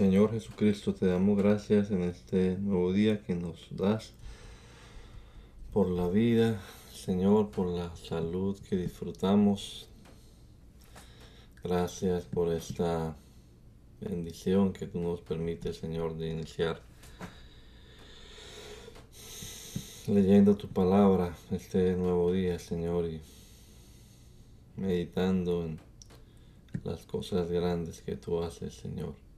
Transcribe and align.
Señor 0.00 0.30
Jesucristo, 0.30 0.94
te 0.94 1.04
damos 1.04 1.36
gracias 1.36 1.90
en 1.90 2.04
este 2.04 2.56
nuevo 2.56 2.90
día 2.90 3.22
que 3.22 3.34
nos 3.34 3.66
das 3.70 4.14
por 5.74 5.90
la 5.90 6.08
vida, 6.08 6.58
Señor, 6.90 7.50
por 7.50 7.66
la 7.66 7.94
salud 7.96 8.58
que 8.60 8.78
disfrutamos. 8.78 9.88
Gracias 11.62 12.24
por 12.24 12.50
esta 12.50 13.14
bendición 14.00 14.72
que 14.72 14.86
tú 14.86 15.00
nos 15.00 15.20
permites, 15.20 15.76
Señor, 15.76 16.16
de 16.16 16.30
iniciar 16.30 16.80
leyendo 20.06 20.56
tu 20.56 20.68
palabra 20.68 21.36
este 21.50 21.94
nuevo 21.94 22.32
día, 22.32 22.58
Señor, 22.58 23.04
y 23.04 23.20
meditando 24.78 25.62
en 25.62 25.78
las 26.84 27.04
cosas 27.04 27.50
grandes 27.50 28.00
que 28.00 28.16
tú 28.16 28.42
haces, 28.42 28.72
Señor. 28.72 29.29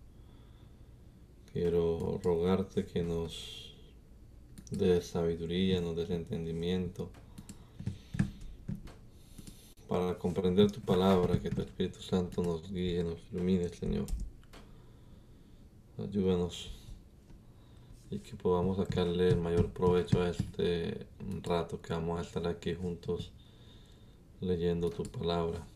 Quiero 1.52 2.18
rogarte 2.22 2.86
que 2.86 3.02
nos 3.02 3.74
des 4.70 5.06
sabiduría, 5.06 5.82
nos 5.82 5.94
des 5.94 6.08
entendimiento 6.08 7.10
para 9.86 10.18
comprender 10.18 10.72
tu 10.72 10.80
palabra, 10.80 11.42
que 11.42 11.50
tu 11.50 11.60
Espíritu 11.60 12.00
Santo 12.00 12.42
nos 12.42 12.72
guíe, 12.72 13.04
nos 13.04 13.20
ilumine, 13.30 13.68
Señor. 13.68 14.06
Ayúdanos 15.98 16.70
y 18.10 18.20
que 18.20 18.34
podamos 18.34 18.78
sacarle 18.78 19.28
el 19.28 19.36
mayor 19.36 19.70
provecho 19.74 20.22
a 20.22 20.30
este 20.30 21.06
rato 21.42 21.82
que 21.82 21.92
vamos 21.92 22.18
a 22.18 22.22
estar 22.22 22.46
aquí 22.46 22.72
juntos 22.72 23.30
leyendo 24.40 24.88
tu 24.88 25.02
palabra. 25.02 25.66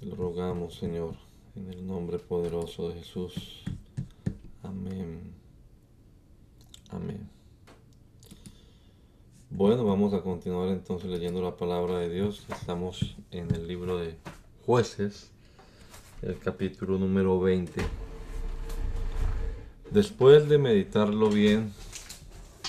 Te 0.00 0.06
lo 0.06 0.16
rogamos, 0.16 0.76
Señor, 0.76 1.14
en 1.56 1.70
el 1.70 1.86
nombre 1.86 2.18
poderoso 2.18 2.88
de 2.88 2.94
Jesús. 2.94 3.64
Amén. 4.74 5.32
Amén. 6.90 7.30
Bueno, 9.50 9.84
vamos 9.84 10.12
a 10.14 10.20
continuar 10.20 10.68
entonces 10.70 11.08
leyendo 11.08 11.40
la 11.42 11.56
palabra 11.56 11.98
de 11.98 12.08
Dios. 12.08 12.44
Estamos 12.50 13.14
en 13.30 13.54
el 13.54 13.68
libro 13.68 13.98
de 13.98 14.16
jueces, 14.66 15.30
el 16.22 16.38
capítulo 16.40 16.98
número 16.98 17.38
20. 17.38 17.82
Después 19.92 20.48
de 20.48 20.58
meditarlo 20.58 21.30
bien, 21.30 21.72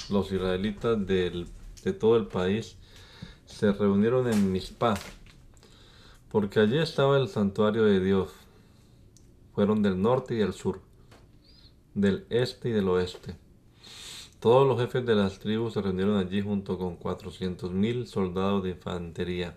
los 0.10 0.32
israelitas 0.32 1.08
de 1.08 1.48
todo 2.00 2.18
el 2.18 2.28
país 2.28 2.78
se 3.48 3.72
reunieron 3.72 4.32
en 4.32 4.52
Mizpah, 4.52 4.94
porque 6.32 6.60
allí 6.60 6.78
estaba 6.78 7.18
el 7.18 7.30
santuario 7.30 7.84
de 7.86 8.00
Dios. 8.00 8.32
Fueron 9.56 9.82
del 9.82 10.00
norte 10.00 10.36
y 10.36 10.38
del 10.38 10.54
sur 10.54 10.85
del 11.96 12.28
este 12.30 12.70
y 12.70 12.72
del 12.74 12.90
oeste. 12.90 13.36
Todos 14.40 14.68
los 14.68 14.80
jefes 14.80 15.06
de 15.06 15.16
las 15.16 15.40
tribus 15.40 15.74
se 15.74 15.82
reunieron 15.82 16.18
allí 16.18 16.42
junto 16.42 16.78
con 16.78 16.98
cuatrocientos 16.98 17.72
mil 17.72 18.06
soldados 18.06 18.64
de 18.64 18.72
infantería. 18.72 19.56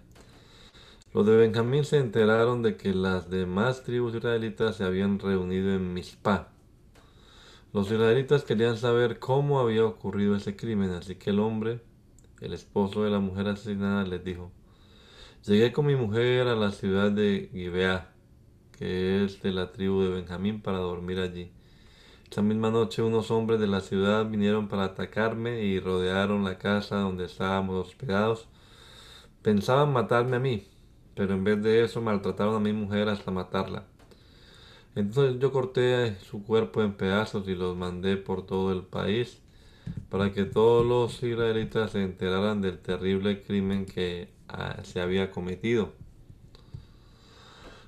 Los 1.13 1.27
de 1.27 1.37
Benjamín 1.37 1.85
se 1.85 1.99
enteraron 1.99 2.63
de 2.63 2.77
que 2.77 2.95
las 2.95 3.29
demás 3.29 3.83
tribus 3.83 4.15
israelitas 4.15 4.77
se 4.77 4.85
habían 4.85 5.19
reunido 5.19 5.75
en 5.75 5.93
Mizpah. 5.93 6.49
Los 7.73 7.91
israelitas 7.91 8.45
querían 8.45 8.79
saber 8.79 9.19
cómo 9.19 9.59
había 9.59 9.85
ocurrido 9.85 10.37
ese 10.37 10.57
crimen, 10.57 10.91
así 10.91 11.17
que 11.17 11.31
el 11.31 11.41
hombre, 11.41 11.81
el 12.41 12.55
esposo 12.55 13.03
de 13.03 13.11
la 13.11 13.19
mujer 13.19 13.49
asesinada, 13.49 14.05
les 14.05 14.25
dijo, 14.25 14.53
Llegué 15.45 15.73
con 15.73 15.87
mi 15.87 15.97
mujer 15.97 16.47
a 16.47 16.55
la 16.55 16.71
ciudad 16.71 17.11
de 17.11 17.51
Gibeá, 17.53 18.13
que 18.73 19.25
es 19.25 19.43
de 19.43 19.53
la 19.53 19.73
tribu 19.73 20.03
de 20.03 20.11
Benjamín, 20.11 20.63
para 20.63 20.79
dormir 20.79 21.19
allí. 21.19 21.51
Esa 22.31 22.43
misma 22.43 22.71
noche 22.71 23.01
unos 23.01 23.31
hombres 23.31 23.59
de 23.59 23.67
la 23.67 23.81
ciudad 23.81 24.29
vinieron 24.29 24.69
para 24.69 24.85
atacarme 24.85 25.63
y 25.63 25.81
rodearon 25.81 26.45
la 26.45 26.59
casa 26.59 26.97
donde 26.97 27.25
estábamos 27.25 27.87
hospedados. 27.87 28.47
Pensaban 29.41 29.95
matarme 29.95 30.37
a 30.37 30.41
mí, 30.41 30.67
pero 31.15 31.33
en 31.33 31.43
vez 31.43 31.63
de 31.63 31.85
eso 31.85 32.03
maltrataron 32.03 32.55
a 32.55 32.61
mi 32.61 32.75
mujer 32.75 33.09
hasta 33.09 33.31
matarla. 33.31 33.85
Entonces 34.95 35.41
yo 35.41 35.53
corté 35.53 36.17
su 36.21 36.45
cuerpo 36.45 36.83
en 36.83 36.93
pedazos 36.93 37.49
y 37.49 37.55
los 37.55 37.75
mandé 37.77 38.19
por 38.19 38.45
todo 38.45 38.73
el 38.73 38.83
país 38.83 39.41
para 40.11 40.31
que 40.33 40.45
todos 40.45 40.85
los 40.85 41.23
israelitas 41.23 41.93
se 41.93 42.03
enteraran 42.03 42.61
del 42.61 42.79
terrible 42.79 43.43
crimen 43.43 43.87
que 43.87 44.29
ah, 44.49 44.81
se 44.83 45.01
había 45.01 45.31
cometido. 45.31 45.93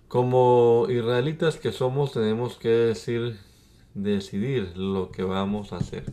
Como 0.09 0.87
israelitas 0.89 1.59
que 1.59 1.73
somos 1.73 2.13
tenemos 2.13 2.57
que 2.57 2.71
decir 2.71 3.50
decidir 3.95 4.77
lo 4.77 5.11
que 5.11 5.23
vamos 5.23 5.73
a 5.73 5.79
hacer. 5.79 6.05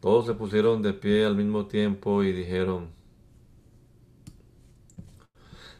Todos 0.00 0.26
se 0.26 0.34
pusieron 0.34 0.82
de 0.82 0.92
pie 0.92 1.24
al 1.24 1.36
mismo 1.36 1.66
tiempo 1.66 2.22
y 2.22 2.32
dijeron, 2.32 2.90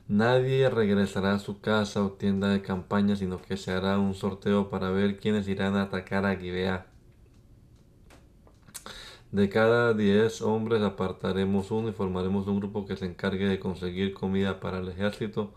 Nadie 0.07 0.69
regresará 0.69 1.33
a 1.33 1.39
su 1.39 1.61
casa 1.61 2.05
o 2.05 2.13
tienda 2.13 2.49
de 2.49 2.61
campaña, 2.61 3.17
sino 3.17 3.41
que 3.41 3.57
se 3.57 3.73
hará 3.73 3.99
un 3.99 4.15
sorteo 4.15 4.69
para 4.69 4.91
ver 4.91 5.19
quiénes 5.19 5.49
irán 5.49 5.77
a 5.77 5.83
atacar 5.83 6.27
a 6.27 6.37
Gibeá. 6.37 6.87
De 9.33 9.49
cada 9.49 9.95
diez 9.95 10.43
hombres 10.43 10.83
apartaremos 10.83 11.71
uno 11.71 11.89
y 11.89 11.93
formaremos 11.93 12.47
un 12.47 12.61
grupo 12.61 12.85
que 12.85 12.97
se 12.97 13.07
encargue 13.07 13.49
de 13.49 13.59
conseguir 13.59 14.13
comida 14.13 14.61
para 14.61 14.79
el 14.79 14.89
ejército 14.89 15.55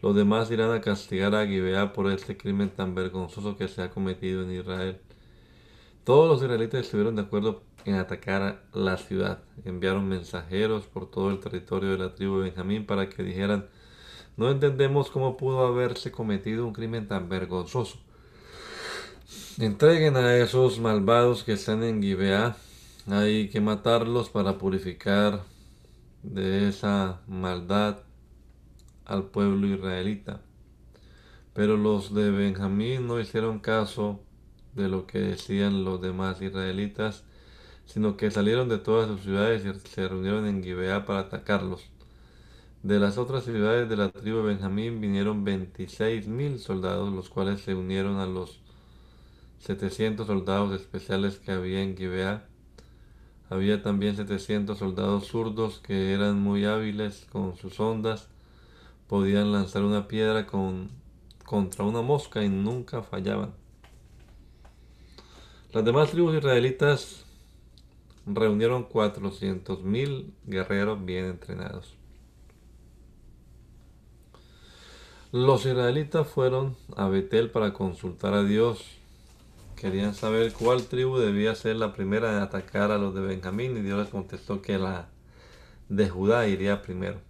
los 0.00 0.14
demás 0.14 0.50
irán 0.50 0.70
a 0.70 0.80
castigar 0.80 1.34
a 1.34 1.46
Gibeá 1.46 1.92
por 1.92 2.10
este 2.10 2.36
crimen 2.36 2.70
tan 2.70 2.94
vergonzoso 2.94 3.56
que 3.56 3.66
se 3.66 3.82
ha 3.82 3.90
cometido 3.90 4.42
en 4.42 4.52
Israel. 4.52 5.00
Todos 6.04 6.28
los 6.28 6.42
israelitas 6.42 6.82
estuvieron 6.82 7.16
de 7.16 7.22
acuerdo 7.22 7.62
en 7.84 7.96
atacar 7.96 8.62
la 8.72 8.96
ciudad. 8.96 9.40
Enviaron 9.64 10.08
mensajeros 10.08 10.86
por 10.86 11.10
todo 11.10 11.30
el 11.30 11.40
territorio 11.40 11.90
de 11.90 11.98
la 11.98 12.14
tribu 12.14 12.38
de 12.38 12.50
Benjamín 12.50 12.86
para 12.86 13.08
que 13.08 13.22
dijeran, 13.22 13.66
no 14.36 14.50
entendemos 14.50 15.10
cómo 15.10 15.36
pudo 15.36 15.66
haberse 15.66 16.12
cometido 16.12 16.64
un 16.64 16.72
crimen 16.72 17.08
tan 17.08 17.28
vergonzoso. 17.28 17.98
Entreguen 19.58 20.16
a 20.16 20.36
esos 20.36 20.78
malvados 20.78 21.42
que 21.42 21.54
están 21.54 21.82
en 21.82 22.00
Gibeá. 22.00 22.56
Hay 23.10 23.48
que 23.48 23.60
matarlos 23.60 24.30
para 24.30 24.58
purificar 24.58 25.42
de 26.22 26.68
esa 26.68 27.20
maldad 27.26 27.98
al 29.08 29.24
pueblo 29.24 29.66
israelita. 29.66 30.42
Pero 31.54 31.76
los 31.76 32.14
de 32.14 32.30
Benjamín 32.30 33.08
no 33.08 33.18
hicieron 33.18 33.58
caso 33.58 34.20
de 34.74 34.88
lo 34.88 35.06
que 35.06 35.18
decían 35.18 35.82
los 35.84 36.00
demás 36.00 36.40
israelitas, 36.40 37.24
sino 37.86 38.16
que 38.16 38.30
salieron 38.30 38.68
de 38.68 38.78
todas 38.78 39.08
sus 39.08 39.22
ciudades 39.22 39.64
y 39.64 39.88
se 39.88 40.06
reunieron 40.06 40.46
en 40.46 40.62
Gibeá 40.62 41.04
para 41.04 41.20
atacarlos. 41.20 41.90
De 42.82 43.00
las 43.00 43.18
otras 43.18 43.44
ciudades 43.44 43.88
de 43.88 43.96
la 43.96 44.10
tribu 44.10 44.36
de 44.36 44.54
Benjamín 44.54 45.00
vinieron 45.00 45.42
veintiséis 45.42 46.28
mil 46.28 46.60
soldados, 46.60 47.12
los 47.12 47.28
cuales 47.28 47.62
se 47.62 47.74
unieron 47.74 48.18
a 48.18 48.26
los 48.26 48.60
setecientos 49.58 50.28
soldados 50.28 50.78
especiales 50.78 51.38
que 51.38 51.50
había 51.50 51.82
en 51.82 51.96
Gibeá. 51.96 52.46
Había 53.50 53.82
también 53.82 54.14
setecientos 54.14 54.78
soldados 54.78 55.26
zurdos 55.26 55.78
que 55.78 56.12
eran 56.12 56.40
muy 56.40 56.66
hábiles 56.66 57.26
con 57.32 57.56
sus 57.56 57.80
ondas 57.80 58.28
podían 59.08 59.52
lanzar 59.52 59.82
una 59.82 60.06
piedra 60.06 60.46
con, 60.46 60.90
contra 61.44 61.84
una 61.84 62.02
mosca 62.02 62.44
y 62.44 62.48
nunca 62.48 63.02
fallaban. 63.02 63.52
Las 65.72 65.84
demás 65.84 66.10
tribus 66.10 66.36
israelitas 66.36 67.24
reunieron 68.26 68.88
400.000 68.88 70.30
guerreros 70.44 71.04
bien 71.04 71.26
entrenados. 71.26 71.94
Los 75.32 75.66
israelitas 75.66 76.26
fueron 76.26 76.76
a 76.96 77.08
Betel 77.08 77.50
para 77.50 77.74
consultar 77.74 78.34
a 78.34 78.44
Dios 78.44 78.98
querían 79.78 80.14
saber 80.14 80.52
cuál 80.52 80.84
tribu 80.86 81.18
debía 81.18 81.54
ser 81.54 81.76
la 81.76 81.92
primera 81.92 82.32
en 82.32 82.42
atacar 82.42 82.90
a 82.90 82.98
los 82.98 83.14
de 83.14 83.20
Benjamín 83.20 83.76
y 83.76 83.80
Dios 83.80 83.98
les 83.98 84.08
contestó 84.08 84.60
que 84.60 84.76
la 84.76 85.08
de 85.88 86.08
Judá 86.08 86.48
iría 86.48 86.82
primero. 86.82 87.27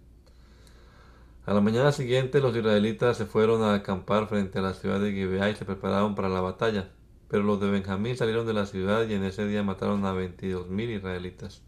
A 1.49 1.53
la 1.55 1.61
mañana 1.61 1.91
siguiente 1.91 2.41
los 2.41 2.55
israelitas 2.55 3.17
se 3.17 3.25
fueron 3.25 3.63
a 3.63 3.73
acampar 3.73 4.27
frente 4.27 4.59
a 4.59 4.61
la 4.61 4.75
ciudad 4.75 4.99
de 4.99 5.11
Gibeá 5.11 5.49
y 5.49 5.55
se 5.55 5.65
prepararon 5.65 6.13
para 6.13 6.29
la 6.29 6.41
batalla. 6.41 6.91
Pero 7.27 7.41
los 7.41 7.59
de 7.59 7.71
Benjamín 7.71 8.15
salieron 8.15 8.45
de 8.45 8.53
la 8.53 8.67
ciudad 8.67 9.09
y 9.09 9.15
en 9.15 9.23
ese 9.23 9.47
día 9.47 9.63
mataron 9.63 10.05
a 10.05 10.13
veintidós 10.13 10.69
mil 10.69 10.91
israelitas. 10.91 11.63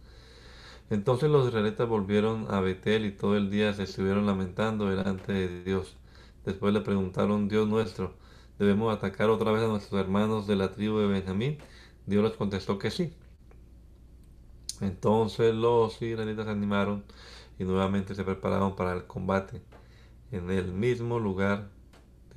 Entonces 0.91 1.31
los 1.31 1.47
israelitas 1.47 1.89
volvieron 1.89 2.45
a 2.51 2.61
Betel 2.61 3.07
y 3.07 3.11
todo 3.11 3.35
el 3.35 3.49
día 3.49 3.73
se 3.73 3.81
estuvieron 3.81 4.27
lamentando 4.27 4.85
delante 4.87 5.33
de 5.33 5.63
Dios. 5.63 5.97
Después 6.45 6.75
le 6.75 6.81
preguntaron, 6.81 7.47
Dios 7.47 7.67
nuestro, 7.67 8.13
¿debemos 8.59 8.95
atacar 8.95 9.31
otra 9.31 9.51
vez 9.51 9.63
a 9.63 9.67
nuestros 9.67 9.99
hermanos 9.99 10.45
de 10.45 10.57
la 10.57 10.73
tribu 10.73 10.99
de 10.99 11.07
Benjamín? 11.07 11.57
Dios 12.05 12.23
les 12.23 12.33
contestó 12.33 12.77
que 12.77 12.91
sí. 12.91 13.15
Entonces 14.79 15.55
los 15.55 15.99
israelitas 16.03 16.45
se 16.45 16.51
animaron 16.51 17.03
y 17.61 17.63
nuevamente 17.63 18.15
se 18.15 18.23
prepararon 18.23 18.75
para 18.75 18.93
el 18.93 19.05
combate 19.05 19.61
en 20.31 20.49
el 20.49 20.71
mismo 20.71 21.19
lugar 21.19 21.69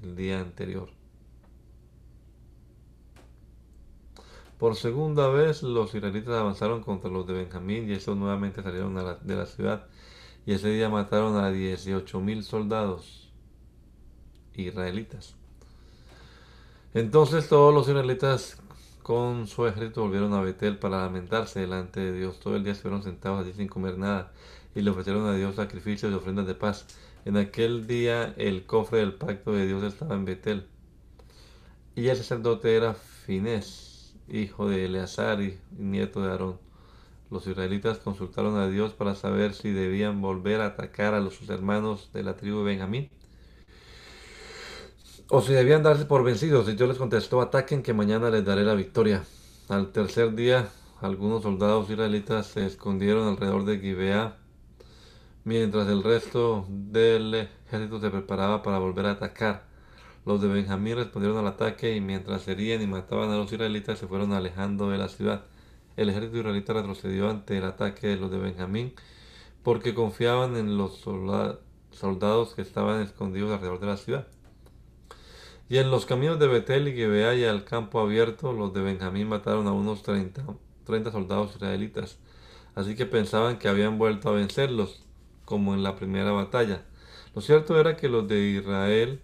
del 0.03 0.17
día 0.17 0.39
anterior. 0.39 0.91
Por 4.59 4.77
segunda 4.77 5.29
vez 5.29 5.63
los 5.63 5.95
israelitas 5.95 6.35
avanzaron 6.35 6.83
contra 6.83 7.09
los 7.09 7.27
de 7.27 7.33
Benjamín 7.33 7.89
y 7.89 7.95
estos 7.95 8.19
nuevamente 8.19 8.63
salieron 8.63 8.95
de 8.95 9.35
la 9.35 9.47
ciudad 9.47 9.87
y 10.45 10.53
ese 10.53 10.69
día 10.69 10.91
mataron 10.91 11.43
a 11.43 11.51
18 11.51 12.21
mil 12.21 12.45
soldados 12.45 13.33
israelitas. 14.53 15.37
Entonces 16.93 17.49
todos 17.49 17.73
los 17.73 17.89
israelitas 17.89 18.59
con 19.03 19.47
su 19.47 19.67
ejército 19.67 20.03
volvieron 20.03 20.35
a 20.35 20.43
Betel 20.43 20.79
para 20.79 20.99
lamentarse 20.99 21.61
delante 21.61 22.01
de 22.01 22.13
Dios. 22.13 22.41
Todo 22.41 22.57
el 22.57 22.63
día 22.63 22.75
estuvieron 22.75 23.03
sentados 23.03 23.41
allí 23.41 23.55
sin 23.55 23.69
comer 23.69 23.97
nada 23.97 24.33
y 24.75 24.83
le 24.83 24.91
ofrecieron 24.91 25.27
a 25.27 25.35
Dios 25.35 25.57
sacrificios 25.57 26.13
y 26.13 26.15
ofrendas 26.15 26.47
de 26.47 26.55
paz. 26.55 26.87
En 27.25 27.37
aquel 27.37 27.87
día 27.87 28.35
el 28.37 28.67
cofre 28.67 28.99
del 28.99 29.15
pacto 29.15 29.53
de 29.53 29.67
Dios 29.67 29.83
estaba 29.83 30.15
en 30.15 30.25
Betel. 30.25 30.67
Y 31.95 32.09
el 32.09 32.17
sacerdote 32.17 32.77
era 32.77 32.95
Finés, 32.95 34.15
hijo 34.29 34.69
de 34.69 34.87
Eleazar 34.87 35.41
y 35.43 35.59
nieto 35.79 36.23
de 36.23 36.31
Aarón. 36.31 36.59
Los 37.31 37.47
israelitas 37.47 37.99
consultaron 37.99 38.57
a 38.57 38.69
Dios 38.69 38.93
para 38.93 39.15
saber 39.15 39.55
si 39.55 39.71
debían 39.71 40.21
volver 40.21 40.61
a 40.61 40.67
atacar 40.67 41.15
a 41.15 41.21
los 41.21 41.35
sus 41.35 41.49
hermanos 41.49 42.11
de 42.13 42.23
la 42.23 42.37
tribu 42.37 42.59
de 42.59 42.65
Benjamín 42.65 43.11
o 45.29 45.41
si 45.41 45.53
debían 45.53 45.83
darse 45.83 46.05
por 46.05 46.23
vencidos. 46.23 46.69
Y 46.69 46.75
Dios 46.75 46.89
les 46.89 46.99
contestó, 46.99 47.41
ataquen 47.41 47.83
que 47.83 47.93
mañana 47.93 48.31
les 48.31 48.45
daré 48.45 48.63
la 48.63 48.75
victoria. 48.75 49.25
Al 49.69 49.93
tercer 49.93 50.35
día, 50.35 50.69
algunos 51.01 51.43
soldados 51.43 51.89
israelitas 51.91 52.47
se 52.49 52.67
escondieron 52.67 53.29
alrededor 53.29 53.65
de 53.65 53.79
Gibeá, 53.79 54.37
mientras 55.45 55.89
el 55.89 56.03
resto 56.03 56.67
del 56.69 57.49
ejército 57.67 58.01
se 58.01 58.11
preparaba 58.11 58.63
para 58.63 58.79
volver 58.79 59.07
a 59.07 59.13
atacar. 59.13 59.65
Los 60.25 60.41
de 60.41 60.49
Benjamín 60.49 60.97
respondieron 60.97 61.39
al 61.39 61.47
ataque 61.47 61.95
y 61.95 62.01
mientras 62.01 62.49
herían 62.49 62.81
y 62.81 62.87
mataban 62.87 63.31
a 63.31 63.37
los 63.37 63.53
israelitas 63.53 63.99
se 63.99 64.07
fueron 64.07 64.33
alejando 64.33 64.91
de 64.91 64.99
la 64.99 65.09
ciudad. 65.09 65.45
El 65.97 66.09
ejército 66.09 66.39
israelita 66.39 66.73
retrocedió 66.73 67.29
ante 67.29 67.59
el 67.59 67.65
ataque 67.65 68.09
de 68.09 68.17
los 68.17 68.31
de 68.31 68.39
Benjamín 68.39 68.95
porque 69.63 69.95
confiaban 69.95 70.57
en 70.57 70.77
los 70.79 70.99
soldados 71.91 72.55
que 72.55 72.63
estaban 72.63 73.03
escondidos 73.03 73.53
alrededor 73.53 73.81
de 73.81 73.87
la 73.87 73.97
ciudad. 73.97 74.27
Y 75.69 75.79
en 75.79 75.91
los 75.91 76.05
caminos 76.05 76.39
de 76.39 76.47
Betel 76.47 76.89
y 76.89 76.95
Gibeá 76.95 77.35
y 77.35 77.45
al 77.45 77.65
campo 77.65 78.01
abierto, 78.01 78.53
los 78.53 78.75
de 78.75 78.83
Benjamín 78.83 79.29
mataron 79.29 79.67
a 79.67 79.73
unos 79.73 80.03
30, 80.03 80.45
30 80.85 81.13
soldados 81.13 81.55
israelitas. 81.55 82.19
Así 82.75 82.95
que 82.97 83.07
pensaban 83.07 83.59
que 83.59 83.69
habían 83.69 83.99
vuelto 83.99 84.29
a 84.29 84.33
vencerlos, 84.33 85.04
como 85.45 85.75
en 85.75 85.83
la 85.83 85.97
primera 85.97 86.33
batalla. 86.33 86.83
Lo 87.35 87.41
cierto 87.41 87.79
era 87.79 87.97
que 87.97 88.09
los 88.09 88.29
de 88.29 88.41
Israel 88.51 89.21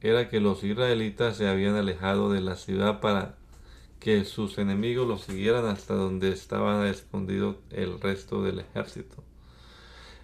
era 0.00 0.28
que 0.28 0.40
los 0.40 0.62
israelitas 0.64 1.36
se 1.36 1.48
habían 1.48 1.76
alejado 1.76 2.30
de 2.30 2.42
la 2.42 2.56
ciudad 2.56 3.00
para 3.00 3.36
que 4.00 4.26
sus 4.26 4.58
enemigos 4.58 5.08
los 5.08 5.22
siguieran 5.22 5.64
hasta 5.64 5.94
donde 5.94 6.30
estaban 6.30 6.86
escondidos 6.86 7.56
el 7.70 7.98
resto 8.00 8.42
del 8.42 8.60
ejército. 8.60 9.24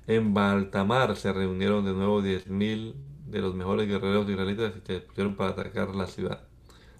En 0.06 0.34
Baltamar 0.34 1.16
se 1.16 1.32
reunieron 1.32 1.86
de 1.86 1.94
nuevo 1.94 2.20
diez 2.20 2.46
mil 2.48 2.94
de 3.26 3.40
los 3.40 3.54
mejores 3.54 3.88
guerreros 3.88 4.28
israelitas 4.28 4.74
se 4.86 5.00
pusieron 5.00 5.36
para 5.36 5.52
atacar 5.52 5.94
la 5.94 6.06
ciudad. 6.06 6.42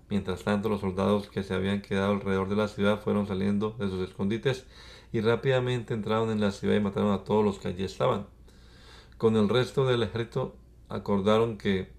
Mientras 0.09 0.43
tanto, 0.43 0.69
los 0.69 0.81
soldados 0.81 1.29
que 1.29 1.43
se 1.43 1.55
habían 1.55 1.83
quedado 1.83 2.13
alrededor 2.13 2.49
de 2.49 2.57
la 2.57 2.69
ciudad 2.69 3.01
fueron 3.01 3.27
saliendo 3.27 3.77
de 3.79 3.89
sus 3.89 4.09
escondites 4.09 4.67
y 5.13 5.21
rápidamente 5.21 5.95
entraron 5.95 6.31
en 6.31 6.41
la 6.41 6.53
ciudad 6.53 6.77
y 6.77 6.81
mataron 6.81 7.13
a 7.13 7.25
todos 7.25 7.45
los 7.45 7.59
que 7.59 7.69
allí 7.69 7.85
estaban. 7.85 8.27
Con 9.19 9.37
el 9.37 9.49
resto 9.49 9.87
del 9.87 10.03
ejército 10.03 10.57
acordaron 10.89 11.59
que 11.59 11.91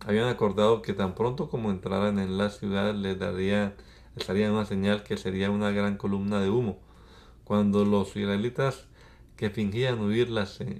habían 0.00 0.28
acordado 0.28 0.82
que 0.82 0.92
tan 0.92 1.14
pronto 1.14 1.48
como 1.48 1.70
entraran 1.70 2.18
en 2.18 2.38
la 2.38 2.50
ciudad 2.50 2.94
les 2.94 3.18
darían, 3.18 3.74
les 4.16 4.26
darían 4.26 4.52
una 4.52 4.64
señal 4.64 5.02
que 5.02 5.16
sería 5.16 5.50
una 5.50 5.70
gran 5.70 5.96
columna 5.96 6.40
de 6.40 6.50
humo. 6.50 6.78
Cuando 7.44 7.84
los 7.84 8.14
israelitas 8.16 8.86
que 9.36 9.50
fingían 9.50 10.00
huir 10.00 10.28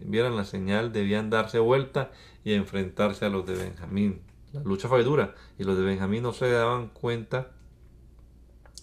vieran 0.04 0.36
la 0.36 0.44
señal 0.44 0.92
debían 0.92 1.30
darse 1.30 1.60
vuelta 1.60 2.10
y 2.44 2.54
enfrentarse 2.54 3.24
a 3.24 3.28
los 3.28 3.46
de 3.46 3.54
Benjamín. 3.54 4.20
La 4.52 4.62
lucha 4.62 4.88
fue 4.88 5.04
dura 5.04 5.34
y 5.58 5.64
los 5.64 5.76
de 5.76 5.84
Benjamín 5.84 6.22
no 6.22 6.32
se 6.32 6.50
daban 6.50 6.88
cuenta 6.88 7.52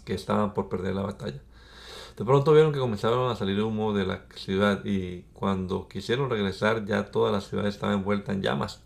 que 0.06 0.14
estaban 0.14 0.54
por 0.54 0.70
perder 0.70 0.96
la 0.96 1.02
batalla. 1.02 1.42
De 2.18 2.24
pronto 2.24 2.54
vieron 2.54 2.72
que 2.72 2.80
comenzaron 2.80 3.30
a 3.30 3.36
salir 3.36 3.62
humo 3.62 3.94
de 3.94 4.06
la 4.06 4.26
ciudad 4.36 4.86
y 4.86 5.24
cuando 5.34 5.88
quisieron 5.88 6.30
regresar 6.30 6.86
ya 6.86 7.12
toda 7.12 7.32
la 7.32 7.42
ciudad 7.42 7.68
estaba 7.68 7.94
envuelta 7.94 8.32
en 8.32 8.42
llamas. 8.42 8.82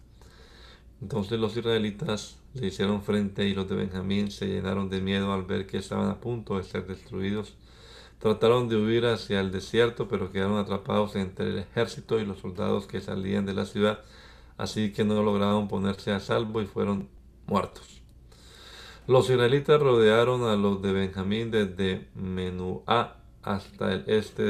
Entonces 1.01 1.39
los 1.39 1.55
israelitas 1.55 2.39
le 2.53 2.67
hicieron 2.67 3.03
frente 3.03 3.47
y 3.47 3.53
los 3.53 3.69
de 3.69 3.75
Benjamín 3.75 4.31
se 4.31 4.47
llenaron 4.47 4.89
de 4.89 5.01
miedo 5.01 5.31
al 5.31 5.43
ver 5.43 5.67
que 5.67 5.77
estaban 5.77 6.09
a 6.09 6.19
punto 6.19 6.57
de 6.57 6.63
ser 6.63 6.87
destruidos 6.87 7.55
Trataron 8.19 8.67
de 8.67 8.75
huir 8.75 9.05
hacia 9.05 9.39
el 9.39 9.49
desierto, 9.49 10.09
pero 10.09 10.29
quedaron 10.29 10.57
atrapados 10.57 11.15
entre 11.15 11.47
el 11.47 11.59
ejército 11.59 12.19
y 12.19 12.25
los 12.25 12.39
soldados 12.39 12.85
que 12.85 12.99
salían 12.99 13.45
de 13.45 13.53
la 13.53 13.65
ciudad, 13.65 14.01
así 14.57 14.91
que 14.91 15.05
no 15.05 15.23
lograron 15.23 15.69
ponerse 15.69 16.11
a 16.11 16.19
salvo 16.19 16.61
y 16.61 16.65
fueron 16.65 17.07
muertos. 17.47 18.01
Los 19.07 19.29
israelitas 19.29 19.79
rodearon 19.79 20.43
a 20.43 20.57
los 20.57 20.81
de 20.81 20.91
Benjamín 20.91 21.49
desde 21.49 22.09
Menuá 22.13 23.18
hasta 23.43 23.93
el 23.93 24.03
este 24.07 24.43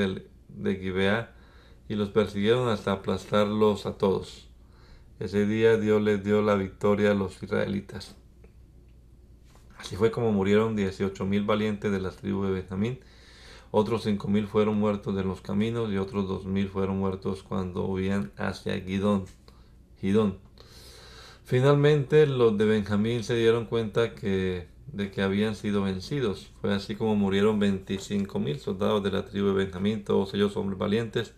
de 0.48 0.76
Gibeá 0.76 1.36
y 1.88 1.96
los 1.96 2.10
persiguieron 2.10 2.70
hasta 2.70 2.92
aplastarlos 2.92 3.86
a 3.86 3.98
todos. 3.98 4.48
Ese 5.20 5.46
día 5.46 5.78
Dios 5.78 6.02
les 6.02 6.24
dio 6.24 6.42
la 6.42 6.56
victoria 6.56 7.12
a 7.12 7.16
los 7.16 7.42
israelitas. 7.44 8.16
Así 9.78 9.96
fue 9.96 10.12
como 10.12 10.32
murieron 10.32 10.76
dieciocho 10.76 11.26
mil 11.26 11.44
valientes 11.44 11.92
de 11.92 12.00
las 12.00 12.18
tribus 12.18 12.48
de 12.48 12.54
Benjamín 12.54 13.00
otros 13.72 14.04
cinco 14.04 14.28
mil 14.28 14.48
fueron 14.48 14.80
muertos 14.80 15.16
en 15.16 15.28
los 15.28 15.42
caminos 15.42 15.92
y 15.92 15.98
otros 15.98 16.28
dos 16.28 16.46
mil 16.46 16.70
fueron 16.70 16.98
muertos 16.98 17.44
cuando 17.44 17.86
huían 17.86 18.32
hacia 18.36 18.80
Gidón. 18.82 19.26
Gidón. 20.02 20.40
Finalmente 21.44 22.26
los 22.26 22.58
de 22.58 22.66
Benjamín 22.66 23.24
se 23.24 23.36
dieron 23.36 23.66
cuenta 23.66 24.16
que, 24.16 24.68
de 24.94 25.12
que 25.12 25.22
habían 25.22 25.56
sido 25.56 25.84
vencidos. 25.84 26.52
Fue 26.62 26.74
así 26.74 26.96
como 26.96 27.16
murieron 27.16 27.60
25 27.60 28.40
mil 28.40 28.60
soldados 28.60 29.04
de 29.04 29.12
la 29.12 29.26
tribu 29.26 29.48
de 29.48 29.54
Benjamín, 29.54 30.04
todos 30.04 30.34
ellos 30.34 30.58
hombres 30.58 30.80
valientes. 30.80 31.34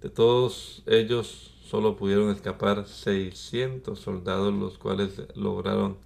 De 0.00 0.08
todos 0.08 0.82
ellos 0.86 1.54
solo 1.64 1.96
pudieron 1.96 2.30
escapar 2.30 2.86
600 2.86 3.98
soldados, 3.98 4.52
los 4.52 4.78
cuales 4.78 5.22
lograron 5.34 5.98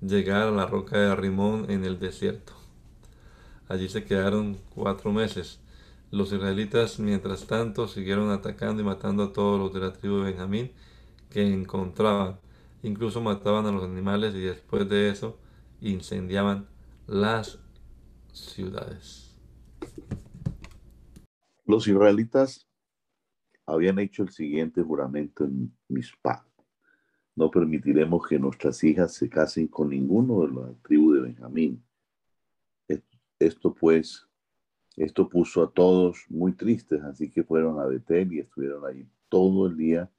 llegar 0.00 0.48
a 0.48 0.50
la 0.50 0.66
roca 0.66 0.98
de 0.98 1.16
Rimón 1.16 1.70
en 1.70 1.84
el 1.84 1.98
desierto. 1.98 2.52
Allí 3.68 3.88
se 3.88 4.04
quedaron 4.04 4.58
cuatro 4.74 5.12
meses. 5.12 5.60
Los 6.10 6.32
israelitas, 6.32 6.98
mientras 6.98 7.46
tanto, 7.46 7.86
siguieron 7.86 8.30
atacando 8.30 8.80
y 8.82 8.84
matando 8.84 9.24
a 9.24 9.32
todos 9.32 9.58
los 9.58 9.72
de 9.72 9.80
la 9.80 9.92
tribu 9.92 10.18
de 10.18 10.32
Benjamín 10.32 10.72
que 11.30 11.46
encontraban. 11.46 12.38
Incluso 12.82 13.20
mataban 13.20 13.66
a 13.66 13.72
los 13.72 13.84
animales 13.84 14.34
y 14.34 14.40
después 14.40 14.88
de 14.88 15.10
eso 15.10 15.36
incendiaban 15.80 16.66
las 17.06 17.60
ciudades. 18.32 19.36
Los 21.64 21.86
israelitas 21.86 22.66
habían 23.66 23.98
hecho 23.98 24.22
el 24.22 24.30
siguiente 24.30 24.82
juramento 24.82 25.44
en 25.44 25.72
Mizpah. 25.88 26.44
No 27.36 27.50
permitiremos 27.50 28.26
que 28.26 28.38
nuestras 28.38 28.82
hijas 28.82 29.14
se 29.14 29.28
casen 29.28 29.68
con 29.68 29.90
ninguno 29.90 30.46
de 30.46 30.52
la 30.52 30.74
tribu 30.82 31.12
de 31.12 31.20
Benjamín 31.20 31.84
esto 33.38 33.72
pues, 33.74 34.26
esto 34.96 35.28
puso 35.28 35.62
a 35.62 35.70
todos 35.70 36.24
muy 36.28 36.52
tristes, 36.52 37.02
así 37.02 37.30
que 37.30 37.44
fueron 37.44 37.78
a 37.78 37.84
Betel 37.84 38.32
y 38.32 38.40
estuvieron 38.40 38.84
allí 38.84 39.06
todo 39.28 39.66
el 39.66 39.76
día 39.76 40.10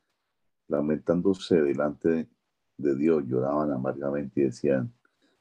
lamentándose 0.67 1.61
delante 1.61 2.29
de 2.77 2.95
Dios, 2.95 3.25
lloraban 3.27 3.71
amargamente 3.71 4.41
y 4.41 4.43
decían, 4.45 4.93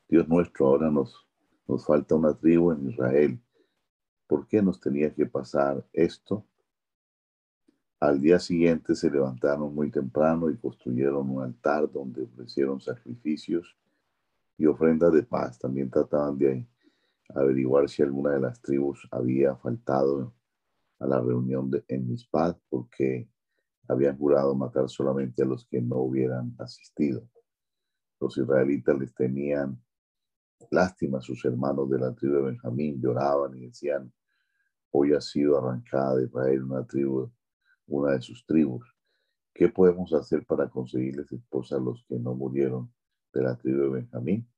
Dios 0.08 0.26
nuestro, 0.26 0.68
ahora 0.68 0.90
nos, 0.90 1.26
nos 1.66 1.84
falta 1.84 2.14
una 2.14 2.32
tribu 2.32 2.72
en 2.72 2.88
Israel. 2.88 3.38
¿Por 4.26 4.46
qué 4.46 4.62
nos 4.62 4.80
tenía 4.80 5.14
que 5.14 5.26
pasar 5.26 5.86
esto? 5.92 6.46
Al 8.00 8.20
día 8.20 8.38
siguiente 8.38 8.94
se 8.94 9.10
levantaron 9.10 9.74
muy 9.74 9.90
temprano 9.90 10.48
y 10.48 10.56
construyeron 10.56 11.28
un 11.28 11.42
altar 11.42 11.90
donde 11.90 12.22
ofrecieron 12.22 12.80
sacrificios 12.80 13.76
y 14.56 14.66
ofrendas 14.66 15.12
de 15.12 15.24
paz. 15.24 15.58
También 15.58 15.90
trataban 15.90 16.38
de 16.38 16.66
averiguar 17.34 17.88
si 17.88 18.02
alguna 18.02 18.30
de 18.30 18.40
las 18.40 18.62
tribus 18.62 19.06
había 19.10 19.56
faltado 19.56 20.32
a 21.00 21.06
la 21.06 21.20
reunión 21.20 21.70
en 21.86 22.08
Mispad 22.08 22.56
porque 22.70 23.28
habían 23.88 24.16
jurado 24.16 24.54
matar 24.54 24.88
solamente 24.88 25.42
a 25.42 25.46
los 25.46 25.66
que 25.66 25.82
no 25.82 25.96
hubieran 25.96 26.54
asistido. 26.58 27.28
Los 28.20 28.36
israelitas 28.38 28.98
les 28.98 29.14
tenían 29.14 29.80
lástima 30.70 31.20
sus 31.20 31.44
hermanos 31.44 31.88
de 31.90 31.98
la 31.98 32.14
tribu 32.14 32.36
de 32.36 32.42
Benjamín, 32.42 33.00
lloraban 33.00 33.56
y 33.56 33.66
decían, 33.66 34.12
hoy 34.90 35.14
ha 35.14 35.20
sido 35.20 35.58
arrancada 35.58 36.16
de 36.16 36.24
Israel 36.24 36.64
una 36.64 36.86
tribu, 36.86 37.30
una 37.86 38.12
de 38.12 38.22
sus 38.22 38.44
tribus. 38.44 38.86
¿Qué 39.54 39.68
podemos 39.68 40.12
hacer 40.12 40.44
para 40.46 40.68
conseguirles 40.68 41.32
esposas 41.32 41.78
a 41.78 41.82
los 41.82 42.04
que 42.04 42.18
no 42.18 42.34
murieron 42.34 42.92
de 43.32 43.42
la 43.42 43.56
tribu 43.56 43.82
de 43.82 43.88
Benjamín? 43.88 44.48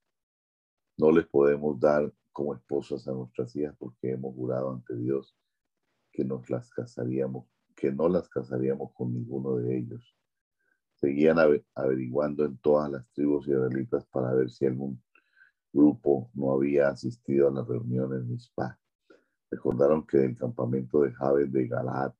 No 0.96 1.10
les 1.10 1.26
podemos 1.26 1.78
dar 1.80 2.12
como 2.32 2.54
esposas 2.54 3.06
a 3.08 3.12
nuestras 3.12 3.54
hijas 3.56 3.74
porque 3.78 4.12
hemos 4.12 4.34
jurado 4.34 4.72
ante 4.72 4.96
Dios 4.96 5.36
que 6.12 6.24
nos 6.24 6.48
las 6.50 6.70
casaríamos, 6.70 7.46
que 7.74 7.92
no 7.92 8.08
las 8.08 8.28
casaríamos 8.28 8.92
con 8.92 9.12
ninguno 9.14 9.56
de 9.56 9.78
ellos. 9.78 10.14
Seguían 10.96 11.38
averiguando 11.74 12.44
en 12.44 12.58
todas 12.58 12.90
las 12.90 13.10
tribus 13.12 13.48
israelitas 13.48 14.04
para 14.06 14.34
ver 14.34 14.50
si 14.50 14.66
algún 14.66 15.02
grupo 15.72 16.30
no 16.34 16.52
había 16.52 16.88
asistido 16.88 17.48
a 17.48 17.52
las 17.52 17.66
reuniones 17.66 18.20
de 18.20 18.24
Mispa. 18.24 18.78
Recordaron 19.50 20.06
que 20.06 20.18
del 20.18 20.36
campamento 20.36 21.02
de 21.02 21.12
Jabes 21.12 21.52
de 21.52 21.66
Galad 21.66 22.12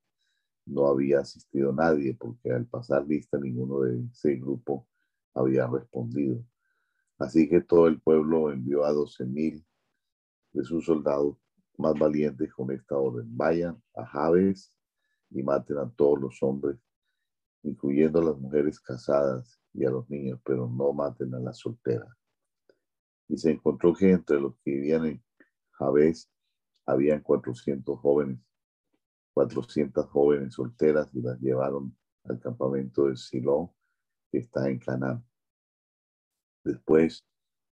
no 0.67 0.87
había 0.87 1.21
asistido 1.21 1.73
nadie 1.73 2.15
porque 2.15 2.53
al 2.53 2.67
pasar 2.67 3.07
lista 3.07 3.39
ninguno 3.39 3.81
de 3.81 4.05
ese 4.13 4.37
grupo 4.37 4.87
había 5.35 5.67
respondido. 5.67 6.45
Así 7.19 7.49
que 7.49 7.61
todo 7.61 7.87
el 7.87 8.01
pueblo 8.01 8.51
envió 8.51 8.85
a 8.85 8.93
doce 8.93 9.25
mil 9.25 9.65
de 10.53 10.65
sus 10.65 10.85
soldados 10.87 11.37
más 11.77 11.99
valientes 11.99 12.53
con 12.53 12.71
esta 12.71 12.97
orden. 12.97 13.27
Vayan 13.37 13.81
a 13.95 14.07
Jabes 14.07 14.73
y 15.31 15.43
maten 15.43 15.79
a 15.79 15.91
todos 15.91 16.21
los 16.21 16.43
hombres, 16.43 16.79
incluyendo 17.63 18.21
a 18.21 18.25
las 18.25 18.39
mujeres 18.39 18.81
casadas 18.81 19.61
y 19.73 19.85
a 19.85 19.91
los 19.91 20.09
niños, 20.11 20.41
pero 20.45 20.69
no 20.69 20.93
maten 20.93 21.35
a 21.35 21.41
las 21.41 21.59
solteras. 21.59 22.20
Y 23.31 23.39
se 23.39 23.53
encontró 23.53 23.95
que 23.95 24.11
entre 24.11 24.41
los 24.41 24.57
que 24.65 24.73
vivían 24.73 25.07
en 25.07 25.23
Jabes 25.71 26.29
habían 26.85 27.21
400 27.23 27.97
jóvenes, 28.01 28.41
400 29.35 30.07
jóvenes 30.07 30.55
solteras 30.55 31.15
y 31.15 31.23
las 31.23 31.41
llevaron 31.41 31.97
al 32.25 32.41
campamento 32.41 33.07
de 33.07 33.17
Silo, 33.17 33.73
que 34.33 34.39
está 34.39 34.69
en 34.69 34.81
Canaán. 34.81 35.25
Después 36.65 37.25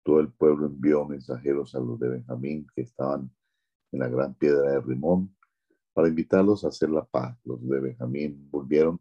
todo 0.04 0.20
el 0.20 0.32
pueblo 0.34 0.68
envió 0.68 1.06
mensajeros 1.06 1.74
a 1.74 1.80
los 1.80 1.98
de 2.00 2.10
Benjamín 2.10 2.68
que 2.76 2.82
estaban 2.82 3.32
en 3.94 4.00
la 4.00 4.10
gran 4.10 4.36
piedra 4.36 4.72
de 4.72 4.82
Rimón 4.82 5.36
para 5.94 6.10
invitarlos 6.10 6.66
a 6.66 6.68
hacer 6.68 6.90
la 6.90 7.06
paz. 7.06 7.40
Los 7.46 7.66
de 7.66 7.80
Benjamín 7.80 8.50
volvieron 8.52 9.00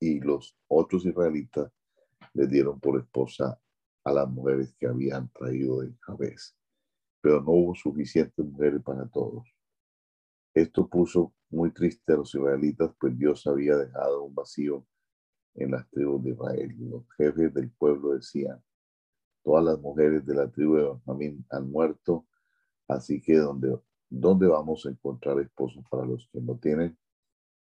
y 0.00 0.18
los 0.18 0.58
otros 0.66 1.06
israelitas 1.06 1.72
les 2.34 2.48
dieron 2.50 2.80
por 2.80 2.98
esposa 2.98 3.60
a 4.04 4.12
las 4.12 4.28
mujeres 4.28 4.74
que 4.78 4.86
habían 4.86 5.28
traído 5.30 5.80
de 5.80 5.94
Jabez. 6.00 6.56
Pero 7.20 7.40
no 7.42 7.52
hubo 7.52 7.74
suficientes 7.74 8.44
mujeres 8.44 8.82
para 8.82 9.06
todos. 9.08 9.46
Esto 10.54 10.88
puso 10.88 11.34
muy 11.50 11.72
triste 11.72 12.12
a 12.12 12.16
los 12.16 12.34
israelitas, 12.34 12.90
pues 12.98 13.16
Dios 13.16 13.46
había 13.46 13.76
dejado 13.76 14.24
un 14.24 14.34
vacío 14.34 14.86
en 15.54 15.72
las 15.72 15.88
tribus 15.90 16.24
de 16.24 16.30
Israel. 16.30 16.74
Los 16.78 17.04
jefes 17.16 17.52
del 17.52 17.70
pueblo 17.72 18.14
decían, 18.14 18.62
Todas 19.42 19.64
las 19.64 19.80
mujeres 19.80 20.24
de 20.26 20.34
la 20.34 20.50
tribu 20.50 20.76
de 20.76 20.84
Benjamín 20.84 21.46
han 21.50 21.70
muerto, 21.70 22.26
así 22.88 23.22
que 23.22 23.38
¿dónde, 23.38 23.78
¿dónde 24.08 24.46
vamos 24.46 24.84
a 24.84 24.90
encontrar 24.90 25.40
esposos 25.40 25.82
para 25.90 26.04
los 26.04 26.28
que 26.30 26.40
no 26.40 26.58
tienen? 26.58 26.98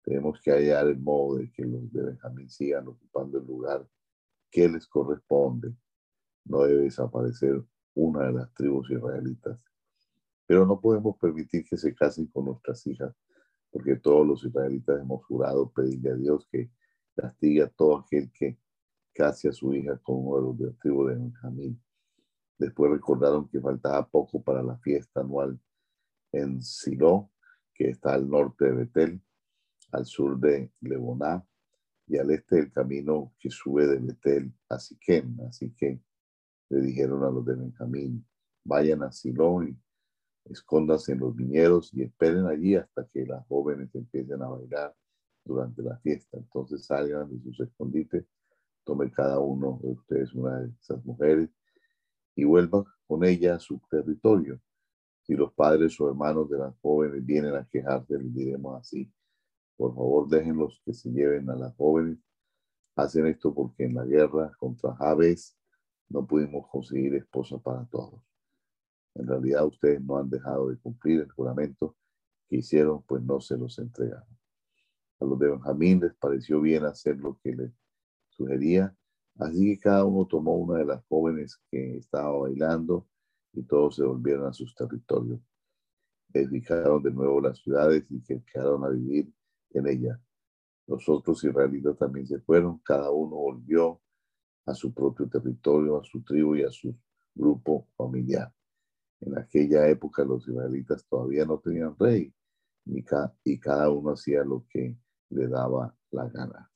Tenemos 0.03 0.41
que 0.41 0.51
hallar 0.51 0.89
el 0.89 0.99
modo 0.99 1.37
de 1.37 1.53
que 1.53 1.65
los 1.65 1.93
de 1.93 2.03
Benjamín 2.03 2.51
sigan 2.51 2.89
ocupando 2.89 3.39
el 3.39 3.47
lugar 3.47 3.89
que 4.51 4.69
les 4.69 4.87
corresponde. 4.89 5.73
No 6.45 6.63
debe 6.63 6.85
desaparecer 6.85 7.63
una 7.95 8.27
de 8.27 8.33
las 8.33 8.55
tribus 8.55 8.91
israelitas. 8.91 9.59
Pero 10.47 10.65
no 10.67 10.81
podemos 10.81 11.17
permitir 11.19 11.65
que 11.65 11.77
se 11.77 11.95
casen 11.95 12.27
con 12.27 12.47
nuestras 12.47 12.87
hijas, 12.87 13.15
porque 13.71 13.97
todos 13.97 14.27
los 14.27 14.45
israelitas 14.45 15.01
hemos 15.01 15.25
jurado 15.27 15.71
pedirle 15.71 16.11
a 16.11 16.15
Dios 16.15 16.47
que 16.51 16.71
castigue 17.15 17.63
a 17.63 17.69
todo 17.69 17.99
aquel 17.99 18.31
que 18.33 18.59
casi 19.13 19.49
a 19.49 19.53
su 19.53 19.75
hija 19.75 19.99
con 19.99 20.25
uno 20.25 20.37
de 20.37 20.43
los 20.43 20.59
de 20.59 20.67
la 20.67 20.73
tribu 20.79 21.07
de 21.07 21.17
Benjamín. 21.17 21.83
Después 22.57 22.91
recordaron 22.93 23.49
que 23.49 23.61
faltaba 23.61 24.09
poco 24.09 24.43
para 24.43 24.63
la 24.63 24.79
fiesta 24.79 25.21
anual 25.21 25.61
en 26.33 26.63
Silo, 26.63 27.31
que 27.75 27.91
está 27.91 28.15
al 28.15 28.29
norte 28.29 28.67
de 28.67 28.73
Betel, 28.73 29.23
al 29.93 30.07
sur 30.07 30.39
de 30.39 30.73
Leboná 30.81 31.45
y 32.07 32.19
al 32.19 32.31
este 32.31 32.57
del 32.57 32.73
camino 32.73 33.35
que 33.39 33.51
sube 33.51 33.87
de 33.87 33.99
Betel 33.99 34.53
a 34.69 34.79
Siquem. 34.79 35.41
Así 35.49 35.73
que 35.75 36.01
le 36.71 36.81
dijeron 36.81 37.25
a 37.25 37.31
los 37.31 37.45
de 37.45 37.55
Benjamín, 37.55 38.27
vayan 38.65 39.03
a 39.03 39.13
Silo 39.13 39.63
y 39.63 39.77
escóndanse 40.45 41.13
en 41.13 41.21
los 41.21 41.35
viñedos 41.35 41.93
y 41.95 42.03
esperen 42.03 42.47
allí 42.47 42.75
hasta 42.75 43.07
que 43.07 43.27
las 43.27 43.47
jóvenes 43.47 43.95
empiecen 43.95 44.43
a 44.43 44.49
bailar 44.49 44.95
durante 45.45 45.83
la 45.83 45.99
fiesta. 45.99 46.37
Entonces 46.39 46.85
salgan 46.85 47.31
de 47.31 47.41
sus 47.43 47.61
escondites 47.61 48.25
tome 48.89 49.13
cada 49.13 49.39
uno 49.39 49.79
de 49.83 49.91
ustedes 49.91 50.33
una 50.33 50.61
de 50.61 50.73
esas 50.81 51.05
mujeres 51.05 51.51
y 52.35 52.45
vuelva 52.45 52.87
con 53.07 53.23
ella 53.23 53.57
a 53.57 53.61
su 53.61 53.79
territorio. 53.91 54.59
Si 55.21 55.35
los 55.35 55.53
padres 55.53 56.01
o 56.01 56.09
hermanos 56.09 56.49
de 56.49 56.57
las 56.57 56.75
jóvenes 56.81 57.23
vienen 57.23 57.55
a 57.55 57.69
quejarse, 57.69 58.17
les 58.17 58.35
diremos 58.35 58.81
así, 58.81 59.13
por 59.77 59.95
favor 59.95 60.27
déjenlos 60.27 60.81
que 60.87 60.95
se 60.95 61.11
lleven 61.11 61.51
a 61.51 61.55
las 61.55 61.77
jóvenes. 61.77 62.19
Hacen 62.97 63.27
esto 63.27 63.53
porque 63.55 63.85
en 63.85 63.95
la 63.95 64.07
guerra 64.07 64.51
contra 64.59 64.95
Javes 64.95 65.58
no 66.09 66.27
pudimos 66.27 66.69
conseguir 66.69 67.15
esposa 67.15 67.59
para 67.59 67.85
todos. 67.87 68.23
En 69.15 69.27
realidad 69.27 69.67
ustedes 69.67 70.01
no 70.03 70.17
han 70.17 70.31
dejado 70.31 70.69
de 70.69 70.79
cumplir 70.79 71.21
el 71.21 71.31
juramento 71.31 71.97
que 72.49 72.57
hicieron, 72.57 73.03
pues 73.03 73.23
no 73.23 73.41
se 73.41 73.57
los 73.57 73.79
entregaron. 73.79 74.39
A 75.21 75.25
los 75.25 75.39
de 75.39 75.49
Benjamín 75.49 76.01
les 76.01 76.15
pareció 76.15 76.61
bien 76.61 76.85
hacer 76.85 77.17
lo 77.19 77.39
que 77.43 77.55
les 77.55 77.73
sugería. 78.29 78.95
Así 79.37 79.75
que 79.75 79.81
cada 79.81 80.05
uno 80.05 80.27
tomó 80.27 80.57
una 80.57 80.79
de 80.79 80.85
las 80.85 81.05
jóvenes 81.09 81.61
que 81.71 81.97
estaba 81.99 82.39
bailando 82.39 83.09
y 83.53 83.63
todos 83.63 83.97
se 83.97 84.05
volvieron 84.05 84.47
a 84.47 84.53
sus 84.53 84.75
territorios. 84.75 85.41
Edificaron 86.33 87.03
de 87.03 87.11
nuevo 87.11 87.41
las 87.41 87.59
ciudades 87.59 88.09
y 88.11 88.21
se 88.21 88.43
quedaron 88.45 88.85
a 88.85 88.89
vivir 88.89 89.33
en 89.71 89.87
ellas. 89.89 90.19
Los 90.87 91.09
otros 91.09 91.43
israelitas 91.45 91.99
también 91.99 92.27
se 92.27 92.41
fueron, 92.41 92.79
cada 92.79 93.11
uno 93.11 93.37
volvió 93.37 94.01
a 94.69 94.75
su 94.75 94.93
propio 94.93 95.29
territorio, 95.29 95.99
a 95.99 96.05
su 96.05 96.23
tribu 96.23 96.57
y 96.57 96.63
a 96.63 96.71
su 96.71 96.95
grupo 97.35 97.89
familiar. 97.97 98.53
En 99.21 99.39
aquella 99.39 99.89
época 99.89 100.25
los 100.25 100.47
israelitas 100.47 101.07
todavía 101.09 101.45
no 101.45 101.59
tenían 101.59 101.97
rey 101.99 102.33
y 102.85 103.59
cada 103.59 103.91
uno 103.91 104.13
hacía 104.13 104.45
lo 104.45 104.67
que 104.69 104.97
le 105.31 105.49
daba 105.49 105.95
la 106.11 106.29
gana. 106.29 106.71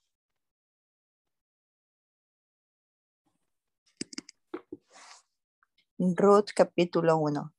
Ruth 5.98 6.50
capítulo 6.54 7.18
1. 7.18 7.54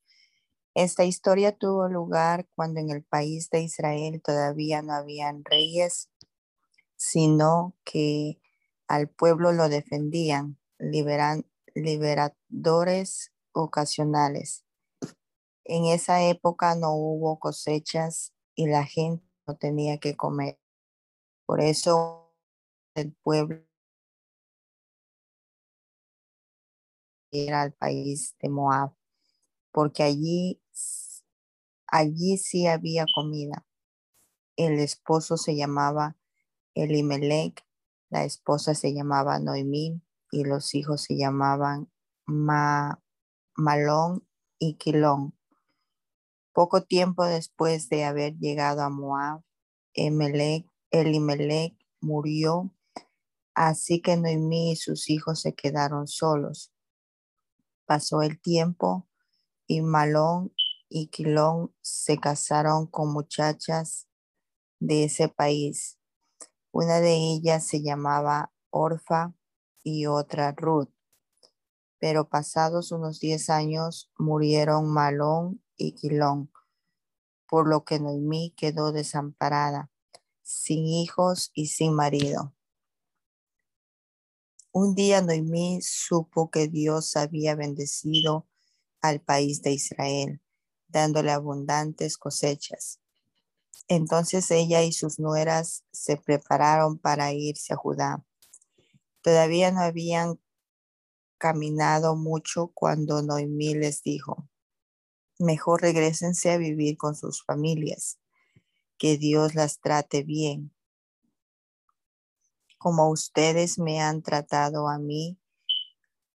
Esta 0.76 1.06
historia 1.06 1.56
tuvo 1.56 1.88
lugar 1.88 2.48
cuando 2.56 2.80
en 2.80 2.90
el 2.90 3.04
país 3.04 3.50
de 3.52 3.62
Israel 3.62 4.22
todavía 4.24 4.82
no 4.82 4.94
habían 4.94 5.46
reyes, 5.46 6.10
sino 6.96 7.76
que 7.86 8.43
al 8.88 9.10
pueblo 9.10 9.52
lo 9.52 9.70
defendían, 9.70 10.58
liberan, 10.78 11.46
liberadores 11.76 13.32
ocasionales. 13.54 14.66
En 15.66 15.86
esa 15.86 16.22
época 16.24 16.76
no 16.76 16.94
hubo 16.94 17.40
cosechas 17.40 18.34
y 18.56 18.68
la 18.68 18.86
gente 18.86 19.26
no 19.48 19.56
tenía 19.56 19.98
que 19.98 20.16
comer. 20.16 20.60
Por 21.46 21.62
eso 21.62 22.34
el 22.96 23.14
pueblo 23.14 23.64
era 27.32 27.62
al 27.62 27.74
país 27.74 28.36
de 28.40 28.50
Moab, 28.50 28.94
porque 29.72 30.04
allí, 30.04 30.62
allí 31.88 32.38
sí 32.38 32.68
había 32.68 33.06
comida. 33.14 33.66
El 34.56 34.80
esposo 34.80 35.38
se 35.38 35.56
llamaba 35.56 36.16
Elimelech, 36.76 37.66
la 38.14 38.26
esposa 38.26 38.76
se 38.76 38.94
llamaba 38.94 39.40
Noemí 39.40 40.00
y 40.30 40.44
los 40.44 40.76
hijos 40.76 41.02
se 41.02 41.18
llamaban 41.18 41.92
Ma, 42.28 43.02
Malón 43.56 44.28
y 44.60 44.76
Quilón. 44.76 45.36
Poco 46.54 46.84
tiempo 46.84 47.26
después 47.26 47.90
de 47.90 48.04
haber 48.04 48.38
llegado 48.38 48.84
a 48.84 48.92
Moab, 48.92 49.42
Emelec, 49.96 50.68
murió, 52.02 52.72
así 53.56 54.00
que 54.00 54.16
Noemí 54.16 54.74
y 54.74 54.76
sus 54.76 55.10
hijos 55.10 55.42
se 55.42 55.56
quedaron 55.56 56.06
solos. 56.06 56.72
Pasó 57.88 58.22
el 58.22 58.40
tiempo 58.40 59.08
y 59.66 59.82
Malón 59.82 60.54
y 60.88 61.08
Quilón 61.08 61.74
se 61.82 62.20
casaron 62.20 62.86
con 62.86 63.12
muchachas 63.12 64.08
de 64.80 65.06
ese 65.06 65.30
país. 65.30 65.98
Una 66.74 67.02
de 67.02 67.14
ellas 67.14 67.68
se 67.68 67.84
llamaba 67.84 68.52
Orfa 68.72 69.36
y 69.84 70.08
otra 70.08 70.54
Ruth. 70.54 70.90
Pero 72.00 72.30
pasados 72.30 72.92
unos 72.92 73.20
diez 73.20 73.52
años 73.52 74.12
murieron 74.18 74.92
Malón 74.92 75.64
y 75.78 75.94
Quilón, 75.94 76.52
por 77.48 77.68
lo 77.68 77.84
que 77.84 78.00
Noemí 78.00 78.56
quedó 78.58 78.92
desamparada, 78.92 79.92
sin 80.42 80.88
hijos 80.88 81.52
y 81.54 81.68
sin 81.68 81.94
marido. 81.94 82.56
Un 84.72 84.96
día 84.96 85.22
Noemí 85.22 85.80
supo 85.84 86.50
que 86.50 86.68
Dios 86.68 87.16
había 87.16 87.54
bendecido 87.54 88.48
al 89.00 89.22
país 89.22 89.62
de 89.62 89.74
Israel, 89.74 90.42
dándole 90.88 91.32
abundantes 91.32 92.18
cosechas. 92.18 93.03
Entonces 93.88 94.50
ella 94.52 94.84
y 94.84 94.92
sus 94.92 95.20
nueras 95.20 95.84
se 95.92 96.18
prepararon 96.18 96.98
para 96.98 97.34
irse 97.34 97.74
a 97.74 97.78
Judá. 97.78 98.24
Todavía 99.22 99.72
no 99.72 99.82
habían 99.82 100.40
caminado 101.38 102.16
mucho 102.16 102.72
cuando 102.74 103.22
Noemí 103.22 103.74
les 103.76 104.02
dijo, 104.02 104.48
mejor 105.40 105.82
regresense 105.82 106.52
a 106.52 106.58
vivir 106.58 106.98
con 106.98 107.16
sus 107.16 107.44
familias, 107.44 108.20
que 108.98 109.18
Dios 109.18 109.56
las 109.56 109.80
trate 109.80 110.24
bien, 110.24 110.74
como 112.78 113.10
ustedes 113.10 113.80
me 113.80 114.02
han 114.02 114.22
tratado 114.22 114.90
a 114.90 115.00
mí 115.00 115.38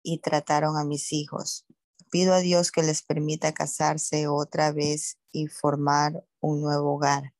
y 0.02 0.20
trataron 0.20 0.78
a 0.78 0.86
mis 0.86 1.12
hijos. 1.12 1.66
Pido 2.10 2.34
a 2.34 2.40
Dios 2.40 2.72
que 2.72 2.84
les 2.84 3.02
permita 3.02 3.54
casarse 3.54 4.28
otra 4.28 4.72
vez 4.72 5.18
y 5.38 5.48
formar 5.48 6.26
un 6.40 6.62
nuevo 6.62 6.96
hogar. 6.96 7.36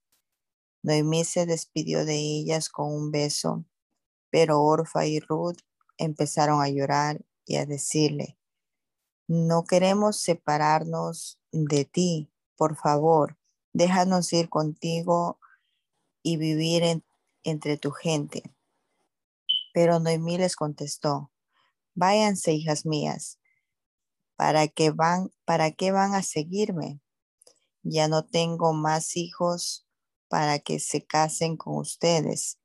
Noemí 0.84 1.26
se 1.26 1.48
despidió 1.48 2.06
de 2.06 2.16
ellas 2.16 2.70
con 2.70 2.94
un 2.94 3.12
beso, 3.12 3.66
pero 4.30 4.62
Orfa 4.62 5.08
y 5.08 5.20
Ruth 5.20 5.58
empezaron 5.98 6.62
a 6.62 6.70
llorar 6.70 7.26
y 7.46 7.56
a 7.56 7.66
decirle, 7.66 8.38
no 9.28 9.64
queremos 9.64 10.18
separarnos 10.18 11.40
de 11.52 11.86
ti, 11.86 12.32
por 12.56 12.76
favor, 12.76 13.36
déjanos 13.74 14.32
ir 14.32 14.48
contigo 14.48 15.40
y 16.22 16.38
vivir 16.38 17.04
entre 17.44 17.78
tu 17.78 17.90
gente. 17.92 18.44
Pero 19.74 20.00
Noemí 20.00 20.38
les 20.38 20.56
contestó, 20.56 21.32
váyanse, 21.96 22.54
hijas 22.54 22.86
mías, 22.86 23.40
¿para 24.36 24.68
qué 24.68 24.92
van, 24.92 25.32
para 25.46 25.72
qué 25.72 25.92
van 25.92 26.14
a 26.14 26.22
seguirme? 26.22 27.02
Ya 27.90 28.10
no 28.10 28.26
tengo 28.26 28.74
más 28.74 29.16
hijos 29.16 29.88
para 30.28 30.60
que 30.60 30.80
se 30.80 31.06
casen 31.06 31.56
con 31.56 31.78
ustedes 31.78 32.60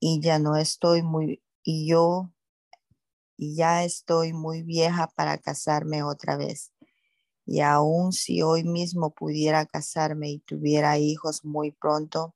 y 0.00 0.20
ya 0.20 0.38
no 0.38 0.56
estoy 0.56 1.02
muy, 1.02 1.42
y 1.62 1.88
yo 1.88 2.30
y 3.38 3.56
ya 3.56 3.84
estoy 3.84 4.34
muy 4.34 4.62
vieja 4.62 5.08
para 5.14 5.38
casarme 5.38 6.02
otra 6.02 6.36
vez. 6.36 6.72
Y 7.46 7.60
aun 7.60 8.12
si 8.12 8.42
hoy 8.42 8.64
mismo 8.64 9.14
pudiera 9.14 9.64
casarme 9.64 10.30
y 10.30 10.40
tuviera 10.40 10.98
hijos 10.98 11.44
muy 11.44 11.72
pronto, 11.72 12.34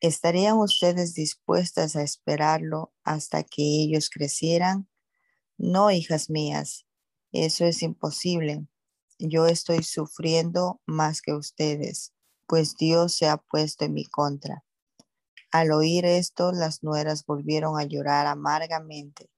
¿estarían 0.00 0.58
ustedes 0.58 1.14
dispuestas 1.14 1.96
a 1.96 2.02
esperarlo 2.02 2.92
hasta 3.02 3.42
que 3.42 3.62
ellos 3.62 4.10
crecieran? 4.10 4.88
No, 5.56 5.90
hijas 5.90 6.30
mías, 6.30 6.86
eso 7.32 7.64
es 7.64 7.82
imposible. 7.82 8.68
Yo 9.18 9.46
estoy 9.46 9.82
sufriendo 9.82 10.80
más 10.86 11.22
que 11.22 11.34
ustedes, 11.34 12.12
pues 12.46 12.76
Dios 12.76 13.14
se 13.14 13.28
ha 13.28 13.36
puesto 13.36 13.84
en 13.84 13.94
mi 13.94 14.04
contra. 14.04 14.64
Al 15.50 15.72
oír 15.72 16.04
esto, 16.04 16.52
las 16.52 16.82
nueras 16.82 17.24
volvieron 17.24 17.78
a 17.78 17.84
llorar 17.84 18.26
amargamente 18.26 19.30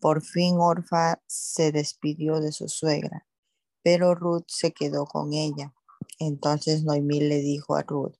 por 0.00 0.22
fin 0.22 0.56
Orfa 0.58 1.22
se 1.26 1.72
despidió 1.72 2.40
de 2.40 2.52
su 2.52 2.68
suegra, 2.68 3.26
pero 3.82 4.14
Ruth 4.14 4.44
se 4.48 4.72
quedó 4.72 5.06
con 5.06 5.32
ella. 5.32 5.74
Entonces 6.18 6.84
Noemí 6.84 7.20
le 7.20 7.40
dijo 7.40 7.76
a 7.76 7.82
Ruth, 7.82 8.14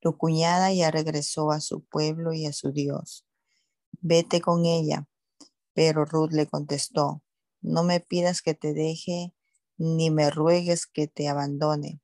tu 0.00 0.16
cuñada 0.16 0.72
ya 0.72 0.90
regresó 0.90 1.50
a 1.50 1.60
su 1.60 1.84
pueblo 1.84 2.32
y 2.32 2.46
a 2.46 2.52
su 2.52 2.72
Dios. 2.72 3.26
Vete 4.00 4.40
con 4.40 4.66
ella. 4.66 5.08
Pero 5.74 6.06
Ruth 6.06 6.32
le 6.32 6.46
contestó, 6.46 7.22
no 7.60 7.82
me 7.82 8.00
pidas 8.00 8.40
que 8.40 8.54
te 8.54 8.72
deje, 8.72 9.34
ni 9.78 10.10
me 10.10 10.30
ruegues 10.30 10.86
que 10.86 11.06
te 11.06 11.28
abandone. 11.28 12.00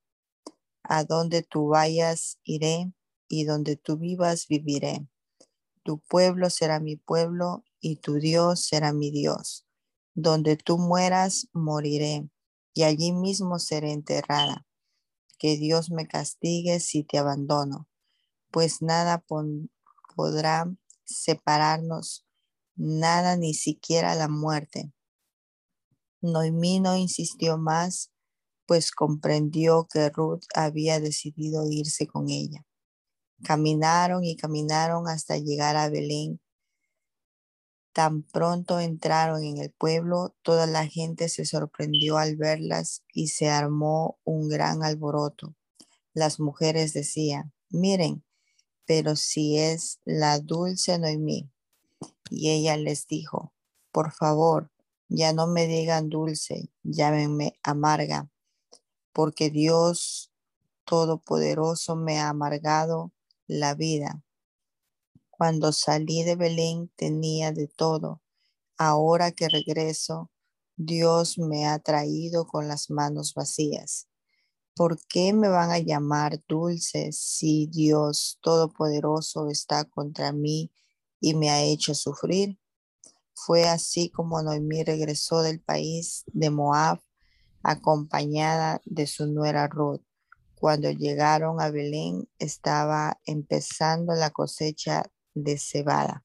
A 0.82 1.04
donde 1.04 1.42
tú 1.42 1.68
vayas, 1.68 2.38
iré, 2.44 2.92
y 3.28 3.44
donde 3.44 3.76
tú 3.76 3.96
vivas, 3.96 4.46
viviré. 4.48 5.08
Tu 5.84 5.98
pueblo 6.00 6.50
será 6.50 6.80
mi 6.80 6.96
pueblo 6.96 7.64
y 7.80 7.96
tu 7.96 8.14
Dios 8.14 8.66
será 8.66 8.92
mi 8.92 9.10
Dios. 9.10 9.66
Donde 10.14 10.56
tú 10.56 10.76
mueras, 10.78 11.48
moriré, 11.52 12.28
y 12.74 12.82
allí 12.82 13.12
mismo 13.12 13.58
seré 13.58 13.92
enterrada. 13.92 14.66
Que 15.38 15.56
Dios 15.56 15.90
me 15.90 16.06
castigue 16.06 16.78
si 16.78 17.04
te 17.04 17.18
abandono, 17.18 17.88
pues 18.50 18.82
nada 18.82 19.24
podrá 20.14 20.72
separarnos, 21.04 22.26
nada 22.76 23.36
ni 23.36 23.54
siquiera 23.54 24.14
la 24.14 24.28
muerte. 24.28 24.92
Noemí 26.22 26.80
no 26.80 26.96
insistió 26.96 27.58
más, 27.58 28.10
pues 28.66 28.90
comprendió 28.90 29.86
que 29.92 30.08
Ruth 30.08 30.44
había 30.54 31.00
decidido 31.00 31.68
irse 31.70 32.06
con 32.06 32.30
ella. 32.30 32.64
Caminaron 33.44 34.24
y 34.24 34.36
caminaron 34.36 35.08
hasta 35.08 35.36
llegar 35.36 35.76
a 35.76 35.88
Belén 35.88 36.40
Tan 37.92 38.22
pronto 38.22 38.80
entraron 38.80 39.44
en 39.44 39.58
el 39.58 39.70
pueblo, 39.70 40.34
toda 40.40 40.66
la 40.66 40.86
gente 40.86 41.28
se 41.28 41.44
sorprendió 41.44 42.16
al 42.16 42.36
verlas 42.36 43.04
y 43.12 43.28
se 43.28 43.50
armó 43.50 44.18
un 44.24 44.48
gran 44.48 44.82
alboroto. 44.82 45.54
Las 46.14 46.40
mujeres 46.40 46.94
decían, 46.94 47.52
miren, 47.68 48.24
pero 48.86 49.14
si 49.14 49.58
es 49.58 50.00
la 50.06 50.38
dulce 50.38 50.98
Noemí. 50.98 51.50
Y 52.30 52.50
ella 52.50 52.78
les 52.78 53.06
dijo, 53.06 53.52
por 53.92 54.12
favor, 54.12 54.70
ya 55.14 55.34
no 55.34 55.46
me 55.46 55.66
digan 55.66 56.08
dulce, 56.08 56.70
llámenme 56.82 57.58
amarga, 57.62 58.30
porque 59.12 59.50
Dios 59.50 60.30
Todopoderoso 60.84 61.96
me 61.96 62.18
ha 62.18 62.30
amargado 62.30 63.12
la 63.46 63.74
vida. 63.74 64.24
Cuando 65.30 65.72
salí 65.72 66.22
de 66.24 66.34
Belén 66.34 66.90
tenía 66.96 67.52
de 67.52 67.68
todo. 67.68 68.20
Ahora 68.76 69.30
que 69.32 69.48
regreso, 69.48 70.30
Dios 70.76 71.38
me 71.38 71.66
ha 71.66 71.78
traído 71.78 72.46
con 72.46 72.66
las 72.66 72.90
manos 72.90 73.34
vacías. 73.34 74.08
¿Por 74.74 74.98
qué 75.06 75.32
me 75.32 75.48
van 75.48 75.70
a 75.70 75.78
llamar 75.78 76.42
dulce 76.48 77.12
si 77.12 77.66
Dios 77.66 78.38
Todopoderoso 78.40 79.48
está 79.48 79.84
contra 79.84 80.32
mí 80.32 80.72
y 81.20 81.34
me 81.34 81.50
ha 81.50 81.62
hecho 81.62 81.94
sufrir? 81.94 82.58
Fue 83.34 83.64
así 83.64 84.10
como 84.10 84.42
Noemí 84.42 84.84
regresó 84.84 85.42
del 85.42 85.60
país 85.60 86.24
de 86.26 86.50
Moab 86.50 87.00
acompañada 87.62 88.80
de 88.84 89.06
su 89.06 89.26
nuera 89.26 89.68
Ruth. 89.68 90.02
Cuando 90.54 90.90
llegaron 90.90 91.60
a 91.60 91.70
Belén 91.70 92.28
estaba 92.38 93.18
empezando 93.24 94.14
la 94.14 94.30
cosecha 94.30 95.04
de 95.34 95.58
cebada. 95.58 96.22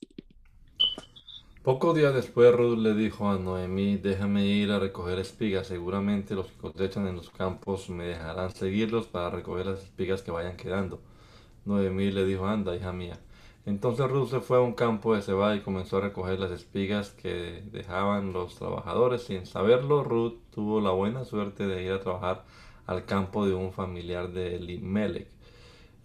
Pocos 1.63 1.95
días 1.95 2.13
después 2.13 2.53
Ruth 2.53 2.77
le 2.77 2.93
dijo 2.93 3.29
a 3.29 3.37
Noemí, 3.37 3.97
déjame 3.97 4.45
ir 4.45 4.71
a 4.71 4.79
recoger 4.79 5.19
espigas, 5.19 5.67
seguramente 5.67 6.33
los 6.33 6.47
que 6.47 6.57
cosechan 6.57 7.07
en 7.07 7.17
los 7.17 7.29
campos 7.29 7.89
me 7.89 8.05
dejarán 8.05 8.55
seguirlos 8.55 9.07
para 9.07 9.31
recoger 9.31 9.65
las 9.65 9.83
espigas 9.83 10.21
que 10.21 10.31
vayan 10.31 10.55
quedando. 10.55 11.01
Noemí 11.65 12.11
le 12.11 12.23
dijo, 12.23 12.47
anda, 12.47 12.73
hija 12.73 12.93
mía. 12.93 13.19
Entonces 13.67 14.09
Ruth 14.09 14.29
se 14.29 14.39
fue 14.39 14.59
a 14.59 14.61
un 14.61 14.71
campo 14.71 15.13
de 15.13 15.21
cebada 15.21 15.53
y 15.53 15.59
comenzó 15.59 15.97
a 15.97 16.01
recoger 16.01 16.39
las 16.39 16.51
espigas 16.51 17.09
que 17.09 17.61
dejaban 17.69 18.31
los 18.31 18.55
trabajadores. 18.55 19.23
Sin 19.23 19.45
saberlo, 19.45 20.05
Ruth 20.05 20.35
tuvo 20.51 20.79
la 20.79 20.91
buena 20.91 21.25
suerte 21.25 21.67
de 21.67 21.83
ir 21.83 21.91
a 21.91 21.99
trabajar 21.99 22.45
al 22.85 23.03
campo 23.03 23.45
de 23.45 23.53
un 23.53 23.73
familiar 23.73 24.29
de 24.31 24.55
Elimelech, 24.55 25.27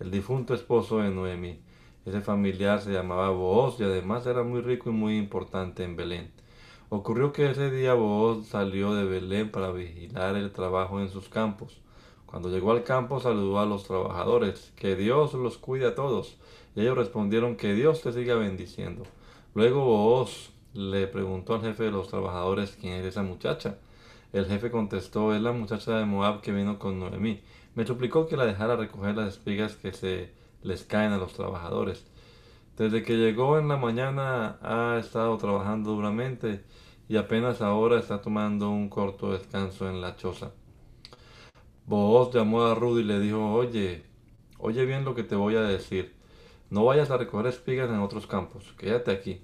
el 0.01 0.11
difunto 0.11 0.55
esposo 0.55 0.99
de 0.99 1.11
Noemí. 1.11 1.61
Ese 2.05 2.21
familiar 2.21 2.81
se 2.81 2.91
llamaba 2.91 3.31
Booz 3.31 3.79
y 3.79 3.85
además 3.85 4.27
era 4.27 4.43
muy 4.43 4.61
rico 4.61 4.91
y 4.91 4.93
muy 4.93 5.17
importante 5.17 5.85
en 5.85 5.95
Belén. 5.95 6.33
Ocurrió 6.89 7.33
que 7.33 7.49
ese 7.49 7.71
día 7.71 7.95
Booz 7.95 8.49
salió 8.49 8.93
de 8.93 9.05
Belén 9.05 9.53
para 9.53 9.71
vigilar 9.71 10.35
el 10.35 10.51
trabajo 10.51 11.01
en 11.01 11.11
sus 11.11 11.29
campos. 11.29 11.81
Cuando 12.27 12.49
llegó 12.49 12.73
al 12.73 12.83
campo 12.83 13.21
saludó 13.21 13.61
a 13.61 13.67
los 13.67 13.85
trabajadores, 13.85 14.73
que 14.75 14.97
Dios 14.97 15.35
los 15.35 15.59
cuide 15.59 15.87
a 15.87 15.95
todos. 15.95 16.39
Y 16.75 16.81
ellos 16.81 16.97
respondieron, 16.97 17.57
que 17.57 17.75
Dios 17.75 18.03
te 18.03 18.13
siga 18.13 18.35
bendiciendo. 18.35 19.05
Luego 19.55 19.85
Booz 19.85 20.51
le 20.75 21.07
preguntó 21.07 21.55
al 21.55 21.63
jefe 21.63 21.85
de 21.85 21.91
los 21.91 22.09
trabajadores 22.09 22.77
quién 22.81 22.95
es 22.95 23.05
esa 23.05 23.23
muchacha. 23.23 23.79
El 24.33 24.47
jefe 24.47 24.71
contestó, 24.71 25.35
es 25.35 25.43
la 25.43 25.53
muchacha 25.53 25.99
de 25.99 26.07
Moab 26.07 26.41
que 26.41 26.53
vino 26.53 26.79
con 26.79 26.99
Noemí. 26.99 27.43
Me 27.75 27.87
suplicó 27.87 28.27
que 28.27 28.37
la 28.37 28.47
dejara 28.47 28.77
recoger 28.77 29.15
las 29.15 29.35
espigas 29.35 29.77
que 29.77 29.93
se 29.93 30.33
les 30.63 30.85
caen 30.85 31.13
a 31.13 31.19
los 31.19 31.35
trabajadores. 31.35 32.07
Desde 32.77 33.03
que 33.03 33.19
llegó 33.19 33.59
en 33.59 33.69
la 33.69 33.77
mañana 33.77 34.59
ha 34.63 34.99
estado 34.99 35.37
trabajando 35.37 35.93
duramente 35.93 36.65
y 37.09 37.19
apenas 37.19 37.61
ahora 37.61 37.99
está 37.99 38.23
tomando 38.23 38.71
un 38.71 38.89
corto 38.89 39.33
descanso 39.33 39.89
en 39.91 40.01
la 40.01 40.17
choza. 40.17 40.53
Booz 41.85 42.33
llamó 42.33 42.63
a 42.65 42.75
Rudy 42.75 43.03
y 43.03 43.05
le 43.05 43.21
dijo, 43.21 43.53
oye, 43.53 44.05
oye 44.59 44.87
bien 44.87 45.05
lo 45.05 45.15
que 45.15 45.25
te 45.25 45.37
voy 45.37 45.57
a 45.57 45.63
decir. 45.63 46.15
No 46.73 46.87
vayas 46.87 47.11
a 47.11 47.19
recoger 47.19 47.49
espigas 47.49 47.91
en 47.91 47.99
otros 47.99 48.27
campos, 48.27 48.73
quédate 48.79 49.11
aquí 49.11 49.43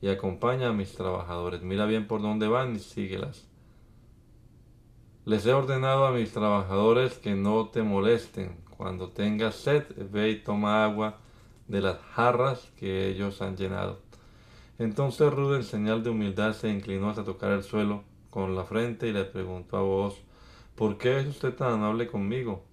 y 0.00 0.08
acompaña 0.08 0.70
a 0.70 0.72
mis 0.72 0.94
trabajadores. 0.94 1.60
Mira 1.60 1.84
bien 1.84 2.06
por 2.06 2.22
dónde 2.22 2.48
van 2.48 2.74
y 2.74 2.78
síguelas. 2.78 3.46
Les 5.26 5.44
he 5.44 5.52
ordenado 5.52 6.06
a 6.06 6.10
mis 6.10 6.32
trabajadores 6.32 7.18
que 7.18 7.34
no 7.34 7.68
te 7.68 7.82
molesten. 7.82 8.56
Cuando 8.78 9.10
tengas 9.10 9.56
sed, 9.56 9.84
ve 10.10 10.30
y 10.30 10.36
toma 10.36 10.82
agua 10.82 11.18
de 11.68 11.82
las 11.82 11.98
jarras 12.14 12.72
que 12.78 13.08
ellos 13.08 13.42
han 13.42 13.58
llenado. 13.58 14.00
Entonces 14.78 15.30
Ruth 15.34 15.56
en 15.56 15.64
señal 15.64 16.02
de 16.02 16.08
humildad 16.08 16.54
se 16.54 16.70
inclinó 16.70 17.10
hasta 17.10 17.24
tocar 17.24 17.52
el 17.52 17.62
suelo 17.62 18.04
con 18.30 18.56
la 18.56 18.64
frente 18.64 19.06
y 19.06 19.12
le 19.12 19.26
preguntó 19.26 19.76
a 19.76 19.82
vos, 19.82 20.22
¿por 20.76 20.96
qué 20.96 21.20
es 21.20 21.26
usted 21.26 21.54
tan 21.54 21.74
amable 21.74 22.06
conmigo? 22.06 22.69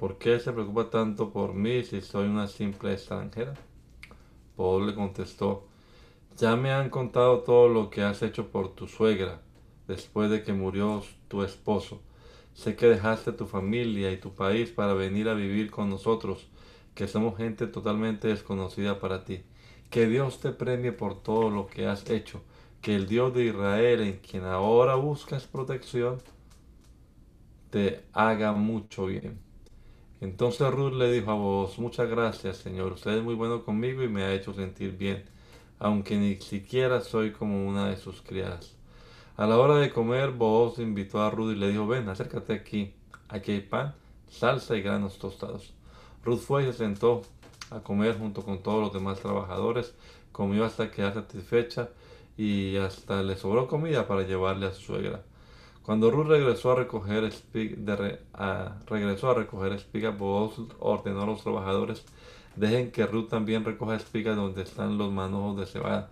¿Por 0.00 0.16
qué 0.16 0.40
se 0.40 0.50
preocupa 0.50 0.88
tanto 0.88 1.30
por 1.30 1.52
mí 1.52 1.84
si 1.84 2.00
soy 2.00 2.26
una 2.26 2.48
simple 2.48 2.94
extranjera? 2.94 3.52
Paul 4.56 4.86
le 4.86 4.94
contestó, 4.94 5.68
ya 6.38 6.56
me 6.56 6.72
han 6.72 6.88
contado 6.88 7.40
todo 7.40 7.68
lo 7.68 7.90
que 7.90 8.02
has 8.02 8.22
hecho 8.22 8.48
por 8.48 8.74
tu 8.74 8.88
suegra 8.88 9.42
después 9.88 10.30
de 10.30 10.42
que 10.42 10.54
murió 10.54 11.02
tu 11.28 11.42
esposo. 11.42 12.00
Sé 12.54 12.76
que 12.76 12.86
dejaste 12.86 13.32
tu 13.32 13.44
familia 13.44 14.10
y 14.10 14.16
tu 14.16 14.34
país 14.34 14.70
para 14.70 14.94
venir 14.94 15.28
a 15.28 15.34
vivir 15.34 15.70
con 15.70 15.90
nosotros, 15.90 16.48
que 16.94 17.06
somos 17.06 17.36
gente 17.36 17.66
totalmente 17.66 18.28
desconocida 18.28 19.00
para 19.00 19.26
ti. 19.26 19.42
Que 19.90 20.06
Dios 20.06 20.40
te 20.40 20.52
premie 20.52 20.92
por 20.92 21.22
todo 21.22 21.50
lo 21.50 21.66
que 21.66 21.86
has 21.86 22.08
hecho. 22.08 22.40
Que 22.80 22.96
el 22.96 23.06
Dios 23.06 23.34
de 23.34 23.44
Israel, 23.44 24.00
en 24.00 24.16
quien 24.20 24.44
ahora 24.44 24.94
buscas 24.94 25.46
protección, 25.46 26.22
te 27.68 28.06
haga 28.14 28.52
mucho 28.52 29.04
bien. 29.04 29.49
Entonces 30.20 30.70
Ruth 30.70 30.92
le 30.92 31.10
dijo 31.10 31.30
a 31.30 31.34
vos, 31.34 31.78
muchas 31.78 32.08
gracias 32.10 32.58
Señor, 32.58 32.92
usted 32.92 33.12
es 33.12 33.22
muy 33.22 33.34
bueno 33.34 33.64
conmigo 33.64 34.02
y 34.02 34.08
me 34.08 34.22
ha 34.22 34.34
hecho 34.34 34.52
sentir 34.52 34.96
bien, 34.98 35.24
aunque 35.78 36.16
ni 36.16 36.36
siquiera 36.36 37.00
soy 37.00 37.32
como 37.32 37.66
una 37.66 37.88
de 37.88 37.96
sus 37.96 38.20
criadas. 38.20 38.76
A 39.38 39.46
la 39.46 39.56
hora 39.58 39.76
de 39.76 39.90
comer, 39.90 40.32
vos 40.32 40.78
invitó 40.78 41.22
a 41.22 41.30
Ruth 41.30 41.52
y 41.52 41.56
le 41.56 41.70
dijo, 41.70 41.86
ven, 41.86 42.06
acércate 42.10 42.52
aquí, 42.52 42.92
aquí 43.28 43.52
hay 43.52 43.60
pan, 43.62 43.94
salsa 44.28 44.76
y 44.76 44.82
granos 44.82 45.18
tostados. 45.18 45.72
Ruth 46.22 46.40
fue 46.40 46.64
y 46.64 46.66
se 46.66 46.74
sentó 46.74 47.22
a 47.70 47.80
comer 47.80 48.18
junto 48.18 48.42
con 48.42 48.62
todos 48.62 48.82
los 48.82 48.92
demás 48.92 49.20
trabajadores, 49.20 49.94
comió 50.32 50.66
hasta 50.66 50.90
quedar 50.90 51.14
satisfecha 51.14 51.88
y 52.36 52.76
hasta 52.76 53.22
le 53.22 53.38
sobró 53.38 53.68
comida 53.68 54.06
para 54.06 54.22
llevarle 54.22 54.66
a 54.66 54.72
su 54.72 54.82
suegra. 54.82 55.22
Cuando 55.82 56.10
Ruth 56.10 56.26
regresó 56.26 56.72
a 56.72 56.76
recoger, 56.76 57.32
regresó 58.86 59.30
a 59.30 59.34
recoger 59.34 59.72
espigas, 59.72 60.16
Boaz 60.16 60.52
ordenó 60.78 61.22
a 61.22 61.26
los 61.26 61.42
trabajadores, 61.42 62.04
dejen 62.56 62.92
que 62.92 63.06
Ruth 63.06 63.28
también 63.28 63.64
recoja 63.64 63.96
espigas 63.96 64.36
donde 64.36 64.62
están 64.62 64.98
los 64.98 65.10
manojos 65.10 65.58
de 65.58 65.66
cebada. 65.66 66.10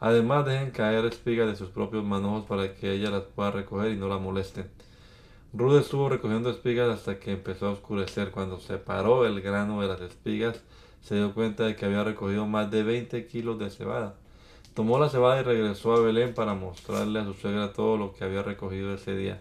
Además, 0.00 0.44
dejen 0.44 0.70
caer 0.72 1.04
espigas 1.06 1.48
de 1.48 1.56
sus 1.56 1.70
propios 1.70 2.04
manojos 2.04 2.44
para 2.44 2.74
que 2.74 2.92
ella 2.92 3.10
las 3.10 3.22
pueda 3.22 3.50
recoger 3.50 3.92
y 3.92 3.96
no 3.96 4.08
la 4.08 4.18
molesten. 4.18 4.68
Ruth 5.52 5.80
estuvo 5.80 6.08
recogiendo 6.08 6.50
espigas 6.50 6.90
hasta 6.90 7.18
que 7.18 7.32
empezó 7.32 7.68
a 7.68 7.70
oscurecer. 7.70 8.30
Cuando 8.30 8.60
separó 8.60 9.24
el 9.24 9.40
grano 9.40 9.80
de 9.80 9.88
las 9.88 10.00
espigas, 10.02 10.60
se 11.00 11.14
dio 11.14 11.32
cuenta 11.32 11.64
de 11.64 11.76
que 11.76 11.86
había 11.86 12.04
recogido 12.04 12.46
más 12.46 12.70
de 12.70 12.82
20 12.82 13.26
kilos 13.26 13.58
de 13.58 13.70
cebada. 13.70 14.16
Tomó 14.76 14.98
la 14.98 15.08
cebada 15.08 15.40
y 15.40 15.42
regresó 15.42 15.94
a 15.94 16.00
Belén 16.00 16.34
para 16.34 16.52
mostrarle 16.52 17.18
a 17.18 17.24
su 17.24 17.32
suegra 17.32 17.72
todo 17.72 17.96
lo 17.96 18.12
que 18.12 18.24
había 18.24 18.42
recogido 18.42 18.92
ese 18.92 19.16
día. 19.16 19.40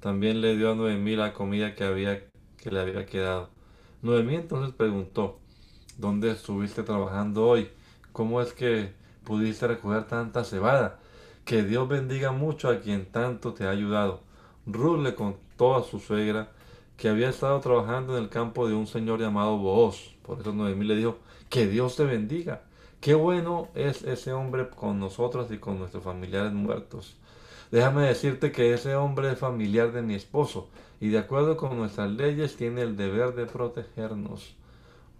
También 0.00 0.42
le 0.42 0.54
dio 0.54 0.70
a 0.70 0.74
Noemí 0.74 1.16
la 1.16 1.32
comida 1.32 1.74
que, 1.74 1.82
había, 1.82 2.24
que 2.58 2.70
le 2.70 2.80
había 2.80 3.06
quedado. 3.06 3.48
Noemí 4.02 4.34
entonces 4.34 4.74
preguntó, 4.74 5.38
¿dónde 5.96 6.30
estuviste 6.30 6.82
trabajando 6.82 7.46
hoy? 7.46 7.70
¿Cómo 8.12 8.42
es 8.42 8.52
que 8.52 8.92
pudiste 9.24 9.66
recoger 9.66 10.08
tanta 10.08 10.44
cebada? 10.44 10.98
Que 11.46 11.62
Dios 11.62 11.88
bendiga 11.88 12.32
mucho 12.32 12.68
a 12.68 12.80
quien 12.80 13.06
tanto 13.06 13.54
te 13.54 13.64
ha 13.64 13.70
ayudado. 13.70 14.20
Ruth 14.66 15.00
le 15.00 15.14
contó 15.14 15.76
a 15.76 15.84
su 15.84 16.00
suegra 16.00 16.50
que 16.98 17.08
había 17.08 17.30
estado 17.30 17.58
trabajando 17.60 18.18
en 18.18 18.24
el 18.24 18.28
campo 18.28 18.68
de 18.68 18.74
un 18.74 18.86
señor 18.86 19.20
llamado 19.20 19.56
Booz. 19.56 20.16
Por 20.20 20.38
eso 20.38 20.52
Noemí 20.52 20.84
le 20.84 20.96
dijo, 20.96 21.16
que 21.48 21.66
Dios 21.66 21.96
te 21.96 22.04
bendiga. 22.04 22.65
Qué 23.06 23.14
bueno 23.14 23.68
es 23.76 24.02
ese 24.02 24.32
hombre 24.32 24.68
con 24.68 24.98
nosotros 24.98 25.46
y 25.52 25.58
con 25.58 25.78
nuestros 25.78 26.02
familiares 26.02 26.52
muertos. 26.52 27.14
Déjame 27.70 28.02
decirte 28.02 28.50
que 28.50 28.74
ese 28.74 28.96
hombre 28.96 29.30
es 29.30 29.38
familiar 29.38 29.92
de 29.92 30.02
mi 30.02 30.16
esposo 30.16 30.68
y 31.00 31.10
de 31.10 31.18
acuerdo 31.18 31.56
con 31.56 31.76
nuestras 31.76 32.10
leyes 32.10 32.56
tiene 32.56 32.82
el 32.82 32.96
deber 32.96 33.36
de 33.36 33.46
protegernos. 33.46 34.56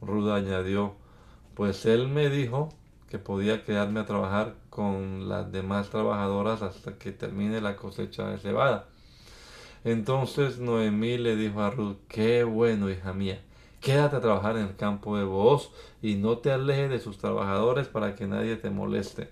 Ruda 0.03 0.35
añadió, 0.35 0.95
pues 1.55 1.87
él 1.87 2.09
me 2.09 2.29
dijo 2.29 2.71
que 3.09 3.21
podía 3.21 3.65
quedarme 3.65 4.01
a 4.01 4.07
trabajar 4.07 4.57
con 4.69 5.29
las 5.29 5.53
demás 5.53 5.89
trabajadoras 5.91 6.63
hasta 6.63 6.99
que 6.99 7.13
termine 7.13 7.61
la 7.61 7.77
cosecha 7.77 8.27
de 8.27 8.39
cebada. 8.39 8.89
Entonces 9.85 10.59
Noemí 10.59 11.19
le 11.19 11.37
dijo 11.37 11.61
a 11.61 11.71
Ruth, 11.71 11.99
qué 12.09 12.43
bueno, 12.43 12.91
hija 12.91 13.13
mía, 13.13 13.41
quédate 13.81 14.17
a 14.17 14.21
trabajar 14.21 14.57
en 14.57 14.67
el 14.67 14.77
campo 14.77 15.17
de 15.17 15.25
Booz 15.25 15.71
y 16.03 16.17
no 16.17 16.39
te 16.39 16.53
alejes 16.53 16.91
de 16.91 17.01
sus 17.01 17.19
trabajadores 17.19 17.89
para 17.89 18.15
que 18.15 18.27
nadie 18.27 18.57
te 18.57 18.71
moleste. 18.71 19.31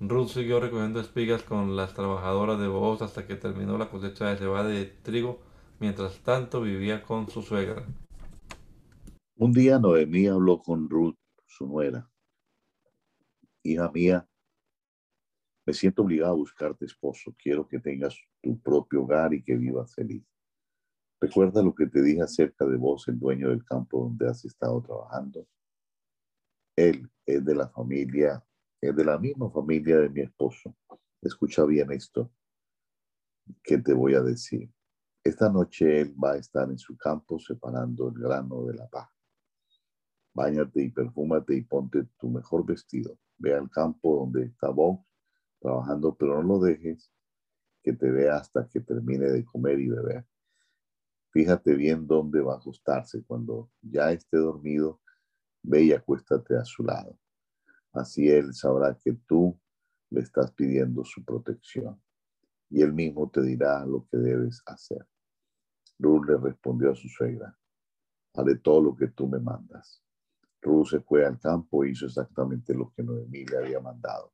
Ruth 0.00 0.28
siguió 0.28 0.60
recogiendo 0.60 1.00
espigas 1.00 1.42
con 1.42 1.76
las 1.76 1.94
trabajadoras 1.94 2.58
de 2.58 2.68
Booz 2.68 3.02
hasta 3.02 3.26
que 3.26 3.36
terminó 3.36 3.76
la 3.76 3.90
cosecha 3.90 4.26
de 4.26 4.38
cebada 4.38 4.68
de 4.68 4.86
trigo, 4.86 5.40
mientras 5.78 6.18
tanto 6.20 6.62
vivía 6.62 7.02
con 7.02 7.28
su 7.28 7.42
suegra. 7.42 7.84
Un 9.36 9.52
día 9.52 9.78
Noemí 9.78 10.26
habló 10.26 10.60
con 10.60 10.88
Ruth, 10.88 11.16
su 11.46 11.66
nuera. 11.66 12.10
Hija 13.62 13.90
mía, 13.90 14.26
me 15.66 15.74
siento 15.74 16.02
obligada 16.02 16.32
a 16.32 16.34
buscarte 16.34 16.84
esposo. 16.84 17.34
Quiero 17.38 17.68
que 17.68 17.78
tengas 17.78 18.18
tu 18.42 18.58
propio 18.58 19.02
hogar 19.02 19.34
y 19.34 19.42
que 19.42 19.56
vivas 19.56 19.94
feliz. 19.94 20.29
Recuerda 21.20 21.62
lo 21.62 21.74
que 21.74 21.86
te 21.86 22.00
dije 22.00 22.22
acerca 22.22 22.64
de 22.64 22.76
vos, 22.76 23.06
el 23.08 23.18
dueño 23.18 23.50
del 23.50 23.62
campo 23.64 24.04
donde 24.04 24.28
has 24.28 24.42
estado 24.44 24.80
trabajando. 24.80 25.46
Él 26.74 27.10
es 27.26 27.44
de 27.44 27.54
la 27.54 27.68
familia, 27.68 28.42
es 28.80 28.96
de 28.96 29.04
la 29.04 29.18
misma 29.18 29.50
familia 29.50 29.98
de 29.98 30.08
mi 30.08 30.22
esposo. 30.22 30.74
Escucha 31.20 31.64
bien 31.66 31.92
esto 31.92 32.32
que 33.62 33.76
te 33.78 33.92
voy 33.92 34.14
a 34.14 34.22
decir. 34.22 34.72
Esta 35.22 35.50
noche 35.50 36.00
él 36.00 36.14
va 36.22 36.32
a 36.32 36.36
estar 36.38 36.70
en 36.70 36.78
su 36.78 36.96
campo 36.96 37.38
separando 37.38 38.08
el 38.08 38.14
grano 38.14 38.64
de 38.64 38.74
la 38.74 38.88
paja. 38.88 39.14
Báñate 40.32 40.82
y 40.84 40.90
perfúmate 40.90 41.54
y 41.54 41.62
ponte 41.62 42.04
tu 42.18 42.30
mejor 42.30 42.64
vestido. 42.64 43.18
Ve 43.36 43.54
al 43.54 43.68
campo 43.68 44.20
donde 44.20 44.44
está 44.44 44.70
vos 44.70 45.00
trabajando, 45.60 46.14
pero 46.14 46.42
no 46.42 46.54
lo 46.54 46.60
dejes 46.60 47.12
que 47.82 47.92
te 47.92 48.10
vea 48.10 48.36
hasta 48.36 48.66
que 48.68 48.80
termine 48.80 49.26
de 49.26 49.44
comer 49.44 49.78
y 49.80 49.88
beber. 49.88 50.29
Fíjate 51.32 51.74
bien 51.74 52.06
dónde 52.06 52.40
va 52.40 52.54
a 52.54 52.58
ajustarse. 52.58 53.22
Cuando 53.24 53.70
ya 53.80 54.12
esté 54.12 54.38
dormido, 54.38 55.00
ve 55.62 55.84
y 55.84 55.92
acuéstate 55.92 56.56
a 56.56 56.64
su 56.64 56.82
lado. 56.82 57.18
Así 57.92 58.28
él 58.28 58.54
sabrá 58.54 58.96
que 58.96 59.12
tú 59.26 59.58
le 60.10 60.20
estás 60.20 60.52
pidiendo 60.52 61.04
su 61.04 61.24
protección 61.24 62.00
y 62.68 62.82
él 62.82 62.92
mismo 62.92 63.28
te 63.30 63.42
dirá 63.42 63.84
lo 63.84 64.06
que 64.10 64.16
debes 64.16 64.62
hacer. 64.66 65.06
Ruth 65.98 66.24
le 66.26 66.36
respondió 66.36 66.92
a 66.92 66.94
su 66.94 67.08
suegra, 67.08 67.56
haré 68.34 68.56
todo 68.56 68.80
lo 68.80 68.96
que 68.96 69.08
tú 69.08 69.28
me 69.28 69.38
mandas. 69.38 70.02
Ruth 70.62 70.88
se 70.88 71.00
fue 71.00 71.24
al 71.26 71.38
campo 71.38 71.84
e 71.84 71.90
hizo 71.90 72.06
exactamente 72.06 72.74
lo 72.74 72.92
que 72.92 73.02
Noemí 73.02 73.44
le 73.44 73.58
había 73.58 73.80
mandado. 73.80 74.32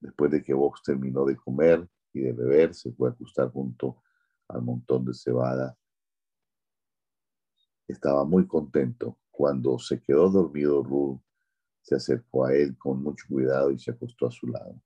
Después 0.00 0.30
de 0.30 0.42
que 0.42 0.54
Vox 0.54 0.82
terminó 0.82 1.24
de 1.24 1.36
comer 1.36 1.88
y 2.12 2.20
de 2.20 2.32
beber, 2.32 2.74
se 2.74 2.92
fue 2.92 3.08
a 3.08 3.12
acostar 3.12 3.50
junto 3.50 4.02
al 4.48 4.62
montón 4.62 5.04
de 5.04 5.14
cebada. 5.14 5.76
Estaba 7.86 8.24
muy 8.24 8.46
contento. 8.46 9.18
Cuando 9.30 9.78
se 9.78 10.00
quedó 10.00 10.30
dormido, 10.30 10.82
Ruth 10.82 11.20
se 11.82 11.96
acercó 11.96 12.46
a 12.46 12.54
él 12.54 12.76
con 12.78 13.02
mucho 13.02 13.26
cuidado 13.28 13.70
y 13.70 13.78
se 13.78 13.90
acostó 13.90 14.26
a 14.26 14.30
su 14.30 14.46
lado. 14.46 14.80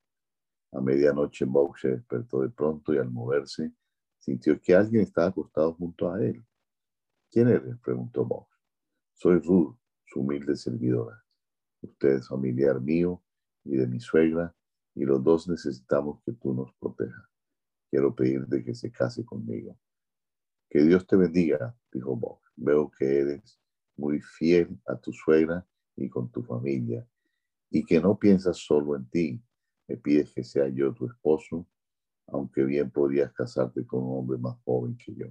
A 0.72 0.80
medianoche 0.80 1.44
Bob 1.44 1.76
se 1.78 1.88
despertó 1.88 2.42
de 2.42 2.50
pronto 2.50 2.92
y 2.92 2.98
al 2.98 3.10
moverse 3.10 3.72
sintió 4.18 4.60
que 4.60 4.74
alguien 4.74 5.02
estaba 5.02 5.28
acostado 5.28 5.74
junto 5.74 6.12
a 6.12 6.22
él. 6.22 6.44
¿Quién 7.30 7.48
eres? 7.48 7.78
preguntó 7.78 8.24
Bob. 8.24 8.46
Soy 9.14 9.38
Ruth, 9.38 9.76
su 10.04 10.20
humilde 10.20 10.56
servidora. 10.56 11.24
Usted 11.82 12.16
es 12.16 12.28
familiar 12.28 12.80
mío 12.80 13.22
y 13.64 13.76
de 13.76 13.86
mi 13.86 14.00
suegra 14.00 14.54
y 14.94 15.04
los 15.04 15.22
dos 15.22 15.48
necesitamos 15.48 16.20
que 16.24 16.32
tú 16.32 16.52
nos 16.52 16.72
protejas. 16.74 17.24
Quiero 17.90 18.14
pedirte 18.14 18.64
que 18.64 18.74
se 18.74 18.90
case 18.90 19.24
conmigo. 19.24 19.78
Que 20.70 20.82
Dios 20.82 21.06
te 21.06 21.16
bendiga, 21.16 21.74
dijo 21.92 22.16
Bob. 22.16 22.40
Veo 22.56 22.90
que 22.90 23.20
eres 23.20 23.58
muy 23.96 24.20
fiel 24.20 24.78
a 24.86 24.96
tu 24.96 25.12
suegra 25.12 25.66
y 25.96 26.08
con 26.08 26.30
tu 26.30 26.42
familia 26.42 27.06
y 27.70 27.84
que 27.84 28.00
no 28.00 28.18
piensas 28.18 28.58
solo 28.58 28.96
en 28.96 29.08
ti. 29.08 29.42
Me 29.86 29.96
pides 29.96 30.32
que 30.32 30.44
sea 30.44 30.68
yo 30.68 30.92
tu 30.92 31.06
esposo, 31.06 31.66
aunque 32.26 32.64
bien 32.64 32.90
podrías 32.90 33.32
casarte 33.32 33.86
con 33.86 34.02
un 34.04 34.18
hombre 34.18 34.38
más 34.38 34.56
joven 34.64 34.96
que 34.96 35.14
yo. 35.14 35.26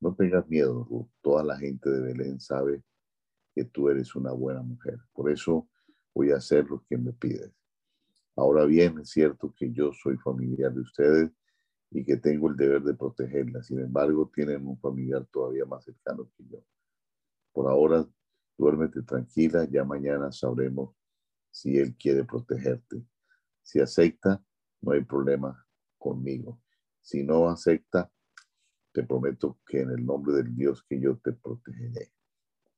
No 0.00 0.14
tengas 0.14 0.46
miedo, 0.48 0.84
Ruth. 0.84 1.08
Toda 1.22 1.42
la 1.42 1.58
gente 1.58 1.90
de 1.90 2.00
Belén 2.00 2.40
sabe 2.40 2.82
que 3.54 3.64
tú 3.64 3.88
eres 3.88 4.14
una 4.14 4.32
buena 4.32 4.62
mujer. 4.62 4.98
Por 5.12 5.30
eso 5.30 5.68
voy 6.14 6.30
a 6.30 6.36
hacer 6.36 6.66
lo 6.68 6.82
que 6.88 6.96
me 6.96 7.12
pides. 7.12 7.52
Ahora 8.36 8.66
bien, 8.66 8.98
es 8.98 9.10
cierto 9.10 9.54
que 9.56 9.72
yo 9.72 9.92
soy 9.92 10.16
familiar 10.18 10.72
de 10.72 10.80
ustedes 10.80 11.30
y 11.90 12.04
que 12.04 12.16
tengo 12.16 12.48
el 12.48 12.56
deber 12.56 12.82
de 12.82 12.94
protegerla. 12.94 13.62
Sin 13.62 13.80
embargo, 13.80 14.30
tienen 14.34 14.66
un 14.66 14.78
familiar 14.78 15.26
todavía 15.32 15.64
más 15.64 15.84
cercano 15.84 16.30
que 16.36 16.44
yo. 16.48 16.58
Por 17.52 17.70
ahora, 17.70 18.06
duérmete 18.58 19.02
tranquila, 19.02 19.66
ya 19.70 19.84
mañana 19.84 20.30
sabremos 20.32 20.94
si 21.50 21.78
Él 21.78 21.96
quiere 21.96 22.24
protegerte. 22.24 23.02
Si 23.62 23.80
acepta, 23.80 24.42
no 24.82 24.92
hay 24.92 25.04
problema 25.04 25.66
conmigo. 25.98 26.60
Si 27.00 27.22
no 27.22 27.48
acepta, 27.48 28.10
te 28.92 29.02
prometo 29.04 29.58
que 29.66 29.80
en 29.80 29.90
el 29.90 30.04
nombre 30.04 30.34
del 30.34 30.54
Dios 30.54 30.82
que 30.88 31.00
yo 31.00 31.16
te 31.18 31.32
protegeré. 31.32 32.12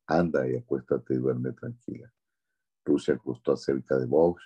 Anda 0.06 0.48
y 0.48 0.56
acuéstate 0.56 1.14
y 1.14 1.18
duerme 1.18 1.52
tranquila. 1.52 2.12
Ruth 2.84 3.00
se 3.00 3.12
acostó 3.12 3.56
cerca 3.56 3.98
de 3.98 4.06
Vox 4.06 4.42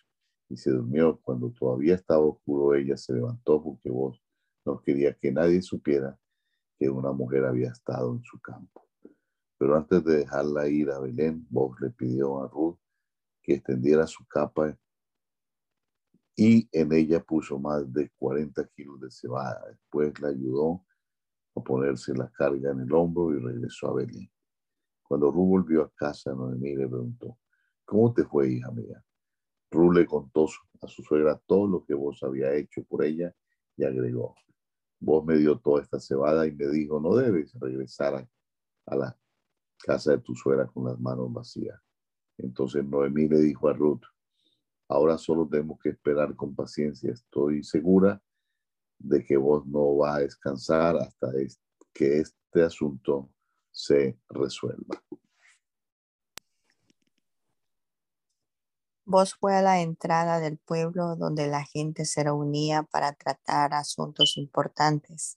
y 0.48 0.56
se 0.56 0.70
durmió. 0.70 1.20
Cuando 1.22 1.50
todavía 1.50 1.94
estaba 1.94 2.20
oscuro, 2.20 2.74
ella 2.74 2.96
se 2.96 3.14
levantó 3.14 3.62
porque 3.62 3.90
vos 3.90 4.21
no 4.64 4.80
quería 4.80 5.14
que 5.14 5.32
nadie 5.32 5.62
supiera 5.62 6.18
que 6.78 6.88
una 6.88 7.12
mujer 7.12 7.44
había 7.44 7.70
estado 7.70 8.14
en 8.14 8.22
su 8.22 8.40
campo. 8.40 8.88
Pero 9.58 9.76
antes 9.76 10.04
de 10.04 10.18
dejarla 10.18 10.68
ir 10.68 10.90
a 10.90 10.98
Belén, 10.98 11.46
Vox 11.50 11.80
le 11.80 11.90
pidió 11.90 12.42
a 12.42 12.48
Ruth 12.48 12.78
que 13.42 13.54
extendiera 13.54 14.06
su 14.06 14.26
capa 14.26 14.76
y 16.36 16.68
en 16.72 16.92
ella 16.92 17.22
puso 17.22 17.58
más 17.58 17.92
de 17.92 18.10
40 18.18 18.66
kilos 18.68 19.00
de 19.00 19.10
cebada. 19.10 19.64
Después 19.68 20.18
la 20.20 20.28
ayudó 20.28 20.84
a 21.54 21.60
ponerse 21.60 22.14
la 22.14 22.30
carga 22.30 22.72
en 22.72 22.80
el 22.80 22.92
hombro 22.92 23.36
y 23.36 23.40
regresó 23.40 23.88
a 23.88 23.94
Belén. 23.94 24.30
Cuando 25.02 25.30
Ru 25.30 25.46
volvió 25.46 25.82
a 25.82 25.90
casa, 25.90 26.34
Noemí 26.34 26.74
le 26.74 26.88
preguntó, 26.88 27.38
¿cómo 27.84 28.14
te 28.14 28.24
fue, 28.24 28.50
hija 28.50 28.70
mía? 28.70 29.04
Ru 29.70 29.92
le 29.92 30.06
contó 30.06 30.46
a 30.80 30.88
su 30.88 31.02
suegra 31.02 31.40
todo 31.46 31.66
lo 31.66 31.84
que 31.84 31.94
vos 31.94 32.22
había 32.22 32.54
hecho 32.54 32.82
por 32.84 33.04
ella 33.04 33.34
y 33.76 33.84
agregó, 33.84 34.34
vos 35.02 35.24
me 35.24 35.36
dio 35.36 35.58
toda 35.58 35.82
esta 35.82 35.98
cebada 35.98 36.46
y 36.46 36.52
me 36.52 36.68
dijo, 36.68 37.00
no 37.00 37.16
debes 37.16 37.52
regresar 37.58 38.28
a, 38.86 38.96
la 38.96 39.18
casa 39.78 40.12
de 40.12 40.18
tu 40.18 40.34
suegra 40.34 40.66
con 40.68 40.84
las 40.84 40.98
manos 41.00 41.32
vacías. 41.32 41.80
Entonces 42.38 42.84
Noemí 42.84 43.28
le 43.28 43.40
dijo 43.40 43.68
a 43.68 43.72
Ruth, 43.72 44.02
ahora 44.88 45.18
solo 45.18 45.48
tenemos 45.48 45.78
que 45.80 45.90
esperar 45.90 46.36
con 46.36 46.54
paciencia. 46.54 47.12
Estoy 47.12 47.64
segura 47.64 48.22
de 48.98 49.24
que 49.24 49.36
vos 49.36 49.66
no 49.66 49.96
va 49.96 50.16
a 50.16 50.20
descansar 50.20 50.96
hasta 50.96 51.32
que 51.92 52.20
este 52.20 52.62
asunto 52.62 53.28
se 53.72 54.18
resuelva. 54.28 55.02
Vos 59.14 59.34
fue 59.34 59.54
a 59.54 59.60
la 59.60 59.82
entrada 59.82 60.40
del 60.40 60.56
pueblo 60.56 61.16
donde 61.16 61.46
la 61.46 61.66
gente 61.66 62.06
se 62.06 62.24
reunía 62.24 62.82
para 62.84 63.12
tratar 63.12 63.74
asuntos 63.74 64.38
importantes. 64.38 65.36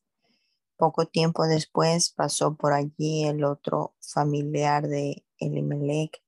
Poco 0.77 1.07
tiempo 1.07 1.45
después 1.45 2.09
pasó 2.09 2.55
por 2.55 2.71
allí 2.71 3.25
el 3.25 3.43
otro 3.43 3.93
familiar 3.99 4.87
de 4.87 5.25
Elimelech, 5.39 6.23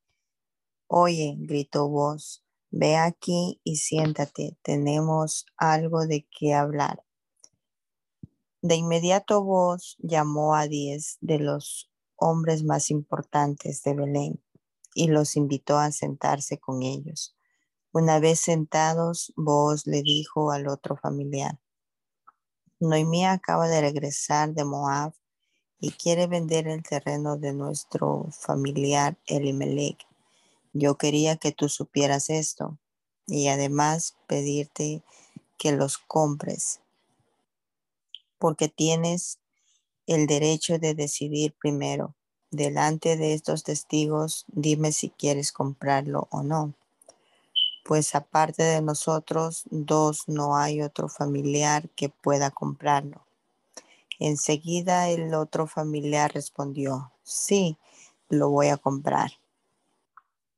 Oye, 0.88 1.36
gritó 1.40 1.88
Voz, 1.88 2.44
ve 2.70 2.98
aquí 2.98 3.62
y 3.64 3.78
siéntate, 3.78 4.58
tenemos 4.62 5.46
algo 5.56 6.06
de 6.06 6.28
qué 6.30 6.54
hablar. 6.54 7.06
De 8.62 8.76
inmediato 8.76 9.42
Voz 9.42 9.96
llamó 10.00 10.54
a 10.54 10.68
diez 10.68 11.18
de 11.22 11.40
los 11.40 11.90
hombres 12.18 12.66
más 12.66 12.92
importantes 12.92 13.84
de 13.84 13.94
Belén 13.94 14.44
y 14.94 15.08
los 15.08 15.38
invitó 15.38 15.78
a 15.78 15.94
sentarse 15.94 16.58
con 16.58 16.84
ellos. 16.84 17.37
Una 17.92 18.20
vez 18.20 18.40
sentados, 18.40 19.34
Voz 19.36 19.88
le 19.88 20.02
dijo 20.02 20.52
al 20.52 20.68
otro 20.68 20.98
familiar, 20.98 21.60
Noemí 22.80 23.26
acaba 23.26 23.68
de 23.68 23.82
regresar 23.82 24.54
de 24.54 24.64
Moab 24.64 25.14
y 25.80 25.92
quiere 25.92 26.28
vender 26.28 26.68
el 26.68 26.84
terreno 26.84 27.38
de 27.38 27.54
nuestro 27.54 28.28
familiar 28.32 29.18
Elimelech 29.26 30.08
yo 30.74 30.96
quería 30.96 31.38
que 31.38 31.52
tú 31.52 31.70
supieras 31.70 32.30
esto 32.30 32.78
y 33.26 33.48
además 33.48 34.16
pedirte 34.28 35.02
que 35.58 35.72
los 35.72 35.98
compres 35.98 36.82
porque 38.38 38.68
tienes 38.68 39.40
el 40.06 40.28
derecho 40.28 40.78
de 40.78 40.94
decidir 40.94 41.56
primero. 41.60 42.16
Delante 42.52 43.18
de 43.18 43.34
estos 43.34 43.64
testigos, 43.64 44.46
dime 44.48 44.92
si 44.92 45.10
quieres 45.10 45.52
comprarlo 45.52 46.28
o 46.30 46.44
no. 46.44 46.76
Pues 47.88 48.16
aparte 48.16 48.64
de 48.64 48.82
nosotros 48.82 49.64
dos, 49.72 50.28
no 50.28 50.58
hay 50.58 50.82
otro 50.82 51.08
familiar 51.08 51.90
que 51.92 52.10
pueda 52.10 52.52
comprarlo. 52.52 53.26
Enseguida 54.20 55.08
el 55.08 55.34
otro 55.34 55.68
familiar 55.68 56.34
respondió, 56.34 57.14
sí, 57.24 57.78
lo 58.28 58.50
voy 58.50 58.68
a 58.68 58.76
comprar. 58.76 59.32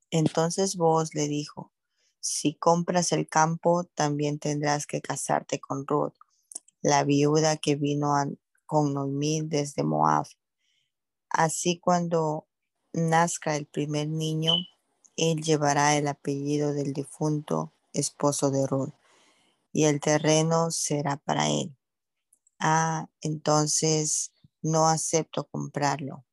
Entonces 0.10 0.76
vos 0.76 1.14
le 1.14 1.28
dijo, 1.28 1.72
si 2.20 2.56
compras 2.56 3.12
el 3.12 3.28
campo, 3.28 3.84
también 3.84 4.40
tendrás 4.40 4.88
que 4.88 5.00
casarte 5.00 5.60
con 5.60 5.86
Ruth, 5.86 6.16
la 6.82 7.04
viuda 7.04 7.58
que 7.58 7.76
vino 7.76 8.16
con 8.66 8.96
Noemí 8.96 9.42
desde 9.42 9.84
Moab. 9.84 10.26
Así 11.30 11.78
cuando 11.78 12.48
nazca 12.92 13.56
el 13.56 13.68
primer 13.68 14.08
niño, 14.08 14.56
él 15.20 15.42
llevará 15.42 15.98
el 15.98 16.08
apellido 16.08 16.74
del 16.74 16.94
difunto 16.94 17.74
esposo 17.94 18.52
de 18.52 18.66
Ruth 18.68 18.94
y 19.72 19.86
el 19.86 20.00
terreno 20.00 20.72
será 20.72 21.18
para 21.18 21.50
él. 21.50 21.76
Ah, 22.60 23.10
entonces 23.22 24.32
no 24.62 24.88
acepto 24.88 25.46
comprarlo, 25.46 26.26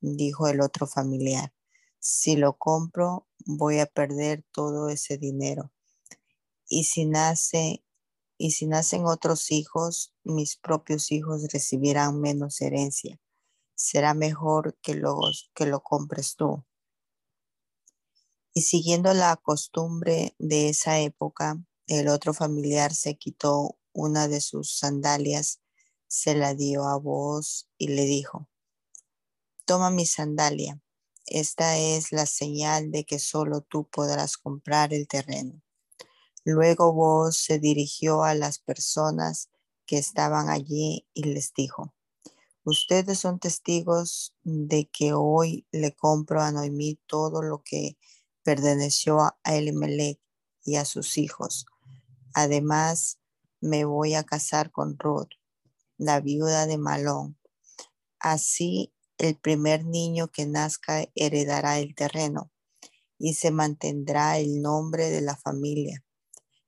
dijo 0.00 0.48
el 0.48 0.60
otro 0.60 0.86
familiar. 0.86 1.52
Si 2.00 2.36
lo 2.36 2.56
compro, 2.56 3.26
voy 3.44 3.80
a 3.80 3.86
perder 3.86 4.44
todo 4.52 4.88
ese 4.88 5.18
dinero. 5.18 5.72
Y 6.68 6.84
si 6.84 7.04
nace 7.04 7.82
y 8.40 8.52
si 8.52 8.66
nacen 8.66 9.04
otros 9.04 9.50
hijos, 9.50 10.14
mis 10.22 10.56
propios 10.56 11.10
hijos 11.10 11.48
recibirán 11.52 12.20
menos 12.20 12.60
herencia. 12.60 13.20
Será 13.74 14.14
mejor 14.14 14.78
que 14.80 14.94
lo, 14.94 15.18
que 15.54 15.66
lo 15.66 15.82
compres 15.82 16.36
tú. 16.36 16.64
Y 18.54 18.62
siguiendo 18.62 19.14
la 19.14 19.36
costumbre 19.36 20.34
de 20.38 20.70
esa 20.70 20.98
época, 21.00 21.62
el 21.86 22.08
otro 22.08 22.34
familiar 22.34 22.94
se 22.94 23.16
quitó 23.16 23.78
una 23.92 24.28
de 24.28 24.40
sus 24.40 24.78
sandalias, 24.78 25.60
se 26.06 26.34
la 26.34 26.54
dio 26.54 26.84
a 26.84 26.96
vos 26.96 27.68
y 27.78 27.88
le 27.88 28.04
dijo, 28.04 28.48
toma 29.64 29.90
mi 29.90 30.06
sandalia 30.06 30.80
esta 31.30 31.76
es 31.76 32.10
la 32.10 32.24
señal 32.24 32.90
de 32.90 33.04
que 33.04 33.18
solo 33.18 33.60
tú 33.60 33.86
podrás 33.86 34.38
comprar 34.38 34.94
el 34.94 35.06
terreno. 35.06 35.60
Luego 36.42 36.94
vos 36.94 37.36
se 37.36 37.58
dirigió 37.58 38.22
a 38.22 38.34
las 38.34 38.58
personas 38.58 39.50
que 39.84 39.98
estaban 39.98 40.48
allí 40.48 41.06
y 41.12 41.24
les 41.24 41.52
dijo, 41.52 41.94
ustedes 42.64 43.18
son 43.18 43.38
testigos 43.38 44.34
de 44.42 44.88
que 44.90 45.12
hoy 45.12 45.66
le 45.70 45.94
compro 45.94 46.40
a 46.40 46.50
Noemí 46.50 46.98
todo 47.06 47.42
lo 47.42 47.62
que 47.62 47.98
perteneció 48.48 49.20
a 49.20 49.36
Elimelech 49.44 50.18
y 50.64 50.76
a 50.76 50.86
sus 50.86 51.18
hijos. 51.18 51.66
Además, 52.32 53.18
me 53.60 53.84
voy 53.84 54.14
a 54.14 54.24
casar 54.24 54.72
con 54.72 54.98
Ruth, 54.98 55.28
la 55.98 56.20
viuda 56.20 56.64
de 56.64 56.78
Malón. 56.78 57.38
Así 58.18 58.94
el 59.18 59.36
primer 59.36 59.84
niño 59.84 60.28
que 60.28 60.46
nazca 60.46 61.04
heredará 61.14 61.78
el 61.78 61.94
terreno 61.94 62.50
y 63.18 63.34
se 63.34 63.50
mantendrá 63.50 64.38
el 64.38 64.62
nombre 64.62 65.10
de 65.10 65.20
la 65.20 65.36
familia. 65.36 66.02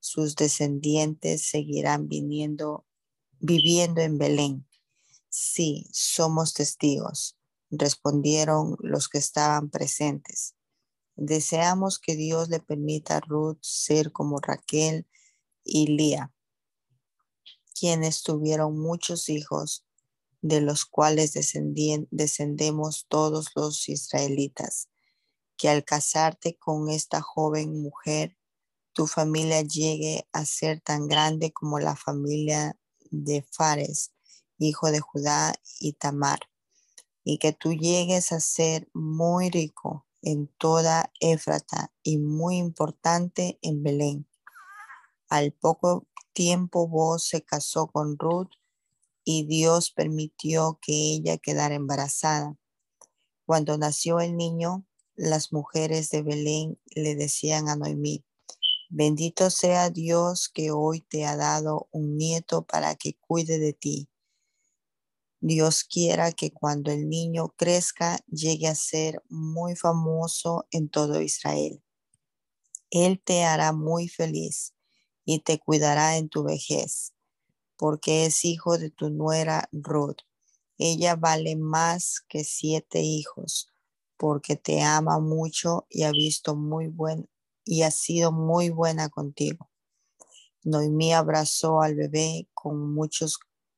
sus 0.00 0.36
descendientes 0.36 1.48
seguirán 1.48 2.08
viniendo, 2.08 2.84
viviendo 3.38 4.02
en 4.02 4.18
Belén. 4.18 4.68
Sí, 5.30 5.86
somos 5.92 6.52
testigos, 6.52 7.38
respondieron 7.70 8.76
los 8.80 9.08
que 9.08 9.16
estaban 9.16 9.70
presentes. 9.70 10.56
Deseamos 11.16 11.98
que 11.98 12.16
Dios 12.16 12.48
le 12.48 12.60
permita 12.60 13.16
a 13.16 13.20
Ruth 13.20 13.58
ser 13.60 14.12
como 14.12 14.38
Raquel 14.38 15.06
y 15.64 15.86
Lía, 15.88 16.32
quienes 17.74 18.22
tuvieron 18.22 18.78
muchos 18.78 19.28
hijos, 19.28 19.84
de 20.42 20.60
los 20.60 20.86
cuales 20.86 21.32
descendemos 21.32 23.06
todos 23.08 23.50
los 23.54 23.88
israelitas, 23.88 24.88
que 25.56 25.68
al 25.68 25.84
casarte 25.84 26.58
con 26.58 26.88
esta 26.88 27.20
joven 27.20 27.80
mujer, 27.82 28.36
tu 28.92 29.06
familia 29.06 29.60
llegue 29.62 30.26
a 30.32 30.44
ser 30.44 30.80
tan 30.80 31.06
grande 31.06 31.52
como 31.52 31.78
la 31.78 31.96
familia 31.96 32.78
de 33.10 33.42
Fares, 33.50 34.12
hijo 34.58 34.90
de 34.90 35.00
Judá 35.00 35.54
y 35.78 35.92
Tamar, 35.92 36.40
y 37.24 37.38
que 37.38 37.52
tú 37.52 37.74
llegues 37.74 38.32
a 38.32 38.40
ser 38.40 38.88
muy 38.94 39.50
rico 39.50 40.06
en 40.22 40.48
toda 40.58 41.12
Éfrata 41.20 41.92
y 42.02 42.18
muy 42.18 42.56
importante 42.56 43.58
en 43.62 43.82
Belén. 43.82 44.26
Al 45.28 45.52
poco 45.52 46.06
tiempo 46.32 46.88
vos 46.88 47.24
se 47.24 47.42
casó 47.42 47.86
con 47.86 48.18
Ruth 48.18 48.50
y 49.24 49.46
Dios 49.46 49.92
permitió 49.92 50.78
que 50.82 50.92
ella 50.92 51.38
quedara 51.38 51.74
embarazada. 51.74 52.56
Cuando 53.46 53.78
nació 53.78 54.20
el 54.20 54.36
niño, 54.36 54.84
las 55.14 55.52
mujeres 55.52 56.10
de 56.10 56.22
Belén 56.22 56.78
le 56.94 57.14
decían 57.14 57.68
a 57.68 57.76
Noemí, 57.76 58.24
bendito 58.88 59.50
sea 59.50 59.90
Dios 59.90 60.48
que 60.48 60.72
hoy 60.72 61.00
te 61.00 61.26
ha 61.26 61.36
dado 61.36 61.88
un 61.92 62.16
nieto 62.16 62.62
para 62.62 62.96
que 62.96 63.16
cuide 63.20 63.58
de 63.58 63.72
ti. 63.72 64.09
Dios 65.40 65.84
quiera 65.84 66.32
que 66.32 66.52
cuando 66.52 66.90
el 66.90 67.08
niño 67.08 67.54
crezca 67.56 68.18
llegue 68.26 68.68
a 68.68 68.74
ser 68.74 69.22
muy 69.28 69.74
famoso 69.74 70.66
en 70.70 70.88
todo 70.88 71.20
Israel. 71.20 71.82
Él 72.90 73.22
te 73.24 73.44
hará 73.44 73.72
muy 73.72 74.08
feliz 74.08 74.74
y 75.24 75.40
te 75.40 75.58
cuidará 75.58 76.16
en 76.16 76.28
tu 76.28 76.42
vejez 76.42 77.14
porque 77.80 78.26
es 78.26 78.44
hijo 78.44 78.76
de 78.76 78.90
tu 78.90 79.08
nuera 79.08 79.66
Ruth. 79.72 80.18
Ella 80.76 81.16
vale 81.16 81.56
más 81.56 82.20
que 82.28 82.44
siete 82.44 83.00
hijos, 83.00 83.72
porque 84.18 84.54
te 84.54 84.82
ama 84.82 85.18
mucho 85.18 85.86
y 85.88 86.02
ha 86.02 86.10
visto 86.10 86.54
muy 86.54 86.88
buen 86.88 87.30
y 87.64 87.80
ha 87.80 87.90
sido 87.90 88.32
muy 88.32 88.68
buena 88.68 89.08
contigo. 89.08 89.70
Noemí 90.62 91.14
abrazó 91.14 91.80
al 91.80 91.94
bebé 91.94 92.50
con 92.52 92.92
mucho 92.92 93.24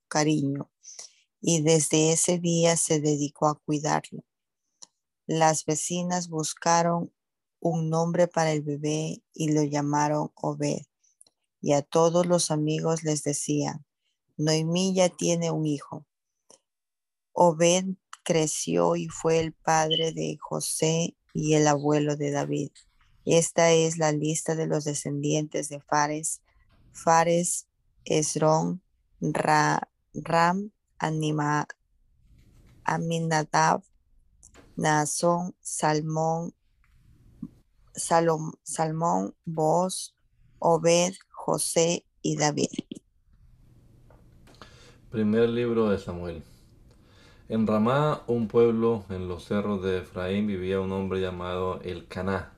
cariño 0.09 0.72
y 1.43 1.61
desde 1.61 2.13
ese 2.13 2.39
día 2.39 2.77
se 2.77 3.01
dedicó 3.01 3.49
a 3.49 3.57
cuidarlo. 3.57 4.25
Las 5.27 5.65
vecinas 5.67 6.29
buscaron 6.29 7.13
un 7.59 7.91
nombre 7.91 8.29
para 8.29 8.53
el 8.53 8.63
bebé 8.63 9.23
y 9.35 9.53
lo 9.53 9.65
llamaron 9.65 10.31
Obed. 10.37 10.83
Y 11.61 11.73
a 11.73 11.83
todos 11.83 12.27
los 12.27 12.51
amigos 12.51 13.03
les 13.03 13.25
decían, 13.25 13.85
Noemí 14.37 14.95
ya 14.95 15.09
tiene 15.09 15.51
un 15.51 15.67
hijo. 15.67 16.07
Obed 17.33 17.87
creció 18.23 18.95
y 18.95 19.09
fue 19.09 19.41
el 19.41 19.53
padre 19.53 20.13
de 20.13 20.39
José 20.41 21.17
y 21.35 21.55
el 21.55 21.67
abuelo 21.67 22.17
de 22.17 22.31
David. 22.31 22.71
Esta 23.25 23.73
es 23.73 23.99
la 23.99 24.13
lista 24.13 24.55
de 24.55 24.67
los 24.67 24.85
descendientes 24.85 25.69
de 25.69 25.81
Fares. 25.81 26.41
Fares, 26.93 27.67
Esrón, 28.05 28.83
Ram, 29.21 30.73
Anima, 31.03 31.67
Aminadab, 32.85 33.83
Naasón, 34.77 35.53
Salmón, 35.61 36.55
Salom, 37.93 38.53
Salmón, 38.63 39.35
Boz, 39.45 40.15
Obed, 40.61 41.15
José 41.29 42.07
y 42.23 42.37
David. 42.37 42.69
Primer 45.11 45.49
libro 45.49 45.91
de 45.91 45.99
Samuel. 45.99 46.45
En 47.49 47.67
Ramá, 47.67 48.23
un 48.29 48.47
pueblo 48.47 49.05
en 49.09 49.27
los 49.27 49.45
cerros 49.45 49.83
de 49.83 49.99
Efraín, 49.99 50.47
vivía 50.47 50.81
un 50.81 50.93
hombre 50.93 51.21
llamado 51.21 51.81
El 51.83 52.07
Caná. 52.07 52.53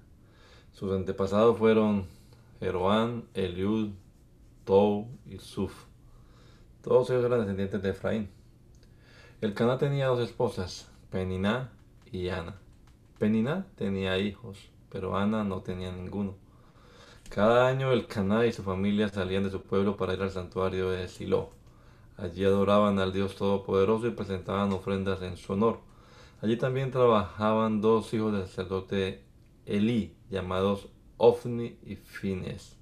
Sus 0.75 0.93
antepasados 0.93 1.57
fueron 1.57 2.07
Jeroán, 2.61 3.25
Eliud, 3.33 3.93
Tou 4.67 5.09
y 5.25 5.39
Suf. 5.39 5.87
Todos 6.85 7.09
ellos 7.09 7.25
eran 7.25 7.41
descendientes 7.41 7.81
de 7.81 7.91
Efraín. 7.91 8.29
El 9.41 9.55
Caná 9.55 9.79
tenía 9.79 10.09
dos 10.09 10.21
esposas, 10.21 10.91
Peniná 11.11 11.73
y 12.13 12.29
Ana. 12.29 12.57
Peniná 13.19 13.67
tenía 13.75 14.19
hijos, 14.19 14.69
pero 14.91 15.17
Ana 15.17 15.45
no 15.45 15.63
tenía 15.63 15.91
ninguno. 15.91 16.35
Cada 17.31 17.67
año 17.67 17.91
el 17.91 18.07
Caná 18.07 18.45
y 18.45 18.53
su 18.53 18.63
familia 18.63 19.09
salían 19.09 19.45
de 19.45 19.51
su 19.51 19.63
pueblo 19.63 19.97
para 19.97 20.13
ir 20.13 20.21
al 20.21 20.31
santuario 20.31 20.91
de 20.91 21.09
Silo 21.09 21.53
Allí 22.17 22.45
adoraban 22.45 22.99
al 22.99 23.13
Dios 23.13 23.35
Todopoderoso 23.35 24.07
y 24.07 24.11
presentaban 24.11 24.73
ofrendas 24.73 25.23
en 25.23 25.37
su 25.37 25.55
honor. 25.55 25.81
Allí 26.43 26.57
también 26.57 26.91
trabajaban 26.91 27.81
dos 27.81 28.13
hijos 28.15 28.33
del 28.33 28.47
sacerdote 28.47 29.25
Elí, 29.67 30.15
llamados 30.31 30.89
Ofni 31.17 31.79
y 31.83 31.97
Fines. 31.97 32.77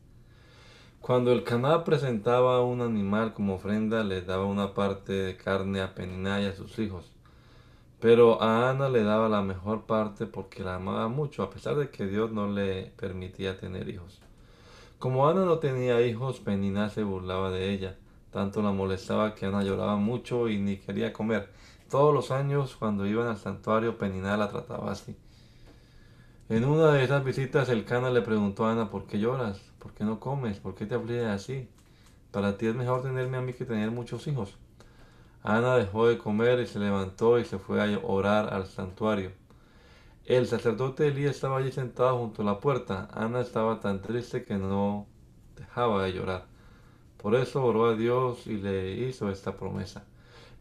Cuando 1.02 1.32
el 1.32 1.44
Caná 1.44 1.84
presentaba 1.84 2.62
un 2.62 2.80
animal 2.80 3.34
como 3.34 3.56
ofrenda, 3.56 4.02
le 4.04 4.22
daba 4.22 4.46
una 4.46 4.72
parte 4.72 5.12
de 5.12 5.36
carne 5.36 5.82
a 5.82 5.94
Peniná 5.94 6.40
y 6.40 6.46
a 6.46 6.54
sus 6.54 6.78
hijos. 6.78 7.10
Pero 8.00 8.40
a 8.40 8.70
Ana 8.70 8.88
le 8.88 9.02
daba 9.02 9.28
la 9.28 9.42
mejor 9.42 9.82
parte 9.82 10.26
porque 10.26 10.62
la 10.62 10.76
amaba 10.76 11.08
mucho, 11.08 11.42
a 11.42 11.50
pesar 11.50 11.74
de 11.76 11.90
que 11.90 12.06
Dios 12.06 12.32
no 12.32 12.48
le 12.50 12.92
permitía 12.96 13.58
tener 13.58 13.88
hijos. 13.88 14.20
Como 14.98 15.28
Ana 15.28 15.44
no 15.44 15.58
tenía 15.58 16.00
hijos, 16.00 16.40
Peniná 16.40 16.88
se 16.88 17.02
burlaba 17.02 17.50
de 17.50 17.70
ella 17.70 17.96
tanto 18.32 18.62
la 18.62 18.72
molestaba 18.72 19.34
que 19.34 19.46
Ana 19.46 19.62
lloraba 19.62 19.96
mucho 19.96 20.48
y 20.48 20.58
ni 20.58 20.78
quería 20.78 21.12
comer. 21.12 21.50
Todos 21.90 22.14
los 22.14 22.30
años 22.30 22.74
cuando 22.76 23.06
iban 23.06 23.28
al 23.28 23.36
santuario 23.36 23.98
Peniná 23.98 24.36
la 24.38 24.48
trataba 24.48 24.90
así. 24.90 25.14
En 26.48 26.64
una 26.64 26.92
de 26.92 27.04
esas 27.04 27.24
visitas 27.24 27.68
el 27.68 27.84
Cana 27.84 28.10
le 28.10 28.22
preguntó 28.22 28.66
a 28.66 28.72
Ana, 28.72 28.90
¿por 28.90 29.06
qué 29.06 29.18
lloras? 29.18 29.71
¿Por 29.82 29.94
qué 29.94 30.04
no 30.04 30.20
comes? 30.20 30.60
¿Por 30.60 30.76
qué 30.76 30.86
te 30.86 30.94
afliges 30.94 31.26
así? 31.26 31.68
Para 32.30 32.56
ti 32.56 32.66
es 32.66 32.76
mejor 32.76 33.02
tenerme 33.02 33.36
a 33.36 33.40
mí 33.40 33.52
que 33.52 33.64
tener 33.64 33.90
muchos 33.90 34.28
hijos. 34.28 34.56
Ana 35.42 35.74
dejó 35.74 36.06
de 36.06 36.18
comer 36.18 36.60
y 36.60 36.68
se 36.68 36.78
levantó 36.78 37.40
y 37.40 37.44
se 37.44 37.58
fue 37.58 37.82
a 37.82 37.98
orar 38.04 38.54
al 38.54 38.66
santuario. 38.66 39.32
El 40.24 40.46
sacerdote 40.46 41.08
Elías 41.08 41.34
estaba 41.34 41.58
allí 41.58 41.72
sentado 41.72 42.16
junto 42.16 42.42
a 42.42 42.44
la 42.44 42.60
puerta. 42.60 43.08
Ana 43.12 43.40
estaba 43.40 43.80
tan 43.80 44.02
triste 44.02 44.44
que 44.44 44.56
no 44.56 45.08
dejaba 45.56 46.04
de 46.04 46.12
llorar. 46.12 46.46
Por 47.16 47.34
eso 47.34 47.64
oró 47.64 47.86
a 47.86 47.96
Dios 47.96 48.46
y 48.46 48.58
le 48.58 48.92
hizo 48.92 49.30
esta 49.30 49.56
promesa. 49.56 50.04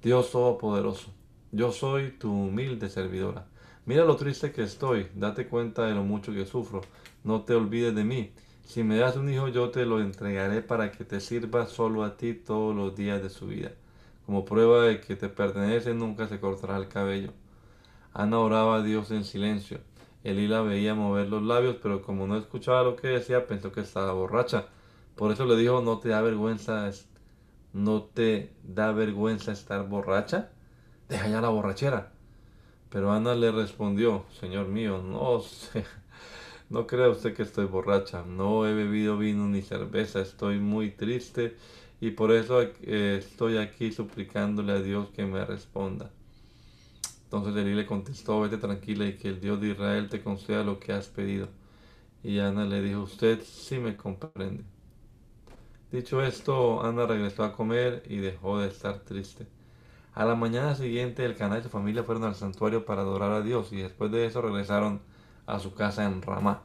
Dios 0.02 0.32
Todopoderoso, 0.32 1.12
yo 1.52 1.72
soy 1.72 2.10
tu 2.10 2.32
humilde 2.32 2.90
servidora. 2.90 3.46
Mira 3.86 4.04
lo 4.04 4.16
triste 4.16 4.52
que 4.52 4.64
estoy, 4.64 5.10
date 5.14 5.48
cuenta 5.48 5.86
de 5.86 5.94
lo 5.94 6.04
mucho 6.04 6.34
que 6.34 6.48
sufro. 6.48 6.82
No 7.24 7.42
te 7.44 7.54
olvides 7.54 7.94
de 7.94 8.04
mí. 8.04 8.34
Si 8.66 8.84
me 8.84 8.98
das 8.98 9.18
un 9.18 9.30
hijo, 9.30 9.48
yo 9.50 9.70
te 9.70 9.86
lo 9.86 10.00
entregaré 10.00 10.62
para 10.62 10.92
que 10.92 11.04
te 11.04 11.20
sirva 11.20 11.68
solo 11.68 12.04
a 12.04 12.16
ti 12.18 12.34
todos 12.34 12.76
los 12.76 12.96
días 12.96 13.22
de 13.22 13.30
su 13.30 13.48
vida. 13.48 13.72
Como 14.26 14.46
prueba 14.46 14.84
de 14.84 15.02
que 15.02 15.16
te 15.16 15.30
pertenece, 15.30 15.94
nunca 15.94 16.28
se 16.28 16.40
cortará 16.40 16.78
el 16.78 16.88
cabello. 16.88 17.34
Ana 18.14 18.40
oraba 18.40 18.78
a 18.78 18.82
Dios 18.84 19.12
en 19.12 19.26
silencio. 19.26 19.80
Elí 20.24 20.48
la 20.48 20.62
veía 20.62 20.96
mover 20.96 21.28
los 21.28 21.44
labios, 21.44 21.78
pero 21.82 22.02
como 22.02 22.28
no 22.28 22.38
escuchaba 22.38 22.84
lo 22.84 22.96
que 22.96 23.08
decía, 23.08 23.48
pensó 23.48 23.72
que 23.72 23.82
estaba 23.82 24.14
borracha. 24.14 24.68
Por 25.16 25.32
eso 25.32 25.46
le 25.46 25.58
dijo, 25.58 25.82
no 25.82 26.00
te 26.00 26.10
da 26.10 26.22
vergüenza, 26.22 26.90
no 27.74 28.04
te 28.04 28.54
da 28.64 28.92
vergüenza 28.92 29.52
estar 29.52 29.88
borracha. 29.88 30.50
Deja 31.10 31.28
ya 31.28 31.42
la 31.42 31.50
borrachera. 31.50 32.12
Pero 32.90 33.12
Ana 33.12 33.36
le 33.36 33.52
respondió, 33.52 34.26
Señor 34.40 34.68
mío, 34.68 35.02
no 35.02 35.40
sé, 35.42 35.86
no 36.72 36.88
crea 36.88 37.10
usted 37.10 37.36
que 37.36 37.44
estoy 37.44 37.66
borracha. 37.66 38.24
No 38.26 38.66
he 38.66 38.74
bebido 38.74 39.18
vino 39.18 39.48
ni 39.48 39.62
cerveza, 39.62 40.22
estoy 40.22 40.60
muy 40.60 40.92
triste 40.92 41.58
y 42.00 42.12
por 42.12 42.32
eso 42.32 42.62
eh, 42.62 43.18
estoy 43.20 43.58
aquí 43.58 43.92
suplicándole 43.92 44.72
a 44.72 44.82
Dios 44.82 45.10
que 45.10 45.26
me 45.26 45.44
responda. 45.46 46.10
Entonces 47.26 47.56
Elí 47.58 47.76
le 47.76 47.86
contestó, 47.86 48.40
vete 48.42 48.58
tranquila 48.58 49.06
y 49.06 49.18
que 49.18 49.30
el 49.30 49.42
Dios 49.42 49.60
de 49.60 49.70
Israel 49.70 50.10
te 50.10 50.22
conceda 50.24 50.64
lo 50.64 50.80
que 50.80 50.94
has 50.94 51.08
pedido. 51.08 51.50
Y 52.24 52.40
Ana 52.40 52.66
le 52.66 52.82
dijo, 52.82 53.02
usted 53.02 53.42
sí 53.44 53.78
me 53.78 53.98
comprende. 53.98 54.64
Dicho 55.92 56.24
esto, 56.24 56.84
Ana 56.84 57.06
regresó 57.06 57.44
a 57.44 57.54
comer 57.54 58.04
y 58.08 58.18
dejó 58.18 58.60
de 58.60 58.70
estar 58.70 59.00
triste. 59.00 59.46
A 60.14 60.24
la 60.26 60.36
mañana 60.36 60.76
siguiente, 60.76 61.26
el 61.26 61.36
canal 61.36 61.60
y 61.60 61.64
su 61.64 61.70
familia 61.70 62.04
fueron 62.04 62.24
al 62.24 62.36
santuario 62.36 62.86
para 62.86 63.02
adorar 63.02 63.32
a 63.34 63.42
Dios 63.42 63.74
y 63.74 63.78
después 63.78 64.12
de 64.12 64.26
eso 64.26 64.42
regresaron 64.42 65.02
a 65.46 65.60
su 65.60 65.74
casa 65.74 66.06
en 66.06 66.22
Ramá. 66.22 66.62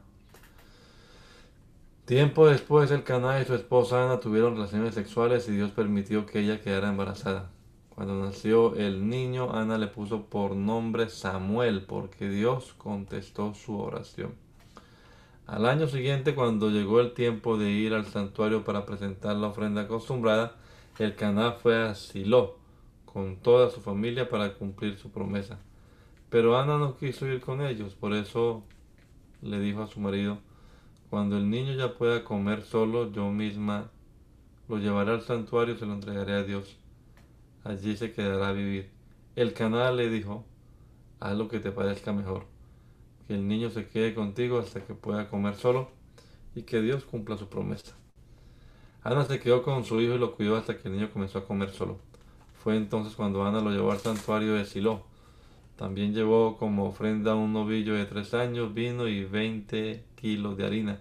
Tiempo 2.05 2.47
después, 2.47 2.91
el 2.93 3.03
Caná 3.03 3.41
y 3.41 3.45
su 3.45 3.55
esposa 3.55 4.05
Ana 4.05 4.21
tuvieron 4.21 4.55
relaciones 4.55 4.95
sexuales 4.95 5.49
y 5.49 5.53
Dios 5.53 5.73
permitió 5.73 6.25
que 6.25 6.39
ella 6.39 6.61
quedara 6.61 6.89
embarazada. 6.89 7.51
Cuando 7.97 8.15
nació 8.15 8.77
el 8.77 9.09
niño, 9.09 9.53
Ana 9.53 9.77
le 9.77 9.89
puso 9.89 10.27
por 10.27 10.55
nombre 10.55 11.09
Samuel, 11.09 11.83
porque 11.83 12.29
Dios 12.29 12.75
contestó 12.79 13.55
su 13.55 13.79
oración. 13.81 14.35
Al 15.47 15.67
año 15.67 15.89
siguiente, 15.89 16.35
cuando 16.35 16.71
llegó 16.71 17.01
el 17.01 17.13
tiempo 17.13 17.57
de 17.57 17.71
ir 17.71 17.95
al 17.95 18.07
santuario 18.07 18.65
para 18.65 18.85
presentar 18.85 19.35
la 19.37 19.49
ofrenda 19.49 19.83
acostumbrada, 19.83 20.57
el 20.99 21.17
Caná 21.17 21.53
fue 21.53 21.83
a 21.89 21.95
Silo 21.95 22.57
con 23.05 23.37
toda 23.37 23.71
su 23.71 23.81
familia 23.81 24.29
para 24.29 24.55
cumplir 24.55 24.99
su 24.99 25.11
promesa. 25.11 25.59
Pero 26.31 26.59
Ana 26.59 26.79
no 26.79 26.97
quiso 26.97 27.27
ir 27.27 27.41
con 27.41 27.61
ellos, 27.61 27.95
por 27.95 28.13
eso 28.13 28.65
le 29.43 29.61
dijo 29.61 29.83
a 29.83 29.87
su 29.87 30.01
marido, 30.01 30.39
cuando 31.11 31.37
el 31.37 31.49
niño 31.49 31.75
ya 31.75 31.97
pueda 31.97 32.25
comer 32.25 32.63
solo, 32.65 33.13
yo 33.13 33.31
misma 33.31 33.91
lo 34.69 34.79
llevaré 34.79 35.13
al 35.13 35.23
santuario 35.23 35.75
y 35.75 35.79
se 35.79 35.87
lo 35.87 35.95
entregaré 35.95 36.35
a 36.35 36.43
Dios. 36.43 36.77
Allí 37.63 37.97
se 37.97 38.13
quedará 38.13 38.49
a 38.49 38.53
vivir. 38.53 38.91
El 39.37 39.53
canal 39.53 39.97
le 39.97 40.11
dijo, 40.11 40.45
haz 41.21 41.37
lo 41.37 41.49
que 41.49 41.61
te 41.61 41.71
parezca 41.71 42.13
mejor, 42.13 42.47
que 43.27 43.35
el 43.35 43.47
niño 43.47 43.71
se 43.71 43.87
quede 43.87 44.15
contigo 44.15 44.59
hasta 44.59 44.85
que 44.85 44.95
pueda 44.95 45.29
comer 45.29 45.55
solo 45.55 45.91
y 46.55 46.63
que 46.63 46.81
Dios 46.81 47.05
cumpla 47.05 47.37
su 47.37 47.49
promesa. 47.49 47.95
Ana 49.03 49.25
se 49.25 49.39
quedó 49.39 49.63
con 49.63 49.85
su 49.85 50.01
hijo 50.01 50.15
y 50.15 50.19
lo 50.19 50.35
cuidó 50.35 50.57
hasta 50.57 50.77
que 50.77 50.89
el 50.89 50.95
niño 50.95 51.11
comenzó 51.13 51.39
a 51.39 51.47
comer 51.47 51.71
solo. 51.71 51.99
Fue 52.63 52.77
entonces 52.77 53.15
cuando 53.15 53.45
Ana 53.45 53.61
lo 53.61 53.71
llevó 53.71 53.93
al 53.93 54.01
santuario 54.01 54.55
de 54.55 54.65
Silo. 54.65 55.05
También 55.77 56.15
llevó 56.15 56.57
como 56.57 56.87
ofrenda 56.87 57.35
un 57.35 57.53
novillo 57.53 57.95
de 57.95 58.07
tres 58.07 58.33
años, 58.33 58.73
vino 58.73 59.07
y 59.09 59.25
veinte 59.25 60.05
kilos 60.15 60.57
de 60.57 60.65
harina. 60.65 61.01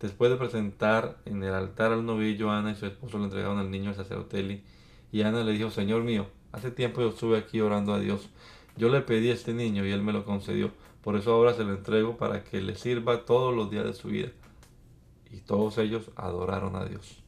Después 0.00 0.30
de 0.30 0.36
presentar 0.36 1.18
en 1.24 1.42
el 1.42 1.52
altar 1.52 1.92
al 1.92 2.06
novillo, 2.06 2.50
Ana 2.50 2.72
y 2.72 2.76
su 2.76 2.86
esposo 2.86 3.18
le 3.18 3.24
entregaron 3.24 3.58
al 3.58 3.70
niño 3.70 3.90
al 3.90 3.96
sacerdote 3.96 4.62
Y 5.10 5.22
Ana 5.22 5.42
le 5.42 5.52
dijo, 5.52 5.70
Señor 5.70 6.04
mío, 6.04 6.26
hace 6.52 6.70
tiempo 6.70 7.00
yo 7.00 7.08
estuve 7.08 7.36
aquí 7.36 7.60
orando 7.60 7.94
a 7.94 8.00
Dios. 8.00 8.28
Yo 8.76 8.88
le 8.88 9.00
pedí 9.00 9.30
a 9.30 9.34
este 9.34 9.54
niño 9.54 9.84
y 9.84 9.90
él 9.90 10.02
me 10.02 10.12
lo 10.12 10.24
concedió. 10.24 10.70
Por 11.02 11.16
eso 11.16 11.32
ahora 11.32 11.54
se 11.54 11.64
lo 11.64 11.74
entrego 11.74 12.16
para 12.16 12.44
que 12.44 12.60
le 12.60 12.76
sirva 12.76 13.24
todos 13.24 13.54
los 13.54 13.70
días 13.70 13.84
de 13.84 13.92
su 13.92 14.08
vida. 14.08 14.28
Y 15.30 15.40
todos 15.40 15.78
ellos 15.78 16.10
adoraron 16.14 16.76
a 16.76 16.84
Dios. 16.84 17.22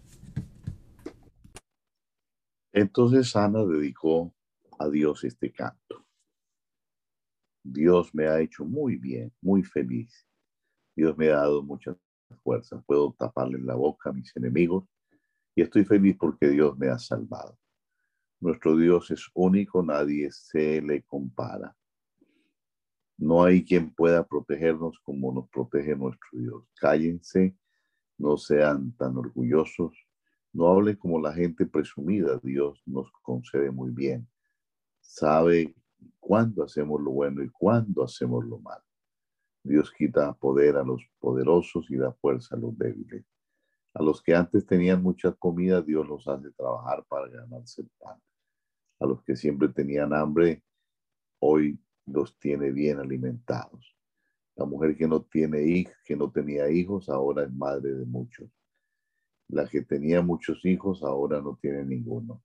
Entonces 2.73 3.35
Ana 3.35 3.65
dedicó 3.65 4.33
a 4.79 4.89
Dios 4.89 5.25
este 5.25 5.53
canto. 5.53 6.04
Dios 7.65 8.15
me 8.15 8.29
ha 8.29 8.41
hecho 8.41 8.65
muy 8.65 8.97
bien, 8.97 9.33
muy 9.41 9.63
feliz. 9.63 10.27
Dios 10.95 11.17
me 11.17 11.29
ha 11.29 11.37
dado 11.37 11.63
mucha 11.63 11.97
fuerza. 12.43 12.81
Puedo 12.87 13.15
taparle 13.19 13.59
la 13.59 13.75
boca 13.75 14.11
a 14.11 14.13
mis 14.13 14.37
enemigos 14.37 14.85
y 15.55 15.63
estoy 15.63 15.85
feliz 15.85 16.17
porque 16.21 16.49
Dios 16.51 16.77
me 16.77 16.89
ha 16.89 16.99
salvado. 16.99 17.59
Nuestro 18.39 18.77
Dios 18.77 19.11
es 19.11 19.27
único, 19.33 19.83
nadie 19.83 20.31
se 20.31 20.83
le 20.83 21.03
compara. 21.05 21.75
No 23.17 23.43
hay 23.45 23.65
quien 23.65 23.95
pueda 23.95 24.27
protegernos 24.27 25.01
como 25.01 25.33
nos 25.33 25.49
protege 25.49 25.97
nuestro 25.97 26.29
Dios. 26.33 26.65
Cállense, 26.79 27.57
no 28.19 28.37
sean 28.37 28.93
tan 28.97 29.17
orgullosos, 29.17 29.97
no 30.53 30.69
hablen 30.69 30.97
como 30.97 31.19
la 31.19 31.33
gente 31.33 31.65
presumida. 31.65 32.39
Dios 32.43 32.83
nos 32.85 33.11
concede 33.23 33.71
muy 33.71 33.91
bien. 33.91 34.29
Sabe 35.01 35.75
cuándo 36.21 36.65
hacemos 36.65 37.01
lo 37.01 37.11
bueno 37.11 37.43
y 37.43 37.51
cuándo 37.51 38.05
hacemos 38.05 38.45
lo 38.45 38.59
malo. 38.59 38.85
Dios 39.63 39.91
quita 39.91 40.33
poder 40.35 40.77
a 40.77 40.85
los 40.85 41.03
poderosos 41.19 41.91
y 41.91 41.97
da 41.97 42.13
fuerza 42.13 42.55
a 42.55 42.59
los 42.59 42.77
débiles. 42.77 43.25
A 43.95 44.03
los 44.03 44.23
que 44.23 44.35
antes 44.35 44.67
tenían 44.67 45.03
mucha 45.03 45.33
comida, 45.33 45.81
Dios 45.81 46.07
los 46.07 46.27
hace 46.29 46.51
trabajar 46.51 47.05
para 47.09 47.29
ganarse 47.29 47.83
el 47.83 47.91
pan. 47.99 48.21
A 49.01 49.07
los 49.07 49.23
que 49.23 49.37
siempre 49.37 49.69
tenían 49.69 50.13
hambre, 50.13 50.63
hoy 51.39 51.79
los 52.07 52.39
tiene 52.39 52.71
bien 52.73 52.99
alimentados. 52.99 53.97
La 54.57 54.65
mujer 54.65 54.97
que 54.97 55.09
no 55.09 55.23
tiene 55.23 55.87
que 56.05 56.17
no 56.17 56.31
tenía 56.31 56.71
hijos, 56.71 57.09
ahora 57.09 57.45
es 57.45 57.53
madre 57.53 57.93
de 57.93 58.05
muchos. 58.05 58.51
La 59.49 59.67
que 59.67 59.83
tenía 59.83 60.23
muchos 60.23 60.65
hijos, 60.65 61.03
ahora 61.03 61.41
no 61.41 61.59
tiene 61.61 61.85
ninguno. 61.85 62.43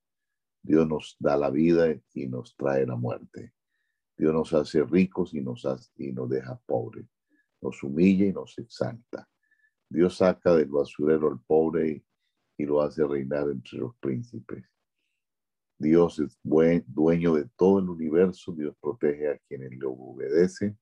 Dios 0.61 0.87
nos 0.87 1.15
da 1.19 1.37
la 1.37 1.49
vida 1.49 1.87
y 2.13 2.27
nos 2.27 2.55
trae 2.55 2.85
la 2.85 2.95
muerte. 2.95 3.53
Dios 4.17 4.33
nos 4.33 4.53
hace 4.53 4.83
ricos 4.83 5.33
y 5.33 5.41
nos, 5.41 5.65
y 5.95 6.11
nos 6.11 6.29
deja 6.29 6.59
pobres. 6.65 7.05
Nos 7.61 7.81
humilla 7.83 8.25
y 8.25 8.33
nos 8.33 8.57
exalta. 8.57 9.27
Dios 9.89 10.17
saca 10.17 10.53
del 10.55 10.67
basurero 10.67 11.29
al 11.29 11.39
pobre 11.39 12.03
y, 12.57 12.65
lo 12.65 12.81
hace 12.81 13.05
reinar 13.07 13.49
entre 13.49 13.79
los 13.79 13.95
príncipes. 13.97 14.65
Dios 15.77 16.19
es 16.19 16.37
buen, 16.43 16.83
dueño 16.87 17.35
de 17.35 17.49
todo 17.55 17.79
el 17.79 17.89
universo. 17.89 18.51
Dios 18.51 18.75
protege 18.81 19.29
a 19.29 19.37
quienes 19.47 19.71
le 19.71 19.85
obedecen. 19.85 20.77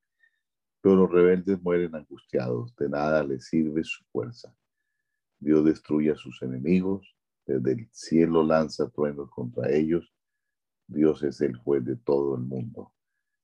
Pero 0.82 0.96
los 0.96 1.12
rebeldes 1.12 1.62
mueren 1.62 1.94
angustiados. 1.94 2.76
De 2.76 2.90
nada 2.90 3.24
les 3.24 3.46
sirve 3.46 3.84
su 3.84 4.04
fuerza. 4.12 4.54
Dios 5.40 5.64
destruye 5.64 6.12
a 6.12 6.16
sus 6.16 6.42
enemigos. 6.42 7.16
Desde 7.48 7.72
el 7.72 7.89
cielo 7.91 8.43
lanza 8.43 8.89
truenos 8.89 9.32
contra 9.32 9.72
ellos. 9.72 10.14
Dios 10.86 11.24
es 11.24 11.41
el 11.41 11.56
juez 11.58 11.84
de 11.84 11.95
todo 11.95 12.36
el 12.36 12.43
mundo 12.43 12.93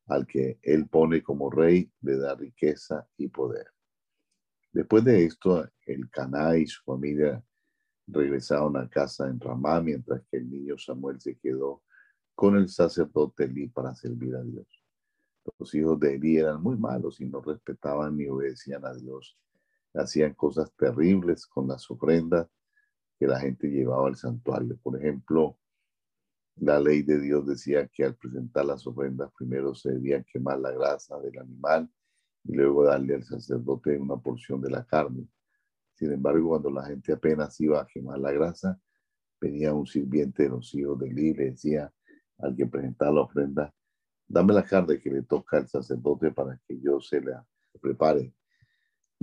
al 0.07 0.27
que 0.27 0.59
él 0.61 0.87
pone 0.87 1.23
como 1.23 1.49
rey 1.49 1.91
le 2.01 2.17
da 2.17 2.35
riqueza 2.35 3.07
y 3.17 3.27
poder. 3.27 3.67
Después 4.71 5.03
de 5.03 5.25
esto, 5.25 5.69
el 5.85 6.09
Caná 6.09 6.57
y 6.57 6.65
su 6.65 6.83
familia 6.83 7.43
regresaron 8.07 8.75
a 8.77 8.89
casa 8.89 9.27
en 9.27 9.39
Ramá, 9.39 9.79
mientras 9.81 10.23
que 10.29 10.37
el 10.37 10.49
niño 10.49 10.77
Samuel 10.77 11.21
se 11.21 11.37
quedó 11.37 11.83
con 12.35 12.57
el 12.57 12.67
sacerdote 12.67 13.45
Elí 13.45 13.67
para 13.67 13.95
servir 13.95 14.35
a 14.35 14.41
Dios. 14.41 14.67
Los 15.59 15.73
hijos 15.75 15.99
de 15.99 16.15
Elí 16.15 16.37
eran 16.37 16.61
muy 16.61 16.75
malos 16.75 17.21
y 17.21 17.25
no 17.25 17.41
respetaban 17.41 18.17
ni 18.17 18.27
obedecían 18.27 18.83
a 18.85 18.93
Dios. 18.93 19.37
Hacían 19.93 20.33
cosas 20.33 20.73
terribles 20.75 21.45
con 21.45 21.67
las 21.67 21.89
ofrendas 21.91 22.47
que 23.19 23.27
la 23.27 23.39
gente 23.39 23.67
llevaba 23.67 24.07
al 24.07 24.15
santuario. 24.15 24.77
Por 24.81 24.99
ejemplo, 24.99 25.57
la 26.57 26.79
ley 26.79 27.01
de 27.01 27.19
Dios 27.19 27.45
decía 27.45 27.87
que 27.87 28.03
al 28.05 28.15
presentar 28.15 28.65
las 28.65 28.85
ofrendas 28.85 29.31
primero 29.37 29.73
se 29.73 29.91
debía 29.91 30.23
quemar 30.23 30.59
la 30.59 30.71
grasa 30.71 31.19
del 31.19 31.39
animal 31.39 31.89
y 32.43 32.53
luego 32.53 32.83
darle 32.83 33.15
al 33.15 33.23
sacerdote 33.23 33.97
una 33.97 34.17
porción 34.17 34.61
de 34.61 34.69
la 34.69 34.85
carne. 34.85 35.27
Sin 35.95 36.11
embargo, 36.11 36.49
cuando 36.49 36.69
la 36.69 36.85
gente 36.85 37.13
apenas 37.13 37.59
iba 37.61 37.81
a 37.81 37.87
quemar 37.87 38.19
la 38.19 38.31
grasa, 38.31 38.79
venía 39.39 39.73
un 39.73 39.85
sirviente 39.85 40.43
de 40.43 40.49
los 40.49 40.73
hijos 40.75 40.99
de 40.99 41.09
Eli 41.09 41.29
y 41.29 41.33
decía 41.33 41.93
al 42.39 42.55
que 42.55 42.65
presentaba 42.65 43.11
la 43.11 43.21
ofrenda, 43.21 43.73
dame 44.27 44.53
la 44.53 44.63
carne 44.63 44.99
que 44.99 45.09
le 45.09 45.23
toca 45.23 45.57
al 45.57 45.67
sacerdote 45.67 46.31
para 46.31 46.59
que 46.67 46.79
yo 46.79 46.99
se 46.99 47.21
la 47.21 47.45
prepare. 47.81 48.33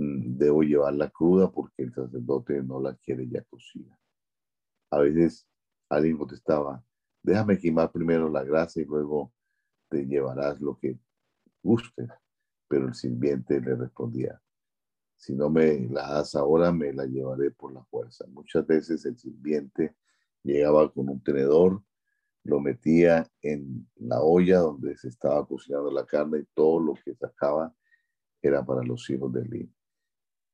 Mm, 0.01 0.37
debo 0.37 0.63
llevarla 0.63 1.11
cruda 1.11 1.51
porque 1.51 1.83
el 1.83 1.93
sacerdote 1.93 2.63
no 2.63 2.81
la 2.81 2.95
quiere 2.95 3.27
ya 3.29 3.43
cocida. 3.43 3.95
A 4.89 4.99
veces 4.99 5.47
alguien 5.89 6.17
contestaba, 6.17 6.83
déjame 7.21 7.59
quemar 7.59 7.91
primero 7.91 8.27
la 8.27 8.43
grasa 8.43 8.81
y 8.81 8.85
luego 8.85 9.31
te 9.89 10.05
llevarás 10.07 10.59
lo 10.59 10.79
que 10.79 10.97
guste. 11.61 12.07
Pero 12.67 12.87
el 12.87 12.95
sirviente 12.95 13.61
le 13.61 13.75
respondía, 13.75 14.41
si 15.17 15.35
no 15.35 15.51
me 15.51 15.87
la 15.89 16.13
das 16.13 16.33
ahora, 16.35 16.71
me 16.71 16.93
la 16.93 17.05
llevaré 17.05 17.51
por 17.51 17.71
la 17.71 17.83
fuerza. 17.83 18.25
Muchas 18.27 18.65
veces 18.65 19.05
el 19.05 19.19
sirviente 19.19 19.95
llegaba 20.41 20.91
con 20.91 21.09
un 21.09 21.21
tenedor, 21.21 21.83
lo 22.43 22.59
metía 22.59 23.29
en 23.43 23.87
la 23.97 24.21
olla 24.21 24.59
donde 24.59 24.97
se 24.97 25.09
estaba 25.09 25.45
cocinando 25.45 25.91
la 25.91 26.07
carne 26.07 26.39
y 26.39 26.45
todo 26.55 26.79
lo 26.79 26.95
que 26.95 27.13
sacaba 27.13 27.75
era 28.41 28.65
para 28.65 28.81
los 28.81 29.07
hijos 29.11 29.31
de 29.31 29.41
Eli. 29.41 29.71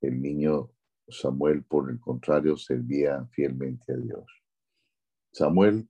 El 0.01 0.21
niño 0.21 0.71
Samuel, 1.07 1.63
por 1.63 1.89
el 1.89 1.99
contrario, 1.99 2.57
servía 2.57 3.25
fielmente 3.31 3.93
a 3.93 3.97
Dios. 3.97 4.25
Samuel 5.31 5.89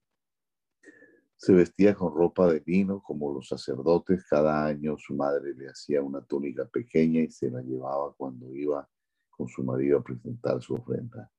se 1.35 1.53
vestía 1.53 1.93
con 1.93 2.13
ropa 2.13 2.51
de 2.51 2.63
lino 2.65 3.01
como 3.01 3.33
los 3.33 3.47
sacerdotes. 3.47 4.25
Cada 4.25 4.65
año 4.65 4.97
su 4.97 5.15
madre 5.15 5.53
le 5.53 5.69
hacía 5.69 6.01
una 6.01 6.21
túnica 6.21 6.65
pequeña 6.65 7.21
y 7.21 7.29
se 7.29 7.49
la 7.51 7.61
llevaba 7.61 8.13
cuando 8.15 8.53
iba 8.55 8.87
con 9.29 9.47
su 9.47 9.63
marido 9.63 9.99
a 9.99 10.03
presentar 10.03 10.61
su 10.61 10.73
ofrenda. 10.73 11.31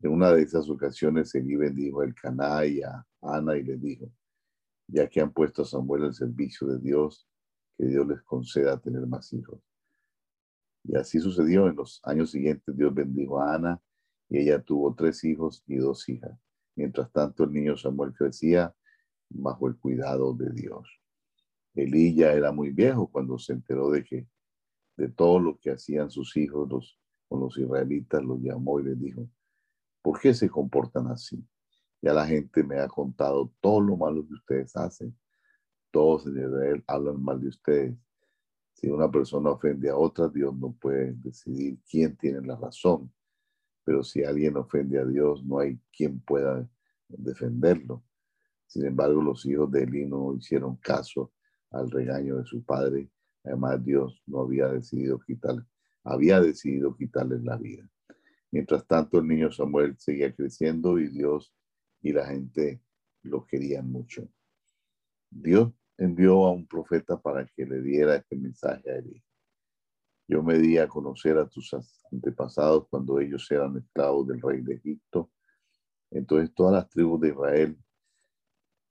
En 0.00 0.12
una 0.12 0.32
de 0.32 0.42
esas 0.42 0.68
ocasiones, 0.70 1.34
Elí 1.34 1.56
bendijo 1.56 2.02
el 2.02 2.14
Caná 2.14 2.64
y 2.64 2.80
a 2.82 3.06
Ana 3.20 3.56
y 3.56 3.64
le 3.64 3.76
dijo, 3.76 4.10
ya 4.86 5.08
que 5.08 5.20
han 5.20 5.32
puesto 5.32 5.62
a 5.62 5.66
Samuel 5.66 6.04
al 6.04 6.14
servicio 6.14 6.66
de 6.68 6.78
Dios, 6.78 7.28
que 7.76 7.86
Dios 7.86 8.06
les 8.06 8.22
conceda 8.22 8.80
tener 8.80 9.06
más 9.06 9.32
hijos. 9.32 9.60
Y 10.88 10.96
así 10.96 11.20
sucedió. 11.20 11.68
En 11.68 11.76
los 11.76 12.00
años 12.02 12.30
siguientes, 12.30 12.76
Dios 12.76 12.92
bendijo 12.94 13.38
a 13.38 13.54
Ana 13.54 13.80
y 14.28 14.38
ella 14.38 14.60
tuvo 14.60 14.94
tres 14.94 15.22
hijos 15.22 15.62
y 15.66 15.76
dos 15.76 16.08
hijas. 16.08 16.36
Mientras 16.74 17.12
tanto, 17.12 17.44
el 17.44 17.52
niño 17.52 17.76
Samuel 17.76 18.14
crecía 18.14 18.74
bajo 19.28 19.68
el 19.68 19.76
cuidado 19.76 20.32
de 20.32 20.50
Dios. 20.50 20.88
Elí 21.74 22.20
era 22.22 22.50
muy 22.50 22.70
viejo 22.70 23.06
cuando 23.06 23.38
se 23.38 23.52
enteró 23.52 23.90
de 23.90 24.02
que 24.02 24.26
de 24.96 25.08
todo 25.10 25.38
lo 25.38 25.58
que 25.58 25.70
hacían 25.70 26.10
sus 26.10 26.36
hijos, 26.36 26.68
los 26.68 26.98
con 27.28 27.40
los 27.40 27.58
israelitas, 27.58 28.24
los 28.24 28.40
llamó 28.40 28.80
y 28.80 28.84
les 28.84 28.98
dijo, 28.98 29.28
¿por 30.02 30.18
qué 30.18 30.32
se 30.32 30.48
comportan 30.48 31.08
así? 31.08 31.46
Ya 32.00 32.14
la 32.14 32.26
gente 32.26 32.64
me 32.64 32.78
ha 32.78 32.88
contado 32.88 33.52
todo 33.60 33.82
lo 33.82 33.96
malo 33.96 34.26
que 34.26 34.32
ustedes 34.32 34.74
hacen. 34.76 35.16
Todos 35.90 36.26
en 36.26 36.38
Israel 36.38 36.82
hablan 36.86 37.22
mal 37.22 37.38
de 37.38 37.48
ustedes. 37.48 37.98
Si 38.78 38.88
una 38.88 39.10
persona 39.10 39.50
ofende 39.50 39.90
a 39.90 39.96
otra, 39.96 40.28
Dios 40.28 40.56
no 40.56 40.70
puede 40.70 41.12
decidir 41.14 41.80
quién 41.90 42.16
tiene 42.16 42.40
la 42.46 42.54
razón. 42.54 43.12
Pero 43.82 44.04
si 44.04 44.22
alguien 44.22 44.56
ofende 44.56 45.00
a 45.00 45.04
Dios, 45.04 45.44
no 45.44 45.58
hay 45.58 45.80
quien 45.90 46.20
pueda 46.20 46.64
defenderlo. 47.08 48.04
Sin 48.68 48.86
embargo, 48.86 49.20
los 49.20 49.44
hijos 49.46 49.68
de 49.72 49.82
Eli 49.82 50.06
no 50.06 50.32
hicieron 50.32 50.76
caso 50.76 51.32
al 51.72 51.90
regaño 51.90 52.36
de 52.36 52.44
su 52.44 52.62
padre. 52.62 53.10
Además, 53.42 53.84
Dios 53.84 54.22
no 54.26 54.42
había 54.42 54.68
decidido 54.68 55.18
quitarle, 55.18 55.64
había 56.04 56.40
decidido 56.40 56.94
quitarles 56.96 57.42
la 57.42 57.56
vida. 57.56 57.90
Mientras 58.52 58.86
tanto, 58.86 59.18
el 59.18 59.26
niño 59.26 59.50
Samuel 59.50 59.96
seguía 59.98 60.32
creciendo 60.32 61.00
y 61.00 61.08
Dios 61.08 61.52
y 62.00 62.12
la 62.12 62.26
gente 62.26 62.80
lo 63.22 63.44
querían 63.44 63.90
mucho. 63.90 64.28
Dios 65.30 65.72
envió 65.98 66.46
a 66.46 66.52
un 66.52 66.66
profeta 66.66 67.20
para 67.20 67.44
que 67.44 67.66
le 67.66 67.82
diera 67.82 68.14
este 68.14 68.36
mensaje 68.36 68.90
a 68.90 68.96
Eli. 68.96 69.22
Yo 70.28 70.42
me 70.42 70.58
di 70.58 70.78
a 70.78 70.86
conocer 70.86 71.36
a 71.38 71.48
tus 71.48 71.74
antepasados 72.12 72.86
cuando 72.88 73.18
ellos 73.18 73.50
eran 73.50 73.76
esclavos 73.76 74.28
del 74.28 74.40
rey 74.40 74.60
de 74.60 74.74
Egipto. 74.74 75.30
Entonces 76.10 76.54
todas 76.54 76.74
las 76.74 76.88
tribus 76.88 77.20
de 77.20 77.28
Israel, 77.28 77.78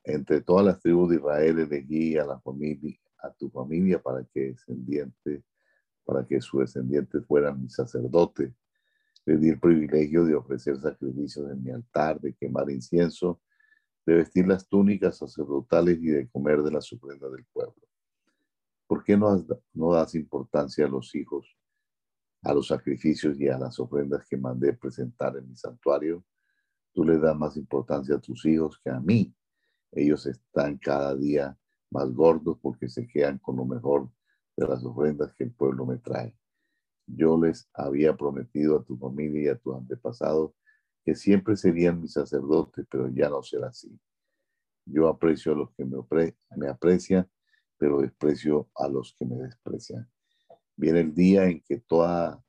entre 0.03 0.41
todas 0.41 0.65
las 0.65 0.79
tribus 0.79 1.09
de 1.09 1.15
Israel 1.15 1.59
elegí 1.59 2.17
a 2.17 2.25
la 2.25 2.39
familia, 2.41 2.99
a 3.19 3.31
tu 3.31 3.49
familia 3.49 4.01
para 4.01 4.25
que 4.25 4.51
descendiente, 4.51 5.43
para 6.03 6.25
que 6.25 6.41
sus 6.41 6.61
descendientes 6.61 7.25
fueran 7.25 7.61
mis 7.61 7.73
sacerdotes. 7.73 8.53
Le 9.25 9.37
di 9.37 9.49
el 9.49 9.59
privilegio 9.59 10.25
de 10.25 10.35
ofrecer 10.35 10.77
sacrificios 10.77 11.51
en 11.51 11.63
mi 11.63 11.71
altar, 11.71 12.19
de 12.19 12.33
quemar 12.33 12.69
incienso, 12.69 13.41
de 14.07 14.15
vestir 14.15 14.47
las 14.47 14.65
túnicas 14.69 15.17
sacerdotales 15.17 15.99
y 16.01 16.07
de 16.07 16.29
comer 16.29 16.63
de 16.63 16.71
las 16.71 16.91
ofrendas 16.93 17.29
del 17.29 17.45
pueblo. 17.51 17.75
¿Por 18.87 19.03
qué 19.03 19.17
no, 19.17 19.45
das 19.93 20.15
importancia 20.15 20.85
a 20.85 20.89
los 20.89 21.13
hijos, 21.13 21.57
a 22.41 22.53
los 22.53 22.67
sacrificios 22.67 23.37
y 23.37 23.49
a 23.49 23.57
las 23.57 23.77
ofrendas 23.81 24.25
que 24.25 24.37
mandé 24.37 24.71
presentar 24.71 25.35
en 25.35 25.49
mi 25.49 25.57
santuario? 25.57 26.23
Tú 26.93 27.03
le 27.03 27.19
das 27.19 27.37
más 27.37 27.57
importancia 27.57 28.15
a 28.15 28.21
tus 28.21 28.45
hijos 28.45 28.79
que 28.81 28.89
a 28.89 29.01
mí. 29.01 29.35
Ellos 29.91 30.25
están 30.25 30.77
cada 30.77 31.13
día 31.13 31.57
más 31.91 32.09
gordos 32.13 32.57
porque 32.61 32.87
se 32.87 33.05
quedan 33.05 33.39
con 33.39 33.57
lo 33.57 33.65
mejor 33.65 34.09
de 34.55 34.67
las 34.69 34.85
ofrendas 34.85 35.33
que 35.33 35.43
el 35.43 35.51
pueblo 35.51 35.85
me 35.85 35.97
trae. 35.97 36.33
Yo 37.07 37.37
les 37.37 37.69
había 37.73 38.15
prometido 38.15 38.79
a 38.79 38.85
tu 38.85 38.97
familia 38.97 39.41
y 39.41 39.47
a 39.49 39.57
tus 39.57 39.75
antepasados 39.75 40.53
que 41.07 41.15
siempre 41.15 41.55
serían 41.55 42.01
mis 42.01 42.11
sacerdotes, 42.11 42.85
pero 42.91 43.07
ya 43.07 43.29
no 43.29 43.41
será 43.41 43.69
así. 43.69 43.97
Yo 44.85 45.07
aprecio 45.07 45.53
a 45.53 45.55
los 45.55 45.71
que 45.71 45.85
me, 45.85 46.67
aprecian 46.67 47.31
pero 47.77 48.01
desprecio 48.01 48.69
a 48.75 48.89
los 48.89 49.15
que 49.17 49.25
me 49.25 49.37
desprecian. 49.37 50.11
Viene 50.75 50.99
el 50.99 51.15
día 51.15 51.45
en 51.45 51.61
que 51.61 51.77
toda 51.77 52.43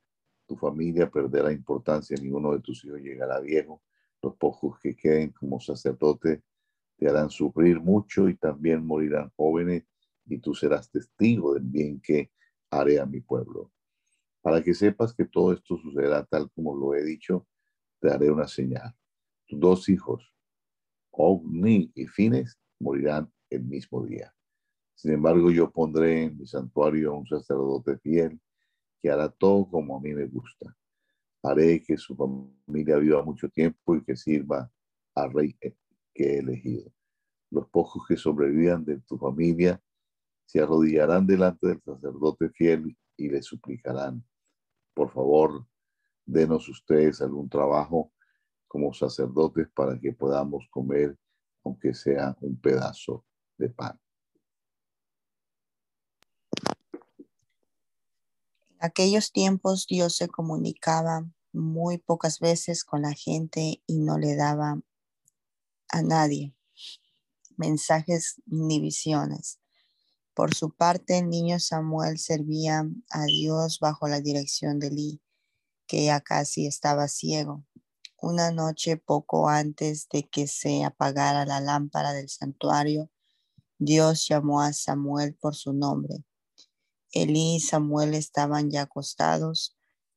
tu 0.45 0.57
familia 0.57 1.09
perderá 1.09 1.53
importancia, 1.53 2.17
ninguno 2.21 2.53
de 2.53 2.59
tus 2.59 2.85
hijos 2.85 3.01
llegará 3.01 3.39
viejo, 3.39 3.81
los 4.21 4.35
pocos 4.35 4.81
que 4.81 4.97
queden 4.97 5.31
como 5.31 5.61
sacerdote 5.61 6.43
te 6.97 7.09
harán 7.09 7.31
sufrir 7.31 7.79
mucho 7.79 8.29
y 8.29 8.35
también 8.35 8.85
morirán 8.85 9.31
jóvenes 9.37 9.85
y 10.27 10.39
tú 10.39 10.53
serás 10.53 10.91
testigo 10.91 11.55
del 11.55 11.63
bien 11.63 12.01
que 12.01 12.33
haré 12.71 12.99
a 12.99 13.07
mi 13.07 13.21
pueblo. 13.21 13.71
Para 14.43 14.65
que 14.65 14.75
sepas 14.75 15.15
que 15.15 15.27
todo 15.27 15.53
esto 15.53 15.77
sucederá 15.77 16.25
tal 16.25 16.51
como 16.51 16.75
lo 16.75 16.97
he 16.97 17.05
dicho, 17.05 17.47
te 18.01 18.11
haré 18.11 18.31
una 18.31 18.47
señal. 18.47 18.95
Tus 19.47 19.59
dos 19.59 19.89
hijos, 19.89 20.33
Ovni 21.11 21.91
y 21.95 22.07
Fines, 22.07 22.59
morirán 22.79 23.33
el 23.51 23.65
mismo 23.65 24.05
día. 24.05 24.35
Sin 24.95 25.13
embargo, 25.13 25.51
yo 25.51 25.71
pondré 25.71 26.25
en 26.25 26.39
mi 26.39 26.47
santuario 26.47 27.13
a 27.13 27.19
un 27.19 27.27
sacerdote 27.27 27.99
fiel 27.99 28.41
que 29.01 29.11
hará 29.11 29.29
todo 29.29 29.69
como 29.69 29.97
a 29.97 30.01
mí 30.01 30.13
me 30.13 30.27
gusta. 30.27 30.77
Haré 31.43 31.83
que 31.83 31.97
su 31.97 32.17
familia 32.17 32.97
viva 32.99 33.23
mucho 33.23 33.49
tiempo 33.49 33.95
y 33.95 34.03
que 34.03 34.17
sirva 34.17 34.71
al 35.15 35.33
rey 35.33 35.55
que 35.55 35.77
he 36.15 36.39
elegido. 36.39 36.93
Los 37.51 37.69
pocos 37.69 38.07
que 38.07 38.17
sobrevivan 38.17 38.85
de 38.85 39.01
tu 39.01 39.17
familia 39.17 39.81
se 40.45 40.61
arrodillarán 40.61 41.27
delante 41.27 41.69
del 41.69 41.81
sacerdote 41.83 42.51
fiel 42.51 42.97
y 43.17 43.29
le 43.29 43.43
suplicarán, 43.43 44.25
por 44.95 45.13
favor, 45.13 45.67
denos 46.29 46.69
ustedes 46.69 47.21
algún 47.21 47.49
trabajo 47.49 48.13
como 48.67 48.93
sacerdotes 48.93 49.69
para 49.75 49.99
que 49.99 50.13
podamos 50.13 50.69
comer, 50.71 51.19
aunque 51.65 51.95
sea 51.95 52.37
un 52.41 52.61
pedazo 52.61 53.25
de 53.57 53.71
pan. 53.71 53.99
aquellos 58.81 59.33
tiempos 59.33 59.87
Dios 59.89 60.17
se 60.17 60.29
comunicaba 60.29 61.29
muy 61.53 61.99
pocas 61.99 62.39
veces 62.39 62.85
con 62.85 63.03
la 63.03 63.13
gente 63.13 63.83
y 63.87 63.99
no 63.99 64.19
le 64.19 64.37
daba 64.37 64.81
a 65.89 66.03
nadie 66.03 66.55
mensajes 67.57 68.41
ni 68.47 68.81
visiones. 68.81 69.59
Por 70.33 70.55
su 70.55 70.71
parte, 70.71 71.19
el 71.19 71.29
niño 71.29 71.59
Samuel 71.59 72.19
servía 72.19 72.89
a 73.11 73.25
Dios 73.25 73.81
bajo 73.81 74.07
la 74.07 74.21
dirección 74.21 74.79
de 74.79 74.87
Eli, 74.87 75.21
que 75.89 76.05
ya 76.05 76.21
casi 76.21 76.69
estaba 76.69 77.09
ciego. 77.09 77.65
Una 78.21 78.53
noche 78.53 78.97
poco 78.97 79.49
antes 79.49 80.09
de 80.09 80.29
que 80.29 80.47
se 80.47 80.85
apagara 80.85 81.45
la 81.45 81.59
lámpara 81.59 82.13
del 82.13 82.29
santuario, 82.29 83.11
Dios 83.79 84.29
llamó 84.29 84.63
a 84.63 84.73
Samuel 84.73 85.35
por 85.35 85.57
su 85.57 85.73
nombre 85.73 86.25
Elí 87.13 87.57
y 87.57 87.61
Samuel 87.61 88.15
estaban 88.15 88.71
ya 88.71 88.83
acostados, 88.83 89.77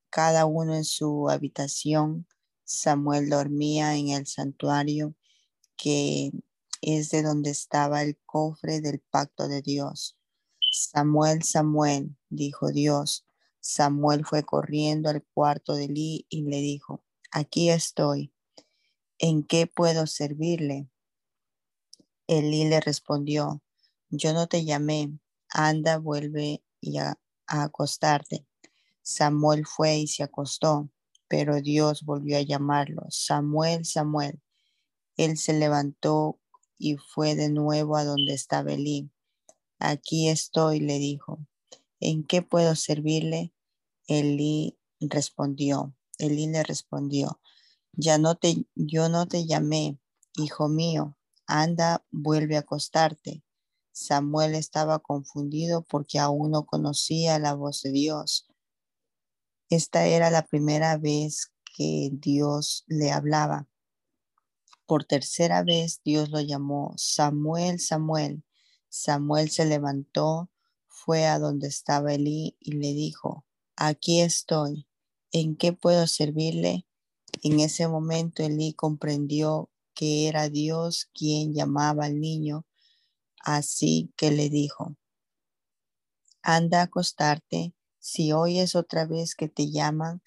cada 0.10 0.46
uno 0.46 0.76
en 0.76 0.84
su 0.84 1.30
habitación. 1.30 2.28
Samuel 2.66 3.30
dormía 3.30 3.96
en 3.96 4.10
el 4.10 4.28
santuario, 4.28 5.16
que 5.78 6.32
es 6.82 7.10
de 7.10 7.24
donde 7.24 7.50
estaba 7.50 8.04
el 8.04 8.18
cofre 8.26 8.82
del 8.82 9.00
pacto 9.00 9.48
de 9.48 9.62
Dios. 9.62 10.18
Samuel, 10.72 11.44
Samuel, 11.44 12.16
dijo 12.30 12.72
Dios. 12.72 13.26
Samuel 13.62 14.26
fue 14.26 14.44
corriendo 14.44 15.10
al 15.10 15.24
cuarto 15.24 15.76
de 15.76 15.86
Elí 15.86 16.26
y 16.30 16.42
le 16.42 16.58
dijo, 16.58 17.04
aquí 17.32 17.70
estoy. 17.70 18.34
¿En 19.20 19.44
qué 19.44 19.68
puedo 19.68 20.08
servirle? 20.08 20.90
Elí 22.26 22.66
le 22.66 22.80
respondió, 22.80 23.62
yo 24.10 24.34
no 24.34 24.48
te 24.48 24.66
llamé, 24.66 25.18
anda, 25.50 26.00
vuelve 26.00 26.64
y 26.80 26.98
a, 26.98 27.20
acostarte. 27.46 28.48
Samuel 29.04 29.66
fue 29.66 29.98
y 29.98 30.08
se 30.08 30.24
acostó, 30.24 30.90
pero 31.28 31.62
Dios 31.62 32.04
volvió 32.04 32.38
a 32.38 32.42
llamarlo. 32.42 33.04
Samuel, 33.10 33.86
Samuel. 33.86 34.42
Él 35.18 35.38
se 35.38 35.54
levantó 35.54 36.40
y 36.80 36.98
fue 36.98 37.36
de 37.36 37.50
nuevo 37.50 37.96
a 37.96 38.06
donde 38.06 38.34
estaba 38.34 38.74
Elí. 38.74 39.12
Aquí 39.78 40.30
estoy, 40.30 40.80
le 40.80 40.98
dijo. 40.98 41.40
¿En 42.02 42.24
qué 42.24 42.42
puedo 42.42 42.76
servirle? 42.76 43.54
Elí 44.08 44.78
respondió. 45.00 45.96
Elí 46.18 46.48
le 46.48 46.64
respondió. 46.64 47.40
Ya 47.94 48.18
no 48.18 48.36
te, 48.36 48.66
yo 48.76 49.08
no 49.08 49.28
te 49.28 49.46
llamé, 49.46 50.00
hijo 50.36 50.68
mío. 50.68 51.16
Anda, 51.46 52.04
vuelve 52.10 52.58
a 52.58 52.62
acostarte. 52.62 53.44
Samuel 53.92 54.56
estaba 54.56 54.98
confundido 55.00 55.84
porque 55.84 56.18
aún 56.18 56.52
no 56.52 56.66
conocía 56.66 57.38
la 57.38 57.54
voz 57.54 57.84
de 57.84 57.92
Dios. 57.92 58.48
Esta 59.70 60.06
era 60.06 60.32
la 60.32 60.46
primera 60.46 60.98
vez 60.98 61.54
que 61.78 62.10
Dios 62.14 62.84
le 62.88 63.12
hablaba. 63.12 63.68
Por 64.88 65.06
tercera 65.06 65.64
vez 65.64 66.02
Dios 66.04 66.30
lo 66.30 66.42
llamó 66.42 66.94
Samuel, 66.98 67.80
Samuel. 67.80 68.44
Samuel 68.90 69.52
se 69.52 69.66
levantó, 69.66 70.50
fue 70.92 71.26
a 71.26 71.40
donde 71.40 71.68
estaba 71.68 72.14
Elí 72.14 72.56
y 72.60 72.74
le 72.74 72.94
dijo, 72.94 73.46
aquí 73.76 74.22
estoy, 74.22 74.88
¿en 75.32 75.56
qué 75.56 75.74
puedo 75.74 76.06
servirle? 76.06 76.86
En 77.42 77.60
ese 77.60 77.88
momento 77.88 78.44
Elí 78.44 78.74
comprendió 78.74 79.72
que 79.96 80.28
era 80.28 80.50
Dios 80.50 81.10
quien 81.14 81.54
llamaba 81.54 82.06
al 82.06 82.20
niño 82.20 82.68
Así 83.44 84.14
que 84.18 84.30
le 84.30 84.50
dijo, 84.50 84.96
anda 86.44 86.82
a 86.82 86.84
acostarte, 86.84 87.74
si 88.00 88.34
oyes 88.34 88.76
otra 88.76 89.06
vez 89.06 89.34
que 89.34 89.48
te 89.48 89.72
llaman, 89.72 90.22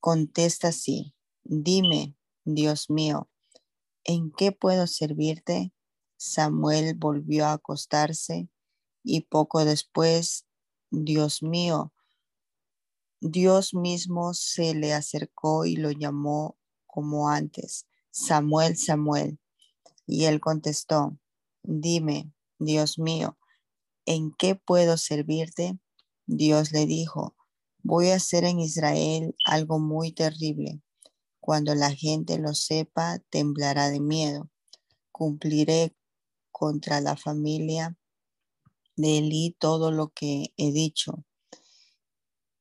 contesta 0.00 0.68
así, 0.68 1.14
dime, 1.44 2.16
Dios 2.44 2.90
mío, 2.90 3.30
¿en 4.02 4.32
qué 4.32 4.50
puedo 4.50 4.88
servirte? 4.88 5.72
Samuel 6.16 6.94
volvió 6.96 7.46
a 7.46 7.52
acostarse 7.52 8.48
y 9.02 9.22
poco 9.22 9.64
después, 9.64 10.46
Dios 10.90 11.42
mío, 11.42 11.92
Dios 13.20 13.72
mismo 13.74 14.34
se 14.34 14.74
le 14.74 14.92
acercó 14.92 15.64
y 15.64 15.76
lo 15.76 15.90
llamó 15.90 16.56
como 16.86 17.28
antes, 17.28 17.86
Samuel, 18.10 18.76
Samuel. 18.76 19.38
Y 20.06 20.24
él 20.24 20.40
contestó, 20.40 21.16
dime, 21.62 22.32
Dios 22.58 22.98
mío, 22.98 23.38
¿en 24.06 24.32
qué 24.32 24.54
puedo 24.54 24.96
servirte? 24.96 25.78
Dios 26.26 26.72
le 26.72 26.86
dijo, 26.86 27.36
voy 27.82 28.10
a 28.10 28.16
hacer 28.16 28.44
en 28.44 28.58
Israel 28.58 29.36
algo 29.46 29.78
muy 29.78 30.12
terrible. 30.12 30.82
Cuando 31.40 31.74
la 31.74 31.92
gente 31.92 32.38
lo 32.38 32.54
sepa, 32.54 33.18
temblará 33.30 33.88
de 33.88 34.00
miedo. 34.00 34.50
Cumpliré 35.10 35.96
contra 36.50 37.00
la 37.00 37.16
familia 37.16 37.96
de 38.96 39.18
Elí 39.18 39.56
todo 39.58 39.90
lo 39.90 40.08
que 40.08 40.52
he 40.56 40.72
dicho. 40.72 41.24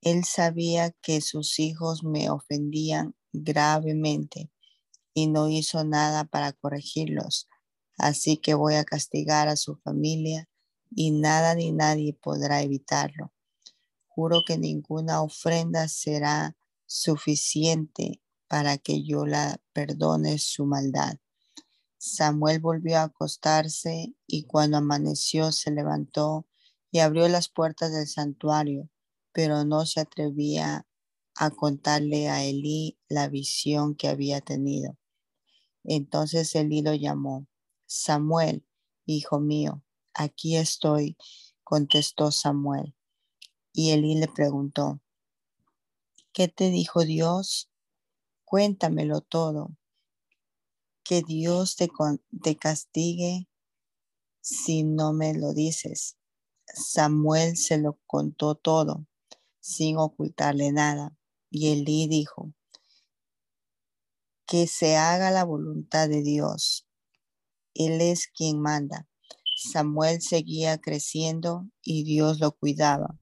Él 0.01 0.25
sabía 0.25 0.91
que 1.01 1.21
sus 1.21 1.59
hijos 1.59 2.03
me 2.03 2.29
ofendían 2.29 3.15
gravemente 3.34 4.49
y 5.13 5.27
no 5.27 5.49
hizo 5.49 5.84
nada 5.84 6.23
para 6.23 6.53
corregirlos. 6.53 7.47
Así 7.97 8.38
que 8.38 8.53
voy 8.53 8.75
a 8.75 8.84
castigar 8.84 9.47
a 9.47 9.55
su 9.55 9.75
familia 9.75 10.49
y 10.89 11.11
nada 11.11 11.55
ni 11.55 11.71
nadie 11.71 12.13
podrá 12.13 12.61
evitarlo. 12.61 13.32
Juro 14.07 14.41
que 14.45 14.57
ninguna 14.57 15.21
ofrenda 15.21 15.88
será 15.88 16.57
suficiente 16.86 18.21
para 18.47 18.77
que 18.77 19.03
yo 19.03 19.25
la 19.25 19.61
perdone 19.71 20.38
su 20.39 20.65
maldad. 20.65 21.17
Samuel 22.04 22.60
volvió 22.60 22.97
a 22.97 23.04
acostarse 23.04 24.16
y 24.26 24.45
cuando 24.45 24.78
amaneció 24.78 25.52
se 25.52 25.70
levantó 25.70 26.47
y 26.89 26.97
abrió 26.97 27.28
las 27.28 27.47
puertas 27.47 27.93
del 27.93 28.08
santuario, 28.08 28.89
pero 29.34 29.66
no 29.66 29.86
se 29.86 29.99
atrevía 29.99 30.88
a 31.36 31.52
contarle 31.52 32.28
a 32.28 32.43
Elí 32.43 32.97
la 33.08 33.28
visión 33.28 33.93
que 33.93 34.08
había 34.08 34.41
tenido. 34.41 34.97
Entonces 35.84 36.56
Elí 36.56 36.82
lo 36.82 36.95
llamó, 36.95 37.45
Samuel, 37.86 38.66
hijo 39.06 39.39
mío, 39.39 39.84
aquí 40.16 40.56
estoy, 40.58 41.18
contestó 41.64 42.32
Samuel. 42.32 42.95
Y 43.74 43.91
Elí 43.91 44.16
le 44.16 44.28
preguntó, 44.28 44.99
¿qué 46.34 46.47
te 46.47 46.72
dijo 46.72 47.04
Dios? 47.04 47.70
Cuéntamelo 48.43 49.22
todo. 49.22 49.78
Que 51.04 51.22
Dios 51.22 51.76
te, 51.76 51.89
te 52.41 52.56
castigue 52.56 53.47
si 54.41 54.84
no 54.84 55.14
me 55.14 55.34
lo 55.34 55.54
dices. 55.54 56.18
Samuel 56.66 57.58
se 57.58 57.78
lo 57.78 57.99
contó 58.08 58.56
todo, 58.56 59.06
sin 59.60 59.97
ocultarle 59.97 60.72
nada. 60.72 61.18
Y 61.49 61.74
Elí 61.74 62.08
dijo, 62.08 62.54
que 64.52 64.68
se 64.68 64.97
haga 64.97 65.32
la 65.32 65.45
voluntad 65.45 66.10
de 66.10 66.22
Dios. 66.22 66.86
Él 67.74 68.02
es 68.02 68.28
quien 68.28 68.60
manda. 68.60 69.08
Samuel 69.56 70.22
seguía 70.22 70.78
creciendo 70.78 71.70
y 71.82 72.04
Dios 72.04 72.41
lo 72.41 72.52
cuidaba. 72.52 73.18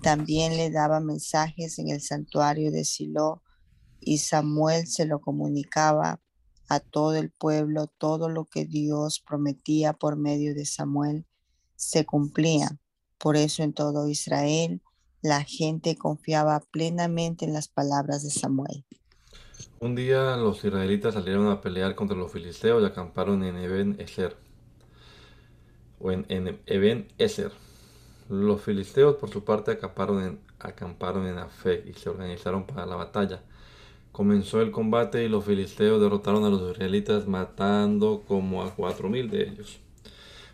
También 0.00 0.56
le 0.56 0.70
daba 0.70 1.00
mensajes 1.00 1.80
en 1.80 1.88
el 1.88 2.00
santuario 2.00 2.70
de 2.70 2.84
Silo 2.84 3.42
y 3.98 4.18
Samuel 4.18 4.86
se 4.86 5.06
lo 5.06 5.20
comunicaba 5.20 6.22
a 6.70 6.80
todo 6.80 7.16
el 7.16 7.30
pueblo. 7.30 7.88
Todo 7.98 8.30
lo 8.30 8.46
que 8.46 8.64
Dios 8.64 9.20
prometía 9.20 9.92
por 9.92 10.16
medio 10.16 10.54
de 10.54 10.64
Samuel 10.64 11.26
se 11.76 12.06
cumplía. 12.06 12.78
Por 13.18 13.36
eso 13.36 13.62
en 13.62 13.74
todo 13.74 14.08
Israel 14.08 14.80
la 15.20 15.42
gente 15.42 15.96
confiaba 15.96 16.60
plenamente 16.70 17.44
en 17.44 17.52
las 17.52 17.68
palabras 17.68 18.22
de 18.22 18.30
Samuel. 18.30 18.86
Un 19.80 19.94
día 19.94 20.36
los 20.36 20.64
israelitas 20.64 21.14
salieron 21.14 21.48
a 21.48 21.60
pelear 21.60 21.94
contra 21.94 22.16
los 22.16 22.32
filisteos 22.32 22.82
y 22.82 22.86
acamparon 22.86 23.42
en 23.44 23.56
Eben 23.56 23.96
Ezer 24.00 24.36
o 25.98 26.12
en, 26.12 26.24
Eben 26.66 27.08
Ezer. 27.18 27.52
Los 28.28 28.62
filisteos, 28.62 29.16
por 29.16 29.28
su 29.28 29.44
parte, 29.44 29.72
acamparon 29.72 30.22
en, 30.22 30.40
acamparon 30.60 31.26
en 31.26 31.36
y 31.86 31.92
se 31.94 32.08
organizaron 32.08 32.64
para 32.64 32.86
la 32.86 32.94
batalla. 32.94 33.42
Comenzó 34.20 34.60
el 34.60 34.70
combate 34.70 35.24
y 35.24 35.30
los 35.30 35.46
filisteos 35.46 35.98
derrotaron 35.98 36.44
a 36.44 36.50
los 36.50 36.70
israelitas 36.70 37.26
matando 37.26 38.22
como 38.28 38.62
a 38.62 38.74
cuatro 38.74 39.08
mil 39.08 39.30
de 39.30 39.44
ellos. 39.44 39.80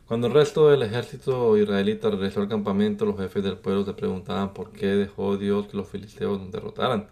Cuando 0.07 0.29
el 0.29 0.35
resto 0.35 0.69
del 0.69 0.85
ejército 0.85 1.59
israelita 1.59 2.09
regresó 2.09 2.43
al 2.43 2.49
campamento, 2.49 3.05
los 3.05 3.19
jefes 3.19 3.43
del 3.43 3.59
pueblo 3.59 3.85
se 3.85 3.95
preguntaban 3.95 4.55
por 4.55 4.71
qué 4.71 4.87
dejó 4.87 5.37
Dios 5.37 5.67
que 5.67 5.77
los 5.77 5.89
filisteos 5.89 6.41
nos 6.41 6.53
derrotaran. 6.53 7.09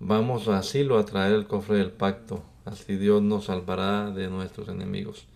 Vamos 0.00 0.48
a 0.48 0.64
Silo 0.64 0.98
a 0.98 1.04
traer 1.04 1.34
el 1.34 1.46
cofre 1.46 1.76
del 1.76 1.92
pacto, 1.92 2.42
así 2.64 2.96
Dios 2.96 3.22
nos 3.22 3.44
salvará 3.44 4.10
de 4.10 4.26
nuestros 4.26 4.68
enemigos. 4.68 5.26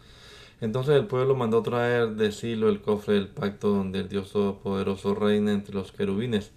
Entonces 0.61 0.97
el 0.97 1.07
pueblo 1.07 1.37
mandó 1.37 1.63
traer 1.63 2.17
de 2.17 2.33
Silo 2.33 2.69
el 2.69 2.81
cofre 2.81 3.15
del 3.15 3.29
pacto 3.29 3.69
donde 3.69 4.01
el 4.01 4.09
Dios 4.09 4.33
Todopoderoso 4.33 5.15
reina 5.15 5.53
entre 5.53 5.77
los 5.77 5.93
querubines. 5.93 6.51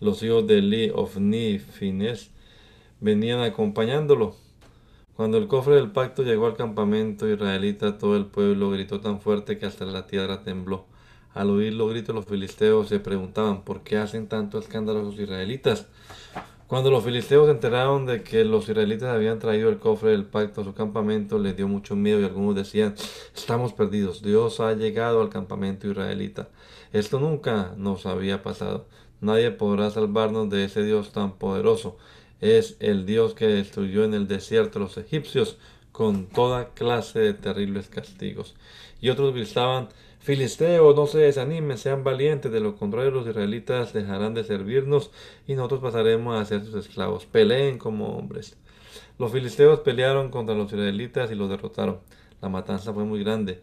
Los 0.00 0.22
hijos 0.22 0.46
de 0.46 0.62
Li, 0.62 0.90
Ofni, 0.94 1.58
Fines 1.58 2.30
venían 3.00 3.40
acompañándolo. 3.40 4.36
Cuando 5.14 5.38
el 5.38 5.48
cofre 5.48 5.76
del 5.76 5.92
pacto 5.92 6.22
llegó 6.22 6.46
al 6.46 6.56
campamento 6.56 7.28
israelita, 7.28 7.98
todo 7.98 8.16
el 8.16 8.26
pueblo 8.26 8.70
gritó 8.70 9.00
tan 9.00 9.20
fuerte 9.20 9.58
que 9.58 9.66
hasta 9.66 9.84
la 9.86 10.06
tierra 10.06 10.42
tembló. 10.42 10.84
Al 11.32 11.50
oír 11.50 11.72
los 11.74 11.90
gritos 11.90 12.14
los 12.14 12.26
filisteos 12.26 12.88
se 12.88 12.98
preguntaban 12.98 13.62
¿por 13.62 13.82
qué 13.82 13.98
hacen 13.98 14.26
tanto 14.26 14.58
escándalo 14.58 15.02
los 15.02 15.18
israelitas? 15.18 15.86
Cuando 16.66 16.90
los 16.90 17.04
filisteos 17.04 17.46
se 17.46 17.52
enteraron 17.52 18.06
de 18.06 18.22
que 18.22 18.44
los 18.44 18.68
israelitas 18.68 19.08
habían 19.08 19.38
traído 19.38 19.68
el 19.68 19.78
cofre 19.78 20.10
del 20.10 20.24
pacto 20.24 20.62
a 20.62 20.64
su 20.64 20.74
campamento, 20.74 21.38
les 21.38 21.56
dio 21.56 21.68
mucho 21.68 21.94
miedo 21.94 22.20
y 22.20 22.24
algunos 22.24 22.56
decían, 22.56 22.94
estamos 23.34 23.72
perdidos, 23.72 24.20
Dios 24.20 24.58
ha 24.60 24.72
llegado 24.72 25.20
al 25.20 25.28
campamento 25.28 25.86
israelita. 25.86 26.48
Esto 26.92 27.20
nunca 27.20 27.72
nos 27.76 28.04
había 28.04 28.42
pasado. 28.42 28.86
Nadie 29.20 29.50
podrá 29.50 29.90
salvarnos 29.90 30.50
de 30.50 30.64
ese 30.64 30.82
Dios 30.82 31.12
tan 31.12 31.38
poderoso 31.38 31.98
es 32.40 32.76
el 32.80 33.06
Dios 33.06 33.34
que 33.34 33.46
destruyó 33.46 34.04
en 34.04 34.14
el 34.14 34.28
desierto 34.28 34.78
a 34.78 34.82
los 34.82 34.96
egipcios 34.98 35.58
con 35.92 36.26
toda 36.26 36.74
clase 36.74 37.20
de 37.20 37.34
terribles 37.34 37.88
castigos. 37.88 38.54
Y 39.00 39.08
otros 39.08 39.34
gritaban, 39.34 39.88
Filisteos, 40.26 40.96
no 40.96 41.06
se 41.06 41.18
desanimen, 41.18 41.78
sean 41.78 42.02
valientes, 42.02 42.50
de 42.50 42.58
lo 42.58 42.74
contrario 42.74 43.12
los 43.12 43.28
israelitas 43.28 43.92
dejarán 43.92 44.34
de 44.34 44.42
servirnos 44.42 45.12
y 45.46 45.54
nosotros 45.54 45.80
pasaremos 45.80 46.36
a 46.36 46.44
ser 46.44 46.64
sus 46.64 46.74
esclavos. 46.74 47.26
Peleen 47.26 47.78
como 47.78 48.16
hombres. 48.16 48.56
Los 49.20 49.30
filisteos 49.30 49.80
pelearon 49.80 50.32
contra 50.32 50.56
los 50.56 50.72
israelitas 50.72 51.30
y 51.30 51.36
los 51.36 51.48
derrotaron. 51.48 52.00
La 52.42 52.48
matanza 52.48 52.92
fue 52.92 53.04
muy 53.04 53.22
grande, 53.22 53.62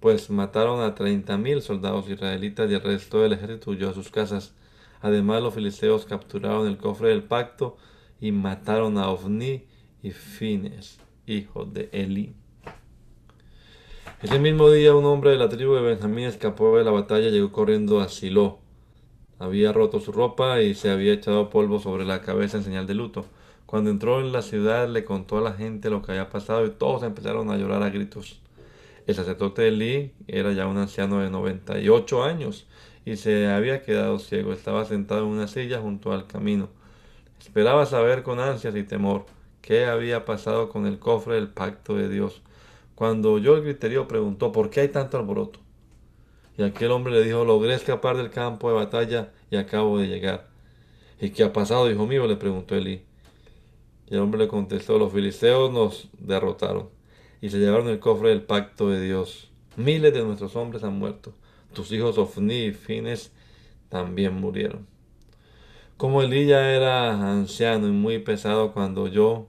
pues 0.00 0.30
mataron 0.30 0.80
a 0.80 0.94
treinta 0.94 1.36
mil 1.36 1.60
soldados 1.60 2.08
israelitas 2.08 2.70
y 2.70 2.74
el 2.74 2.80
resto 2.80 3.20
del 3.20 3.34
ejército 3.34 3.70
huyó 3.70 3.90
a 3.90 3.94
sus 3.94 4.10
casas. 4.10 4.54
Además, 5.02 5.42
los 5.42 5.52
filisteos 5.52 6.06
capturaron 6.06 6.66
el 6.66 6.78
cofre 6.78 7.10
del 7.10 7.24
pacto 7.24 7.76
y 8.20 8.32
mataron 8.32 8.98
a 8.98 9.10
Ofni 9.10 9.64
y 10.02 10.10
Fines, 10.10 10.98
hijo 11.26 11.64
de 11.64 11.88
Eli. 11.92 12.34
Ese 14.22 14.38
mismo 14.38 14.70
día 14.70 14.94
un 14.94 15.06
hombre 15.06 15.30
de 15.30 15.38
la 15.38 15.48
tribu 15.48 15.74
de 15.74 15.80
Benjamín 15.80 16.24
escapó 16.24 16.76
de 16.76 16.84
la 16.84 16.90
batalla 16.90 17.28
y 17.28 17.30
llegó 17.30 17.52
corriendo 17.52 18.00
a 18.00 18.08
Silo. 18.08 18.58
Había 19.38 19.72
roto 19.72 20.00
su 20.00 20.12
ropa 20.12 20.60
y 20.60 20.74
se 20.74 20.90
había 20.90 21.14
echado 21.14 21.48
polvo 21.48 21.78
sobre 21.78 22.04
la 22.04 22.20
cabeza 22.20 22.58
en 22.58 22.64
señal 22.64 22.86
de 22.86 22.94
luto. 22.94 23.24
Cuando 23.64 23.88
entró 23.88 24.20
en 24.20 24.32
la 24.32 24.42
ciudad 24.42 24.88
le 24.88 25.04
contó 25.04 25.38
a 25.38 25.40
la 25.40 25.54
gente 25.54 25.88
lo 25.88 26.02
que 26.02 26.12
había 26.12 26.28
pasado 26.28 26.66
y 26.66 26.70
todos 26.70 27.02
empezaron 27.02 27.50
a 27.50 27.56
llorar 27.56 27.82
a 27.82 27.88
gritos. 27.88 28.40
El 29.06 29.14
sacerdote 29.14 29.68
Eli 29.68 30.12
era 30.26 30.52
ya 30.52 30.66
un 30.66 30.76
anciano 30.76 31.20
de 31.20 31.30
98 31.30 32.22
años 32.22 32.66
y 33.06 33.16
se 33.16 33.48
había 33.48 33.82
quedado 33.82 34.18
ciego. 34.18 34.52
Estaba 34.52 34.84
sentado 34.84 35.22
en 35.22 35.28
una 35.28 35.48
silla 35.48 35.80
junto 35.80 36.12
al 36.12 36.26
camino. 36.26 36.68
Esperaba 37.40 37.86
saber 37.86 38.22
con 38.22 38.38
ansias 38.38 38.76
y 38.76 38.82
temor 38.82 39.24
qué 39.62 39.86
había 39.86 40.26
pasado 40.26 40.68
con 40.68 40.86
el 40.86 40.98
cofre 40.98 41.36
del 41.36 41.48
pacto 41.48 41.94
de 41.96 42.08
Dios. 42.08 42.42
Cuando 42.94 43.32
oyó 43.32 43.56
el 43.56 43.62
griterío 43.62 44.06
preguntó 44.06 44.52
¿por 44.52 44.68
qué 44.68 44.80
hay 44.80 44.88
tanto 44.88 45.16
alboroto? 45.16 45.58
Y 46.58 46.62
aquel 46.62 46.90
hombre 46.90 47.14
le 47.14 47.24
dijo 47.24 47.44
logré 47.44 47.74
escapar 47.74 48.18
del 48.18 48.30
campo 48.30 48.68
de 48.68 48.74
batalla 48.74 49.32
y 49.50 49.56
acabo 49.56 49.98
de 49.98 50.06
llegar. 50.06 50.48
¿Y 51.18 51.30
qué 51.30 51.44
ha 51.44 51.52
pasado, 51.52 51.90
hijo 51.90 52.06
mío? 52.06 52.26
le 52.26 52.36
preguntó 52.36 52.74
Elí. 52.74 53.02
Y 54.06 54.14
el 54.14 54.20
hombre 54.20 54.40
le 54.40 54.48
contestó 54.48 54.98
los 54.98 55.10
filisteos 55.10 55.72
nos 55.72 56.08
derrotaron 56.18 56.90
y 57.40 57.48
se 57.48 57.58
llevaron 57.58 57.88
el 57.88 58.00
cofre 58.00 58.28
del 58.28 58.42
pacto 58.42 58.90
de 58.90 59.00
Dios. 59.00 59.50
Miles 59.76 60.12
de 60.12 60.22
nuestros 60.22 60.56
hombres 60.56 60.84
han 60.84 60.98
muerto. 60.98 61.32
Tus 61.72 61.90
hijos 61.90 62.18
Ofni 62.18 62.66
y 62.66 62.72
Fines 62.72 63.32
también 63.88 64.34
murieron. 64.34 64.89
Como 66.00 66.22
Elí 66.22 66.46
ya 66.46 66.74
era 66.74 67.30
anciano 67.30 67.86
y 67.86 67.90
muy 67.90 68.20
pesado 68.20 68.72
cuando 68.72 69.02
oyó 69.02 69.48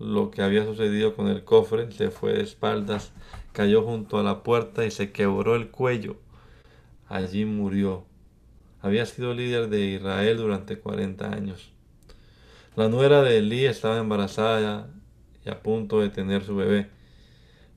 lo 0.00 0.32
que 0.32 0.42
había 0.42 0.64
sucedido 0.64 1.14
con 1.14 1.28
el 1.28 1.44
cofre, 1.44 1.92
se 1.92 2.10
fue 2.10 2.32
de 2.32 2.42
espaldas, 2.42 3.12
cayó 3.52 3.84
junto 3.84 4.18
a 4.18 4.24
la 4.24 4.42
puerta 4.42 4.84
y 4.84 4.90
se 4.90 5.12
quebró 5.12 5.54
el 5.54 5.70
cuello. 5.70 6.16
Allí 7.06 7.44
murió. 7.44 8.04
había 8.80 9.06
sido 9.06 9.32
líder 9.32 9.68
de 9.68 9.92
Israel 9.92 10.38
durante 10.38 10.76
40 10.76 11.32
años. 11.32 11.70
La 12.74 12.88
nuera 12.88 13.22
de 13.22 13.38
Elí 13.38 13.64
estaba 13.64 13.98
embarazada 13.98 14.90
y 15.46 15.50
a 15.50 15.62
punto 15.62 16.00
de 16.00 16.08
tener 16.08 16.42
su 16.42 16.56
bebé. 16.56 16.90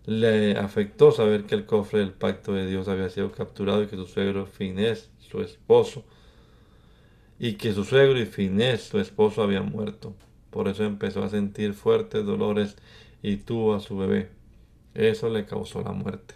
Le 0.07 0.57
afectó 0.57 1.11
saber 1.11 1.43
que 1.43 1.53
el 1.53 1.67
cofre 1.67 1.99
del 1.99 2.13
pacto 2.13 2.53
de 2.53 2.65
Dios 2.65 2.88
había 2.88 3.11
sido 3.11 3.32
capturado 3.32 3.84
y 3.84 3.86
que 3.86 3.97
su 3.97 4.07
suegro 4.07 4.47
Finés, 4.47 5.11
su 5.19 5.41
esposo, 5.41 6.03
y 7.40 7.54
que 7.54 7.74
su 7.74 7.84
suegro 7.84 8.20
y 8.20 8.26
Finés, 8.26 8.84
su 8.84 9.00
esposo, 9.00 9.44
habían 9.44 9.70
muerto. 9.72 10.16
Por 10.50 10.68
eso 10.68 10.84
empezó 10.84 11.24
a 11.24 11.30
sentir 11.30 11.74
fuertes 11.74 12.26
dolores 12.26 12.78
y 13.22 13.38
tuvo 13.38 13.76
a 13.76 13.80
su 13.80 13.98
bebé. 13.98 14.30
Eso 14.94 15.30
le 15.30 15.46
causó 15.46 15.82
la 15.82 15.92
muerte. 15.92 16.36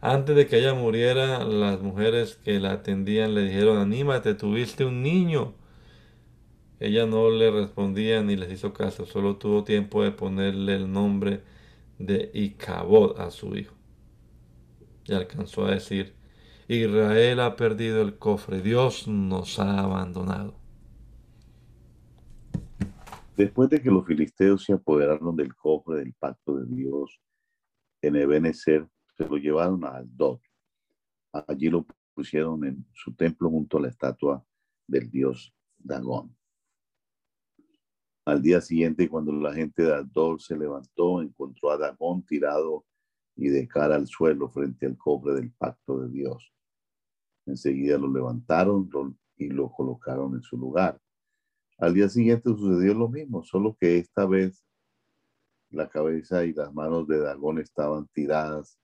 Antes 0.00 0.36
de 0.36 0.46
que 0.46 0.58
ella 0.58 0.74
muriera, 0.74 1.44
las 1.44 1.80
mujeres 1.80 2.36
que 2.44 2.60
la 2.60 2.72
atendían 2.72 3.34
le 3.34 3.42
dijeron, 3.42 3.78
anímate, 3.78 4.34
tuviste 4.34 4.84
un 4.84 5.02
niño. 5.02 5.54
Ella 6.78 7.06
no 7.06 7.30
le 7.30 7.50
respondía 7.50 8.22
ni 8.22 8.36
les 8.36 8.52
hizo 8.52 8.72
caso, 8.72 9.06
solo 9.06 9.36
tuvo 9.36 9.64
tiempo 9.64 10.04
de 10.04 10.12
ponerle 10.12 10.76
el 10.76 10.92
nombre 10.92 11.40
de 11.98 12.30
Icabod 12.34 13.18
a 13.18 13.30
su 13.30 13.56
hijo. 13.56 13.74
Y 15.06 15.14
alcanzó 15.14 15.64
a 15.64 15.70
decir, 15.70 16.15
Israel 16.68 17.38
ha 17.38 17.54
perdido 17.54 18.02
el 18.02 18.18
cofre, 18.18 18.60
Dios 18.60 19.06
nos 19.06 19.60
ha 19.60 19.78
abandonado. 19.78 20.56
Después 23.36 23.70
de 23.70 23.80
que 23.80 23.88
los 23.88 24.04
filisteos 24.04 24.64
se 24.64 24.72
apoderaron 24.72 25.36
del 25.36 25.54
cofre 25.54 25.98
del 25.98 26.12
pacto 26.14 26.56
de 26.56 26.66
Dios 26.74 27.20
en 28.02 28.16
Ebenezer, 28.16 28.88
se 29.16 29.28
lo 29.28 29.36
llevaron 29.36 29.84
a 29.84 29.90
Aldot. 29.90 30.40
Allí 31.46 31.68
lo 31.68 31.86
pusieron 32.14 32.64
en 32.64 32.84
su 32.92 33.14
templo 33.14 33.48
junto 33.48 33.78
a 33.78 33.82
la 33.82 33.88
estatua 33.88 34.44
del 34.88 35.08
dios 35.08 35.54
Dagón. 35.78 36.36
Al 38.24 38.42
día 38.42 38.60
siguiente, 38.60 39.08
cuando 39.08 39.30
la 39.30 39.54
gente 39.54 39.84
de 39.84 39.94
Aldot 39.94 40.40
se 40.40 40.58
levantó, 40.58 41.22
encontró 41.22 41.70
a 41.70 41.78
Dagón 41.78 42.24
tirado 42.24 42.84
y 43.36 43.50
de 43.50 43.68
cara 43.68 43.94
al 43.94 44.08
suelo 44.08 44.48
frente 44.48 44.86
al 44.86 44.96
cofre 44.96 45.34
del 45.34 45.52
pacto 45.52 46.00
de 46.00 46.08
Dios. 46.08 46.55
Enseguida 47.46 47.96
lo 47.96 48.12
levantaron 48.12 48.90
y 49.36 49.48
lo 49.48 49.70
colocaron 49.70 50.34
en 50.34 50.42
su 50.42 50.56
lugar. 50.56 51.00
Al 51.78 51.94
día 51.94 52.08
siguiente 52.08 52.50
sucedió 52.50 52.94
lo 52.94 53.08
mismo, 53.08 53.44
solo 53.44 53.76
que 53.78 53.98
esta 53.98 54.26
vez 54.26 54.64
la 55.70 55.88
cabeza 55.88 56.44
y 56.44 56.52
las 56.52 56.72
manos 56.72 57.06
de 57.06 57.18
Dagón 57.18 57.58
estaban 57.58 58.08
tiradas 58.12 58.78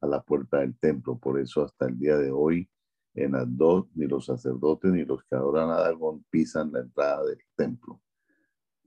a 0.00 0.06
la 0.06 0.22
puerta 0.22 0.60
del 0.60 0.78
templo. 0.78 1.18
Por 1.18 1.40
eso 1.40 1.64
hasta 1.64 1.86
el 1.86 1.98
día 1.98 2.16
de 2.16 2.30
hoy 2.30 2.68
en 3.14 3.34
Adot 3.34 3.88
ni 3.94 4.06
los 4.06 4.26
sacerdotes 4.26 4.92
ni 4.92 5.04
los 5.04 5.24
que 5.24 5.34
adoran 5.34 5.70
a 5.70 5.80
Dagón 5.80 6.24
pisan 6.30 6.72
la 6.72 6.80
entrada 6.80 7.24
del 7.24 7.40
templo. 7.56 8.00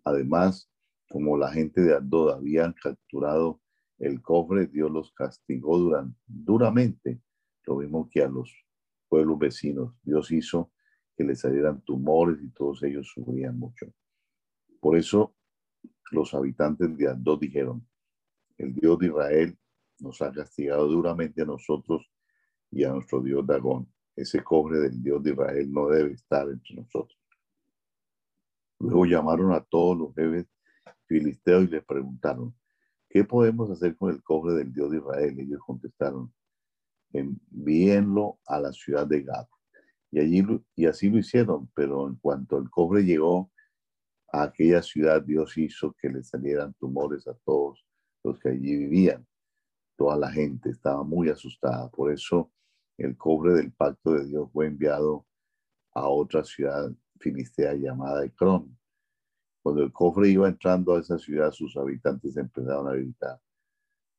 Además, 0.03 0.69
como 1.09 1.37
la 1.37 1.51
gente 1.51 1.81
de 1.81 1.95
Adot 1.95 2.35
habían 2.35 2.73
capturado 2.73 3.59
el 3.97 4.21
cofre, 4.21 4.67
Dios 4.67 4.91
los 4.91 5.11
castigó 5.11 6.05
duramente, 6.27 7.19
lo 7.65 7.77
mismo 7.77 8.07
que 8.09 8.21
a 8.21 8.29
los 8.29 8.53
pueblos 9.09 9.39
vecinos. 9.39 9.93
Dios 10.03 10.31
hizo 10.31 10.71
que 11.17 11.23
les 11.23 11.39
salieran 11.41 11.81
tumores 11.81 12.41
y 12.41 12.49
todos 12.51 12.81
ellos 12.83 13.11
sufrían 13.13 13.57
mucho. 13.59 13.87
Por 14.79 14.97
eso 14.97 15.35
los 16.11 16.33
habitantes 16.33 16.95
de 16.97 17.09
Adot 17.09 17.41
dijeron, 17.41 17.85
el 18.57 18.73
Dios 18.73 18.99
de 18.99 19.07
Israel 19.07 19.57
nos 19.99 20.21
ha 20.21 20.31
castigado 20.31 20.87
duramente 20.87 21.41
a 21.41 21.45
nosotros 21.45 22.09
y 22.71 22.83
a 22.83 22.91
nuestro 22.91 23.21
Dios 23.21 23.45
Dagón. 23.45 23.91
Ese 24.15 24.43
cobre 24.43 24.79
del 24.79 25.01
Dios 25.01 25.23
de 25.23 25.31
Israel 25.31 25.71
no 25.71 25.87
debe 25.87 26.13
estar 26.13 26.47
entre 26.49 26.75
nosotros. 26.75 27.17
Luego 28.79 29.05
llamaron 29.05 29.51
a 29.51 29.61
todos 29.61 29.97
los 29.97 30.15
jefes 30.15 30.47
filisteos 31.05 31.63
y 31.63 31.67
les 31.67 31.83
preguntaron, 31.83 32.55
¿qué 33.09 33.23
podemos 33.23 33.69
hacer 33.71 33.97
con 33.97 34.11
el 34.11 34.23
cobre 34.23 34.53
del 34.53 34.73
Dios 34.73 34.91
de 34.91 34.97
Israel? 34.97 35.39
Ellos 35.39 35.59
contestaron, 35.65 36.33
envíenlo 37.13 38.39
a 38.45 38.59
la 38.59 38.71
ciudad 38.71 39.07
de 39.07 39.23
Gad. 39.23 39.47
Y, 40.11 40.19
allí, 40.19 40.43
y 40.75 40.85
así 40.85 41.09
lo 41.09 41.19
hicieron, 41.19 41.69
pero 41.75 42.07
en 42.07 42.15
cuanto 42.15 42.57
el 42.57 42.69
cobre 42.69 43.03
llegó 43.03 43.51
a 44.31 44.43
aquella 44.43 44.81
ciudad, 44.81 45.21
Dios 45.21 45.57
hizo 45.57 45.95
que 45.99 46.09
le 46.09 46.23
salieran 46.23 46.73
tumores 46.75 47.27
a 47.27 47.35
todos 47.45 47.85
los 48.23 48.39
que 48.39 48.49
allí 48.49 48.75
vivían 48.75 49.25
toda 49.99 50.15
la 50.15 50.31
gente 50.31 50.69
estaba 50.69 51.03
muy 51.03 51.29
asustada. 51.29 51.89
Por 51.89 52.11
eso 52.13 52.49
el 52.97 53.17
cobre 53.17 53.53
del 53.53 53.73
pacto 53.73 54.13
de 54.13 54.25
Dios 54.25 54.49
fue 54.53 54.67
enviado 54.67 55.27
a 55.93 56.07
otra 56.07 56.41
ciudad 56.45 56.89
filistea 57.19 57.73
llamada 57.73 58.23
Ecrón. 58.23 58.77
Cuando 59.61 59.83
el 59.83 59.91
cofre 59.91 60.29
iba 60.29 60.47
entrando 60.47 60.95
a 60.95 61.01
esa 61.01 61.19
ciudad, 61.19 61.51
sus 61.51 61.75
habitantes 61.75 62.37
empezaron 62.37 62.87
a 62.87 62.93
gritar, 62.93 63.41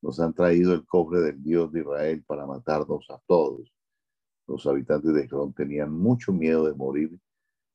nos 0.01 0.19
han 0.19 0.33
traído 0.33 0.73
el 0.73 0.85
cobre 0.85 1.21
del 1.21 1.41
Dios 1.43 1.71
de 1.71 1.81
Israel 1.81 2.23
para 2.25 2.45
matarnos 2.45 3.09
a 3.09 3.19
todos. 3.27 3.71
Los 4.47 4.65
habitantes 4.65 5.13
de 5.13 5.23
Ecrón 5.23 5.53
tenían 5.53 5.91
mucho 5.91 6.33
miedo 6.33 6.65
de 6.65 6.73
morir, 6.73 7.19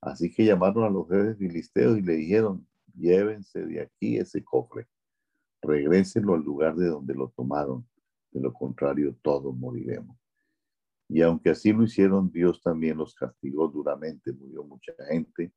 así 0.00 0.32
que 0.32 0.44
llamaron 0.44 0.84
a 0.84 0.90
los 0.90 1.08
jefes 1.08 1.38
filisteos 1.38 1.98
y 1.98 2.02
le 2.02 2.14
dijeron, 2.14 2.66
llévense 2.94 3.64
de 3.64 3.80
aquí 3.80 4.18
ese 4.18 4.44
cofre, 4.44 4.86
regrésenlo 5.62 6.34
al 6.34 6.42
lugar 6.42 6.76
de 6.76 6.88
donde 6.88 7.14
lo 7.14 7.28
tomaron 7.30 7.86
de 8.36 8.40
lo 8.40 8.52
contrario 8.52 9.16
todos 9.22 9.56
moriremos. 9.56 10.16
Y 11.08 11.22
aunque 11.22 11.50
así 11.50 11.72
lo 11.72 11.84
hicieron, 11.84 12.30
Dios 12.30 12.60
también 12.62 12.98
los 12.98 13.14
castigó 13.14 13.68
duramente, 13.68 14.32
murió 14.32 14.64
mucha 14.64 14.92
gente 15.08 15.52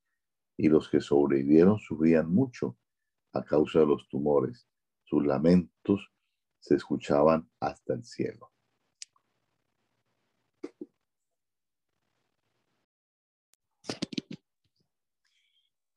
y 0.55 0.69
los 0.69 0.89
que 0.89 1.01
sobrevivieron 1.01 1.79
sufrían 1.79 2.31
mucho 2.31 2.77
a 3.33 3.43
causa 3.43 3.79
de 3.79 3.87
los 3.87 4.07
tumores. 4.09 4.67
Sus 5.03 5.25
lamentos 5.25 6.11
se 6.59 6.75
escuchaban 6.75 7.49
hasta 7.59 7.93
el 7.93 8.03
cielo. 8.03 8.51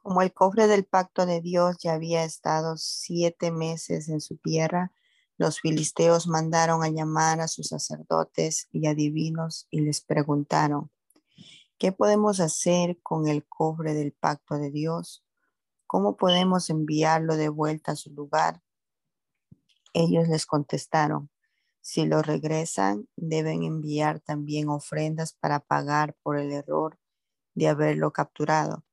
Como 0.02 0.20
el 0.20 0.32
cofre 0.32 0.66
del 0.66 0.84
pacto 0.84 1.26
de 1.26 1.40
Dios 1.40 1.76
ya 1.78 1.94
había 1.94 2.24
estado 2.24 2.76
siete 2.76 3.52
meses 3.52 4.08
en 4.08 4.20
su 4.20 4.36
tierra, 4.36 4.92
los 5.38 5.60
filisteos 5.60 6.26
mandaron 6.26 6.82
a 6.82 6.88
llamar 6.88 7.40
a 7.40 7.48
sus 7.48 7.68
sacerdotes 7.68 8.68
y 8.72 8.86
adivinos 8.86 9.68
y 9.70 9.80
les 9.80 10.00
preguntaron, 10.00 10.90
¿qué 11.78 11.92
podemos 11.92 12.40
hacer 12.40 12.98
con 13.02 13.28
el 13.28 13.46
cobre 13.46 13.94
del 13.94 14.12
pacto 14.12 14.58
de 14.58 14.70
Dios? 14.70 15.24
¿Cómo 15.86 16.16
podemos 16.16 16.68
enviarlo 16.68 17.36
de 17.36 17.48
vuelta 17.48 17.92
a 17.92 17.96
su 17.96 18.10
lugar? 18.10 18.60
Ellos 19.92 20.28
les 20.28 20.46
contestaron, 20.46 21.30
si 21.80 22.06
lo 22.06 22.22
regresan, 22.22 23.08
deben 23.16 23.64
enviar 23.64 24.20
también 24.20 24.68
ofrendas 24.68 25.32
para 25.32 25.58
pagar 25.58 26.16
por 26.22 26.38
el 26.38 26.52
error 26.52 26.98
de 27.54 27.68
haberlo 27.68 28.12
capturado. 28.12 28.84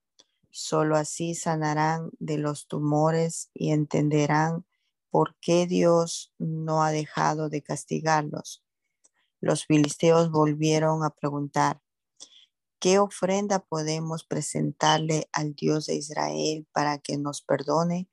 Solo 0.50 0.96
así 0.98 1.36
sanarán 1.36 2.10
de 2.18 2.40
los 2.40 2.68
tumores 2.68 3.52
y 3.54 3.72
entenderán 3.72 4.66
¿por 5.12 5.36
qué 5.40 5.68
Dios 5.68 6.34
no 6.40 6.84
ha 6.84 6.92
dejado 6.92 7.50
de 7.50 7.62
castigarlos? 7.62 8.64
Los 9.40 9.66
filisteos 9.66 10.32
volvieron 10.32 11.04
a 11.04 11.12
preguntar, 11.12 11.82
¿qué 12.80 12.98
ofrenda 12.98 13.60
podemos 13.60 14.24
presentarle 14.24 15.30
al 15.32 15.54
Dios 15.54 15.86
de 15.86 15.96
Israel 15.96 16.68
para 16.72 16.98
que 16.98 17.18
nos 17.18 17.44
perdone? 17.44 18.10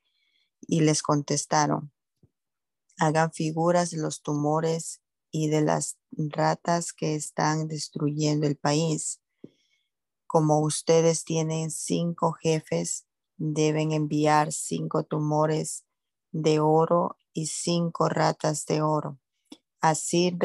Y 0.69 0.81
les 0.81 1.03
contestaron, 1.03 1.93
hagan 2.99 3.33
figuras 3.33 3.91
de 3.91 3.99
los 3.99 4.23
tumores 4.23 5.01
y 5.31 5.49
de 5.49 5.61
las 5.61 5.99
ratas 6.13 6.93
que 6.93 7.15
están 7.15 7.69
destruyendo 7.69 8.47
el 8.47 8.57
país. 8.57 9.21
Como 10.27 10.61
ustedes 10.61 11.25
tienen 11.25 11.71
cinco 11.71 12.33
jefes, 12.33 13.07
deben 13.37 13.93
enviar 13.93 14.53
cinco 14.53 15.05
tumores 15.05 15.85
de 16.33 16.61
oro 16.61 17.17
y 17.33 17.47
cinco 17.47 18.09
ratas 18.09 18.67
de 18.67 18.83
oro. 18.83 19.19
Así 19.81 20.37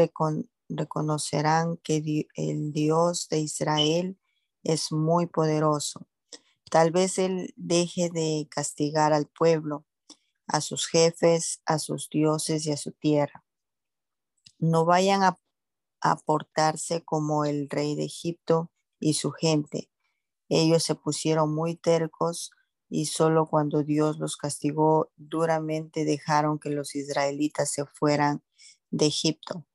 reconocerán 0.70 1.78
que 1.78 2.28
el 2.36 2.72
Dios 2.72 3.28
de 3.30 3.40
Israel 3.40 4.20
es 4.64 4.92
muy 4.92 5.26
poderoso. 5.26 6.08
Tal 6.70 6.92
vez 6.92 7.18
Él 7.18 7.54
deje 7.58 8.10
de 8.10 8.48
castigar 8.50 9.14
al 9.14 9.28
pueblo, 9.28 9.86
a 10.52 10.62
sus 10.62 10.88
jefes, 10.88 11.62
a 11.66 11.80
sus 11.80 12.10
dioses 12.10 12.66
y 12.66 12.72
a 12.72 12.78
su 12.78 12.92
tierra. 12.92 13.44
No 14.60 14.86
vayan 14.86 15.24
a, 15.24 15.40
a 16.02 16.18
portarse 16.18 17.04
como 17.04 17.46
el 17.46 17.70
rey 17.70 17.96
de 17.96 18.06
Egipto 18.06 18.72
y 19.00 19.14
su 19.14 19.32
gente. 19.32 19.90
Ellos 20.50 20.84
se 20.84 20.96
pusieron 20.96 21.56
muy 21.56 21.76
tercos 21.76 22.52
y 22.90 23.06
solo 23.06 23.48
cuando 23.48 23.84
Dios 23.84 24.20
los 24.20 24.36
castigó 24.36 25.10
duramente 25.16 26.04
dejaron 26.04 26.60
que 26.60 26.70
los 26.70 26.94
israelitas 26.96 27.72
se 27.72 27.86
fueran 27.86 28.44
de 28.90 29.06
Egipto. 29.06 29.66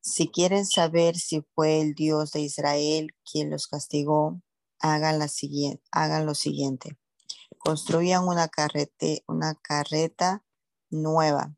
Si 0.00 0.28
quieren 0.28 0.66
saber 0.66 1.16
si 1.16 1.42
fue 1.54 1.80
el 1.80 1.94
Dios 1.94 2.32
de 2.32 2.40
Israel 2.40 3.14
quien 3.24 3.50
los 3.50 3.68
castigó, 3.68 4.42
hagan, 4.80 5.20
la 5.20 5.28
siguiente, 5.28 5.82
hagan 5.92 6.26
lo 6.26 6.34
siguiente. 6.34 6.98
Construyan 7.64 8.28
una, 8.28 8.48
carrete, 8.48 9.24
una 9.26 9.54
carreta 9.54 10.44
nueva. 10.90 11.56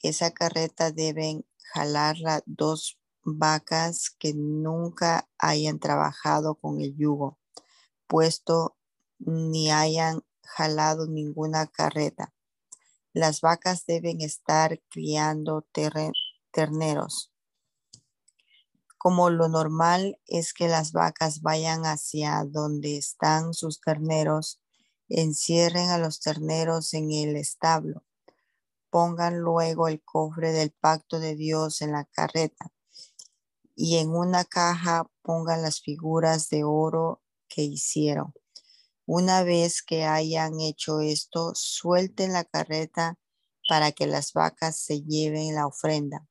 Esa 0.00 0.30
carreta 0.30 0.92
deben 0.92 1.48
jalarla 1.74 2.44
dos 2.46 3.00
vacas 3.24 4.10
que 4.20 4.34
nunca 4.34 5.28
hayan 5.36 5.80
trabajado 5.80 6.54
con 6.54 6.80
el 6.80 6.96
yugo, 6.96 7.40
puesto 8.06 8.76
ni 9.18 9.72
hayan 9.72 10.22
jalado 10.44 11.08
ninguna 11.08 11.66
carreta. 11.66 12.32
Las 13.12 13.40
vacas 13.40 13.84
deben 13.84 14.20
estar 14.20 14.80
criando 14.88 15.66
terneros. 16.52 17.32
Como 18.96 19.28
lo 19.30 19.48
normal 19.48 20.20
es 20.26 20.52
que 20.52 20.68
las 20.68 20.92
vacas 20.92 21.42
vayan 21.42 21.84
hacia 21.84 22.44
donde 22.44 22.96
están 22.96 23.54
sus 23.54 23.80
terneros, 23.80 24.60
encierren 25.08 25.90
a 25.90 25.98
los 25.98 26.20
terneros 26.20 26.94
en 26.94 27.10
el 27.12 27.36
establo. 27.36 28.04
Pongan 28.90 29.38
luego 29.38 29.88
el 29.88 30.02
cofre 30.02 30.52
del 30.52 30.70
pacto 30.70 31.20
de 31.20 31.34
Dios 31.34 31.82
en 31.82 31.92
la 31.92 32.04
carreta 32.04 32.72
y 33.74 33.98
en 33.98 34.10
una 34.10 34.44
caja 34.44 35.08
pongan 35.22 35.62
las 35.62 35.80
figuras 35.80 36.48
de 36.48 36.64
oro 36.64 37.22
que 37.48 37.62
hicieron. 37.62 38.34
Una 39.06 39.42
vez 39.42 39.82
que 39.82 40.04
hayan 40.04 40.60
hecho 40.60 41.00
esto, 41.00 41.52
suelten 41.54 42.32
la 42.32 42.44
carreta 42.44 43.18
para 43.68 43.92
que 43.92 44.06
las 44.06 44.32
vacas 44.32 44.80
se 44.80 45.02
lleven 45.02 45.54
la 45.54 45.66
ofrenda. 45.66 46.26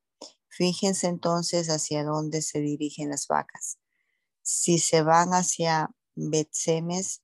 Fíjense 0.50 1.08
entonces 1.08 1.70
hacia 1.70 2.04
dónde 2.04 2.42
se 2.42 2.60
dirigen 2.60 3.10
las 3.10 3.28
vacas. 3.28 3.80
Si 4.42 4.78
se 4.80 5.02
van 5.02 5.30
hacia 5.30 5.90
Betsemes, 6.16 7.22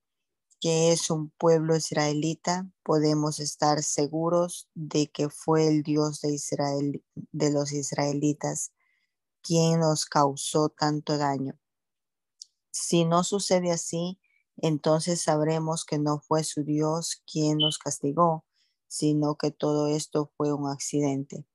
que 0.64 0.94
es 0.94 1.10
un 1.10 1.30
pueblo 1.32 1.76
israelita, 1.76 2.72
podemos 2.84 3.42
estar 3.42 3.84
seguros 3.84 4.70
de 4.74 5.12
que 5.12 5.28
fue 5.28 5.68
el 5.68 5.84
Dios 5.84 6.22
de 6.22 6.32
Israel, 6.36 7.04
de 7.34 7.52
los 7.52 7.74
israelitas, 7.74 8.72
quien 9.42 9.82
nos 9.82 10.06
causó 10.06 10.70
tanto 10.70 11.18
daño. 11.18 11.60
Si 12.72 13.04
no 13.04 13.26
sucede 13.26 13.72
así, 13.72 14.22
entonces 14.56 15.22
sabremos 15.22 15.84
que 15.84 16.00
no 16.00 16.22
fue 16.22 16.46
su 16.46 16.64
Dios 16.64 17.22
quien 17.30 17.58
nos 17.58 17.78
castigó, 17.78 18.46
sino 18.88 19.36
que 19.36 19.52
todo 19.52 19.88
esto 19.88 20.32
fue 20.38 20.54
un 20.54 20.70
accidente. 20.70 21.46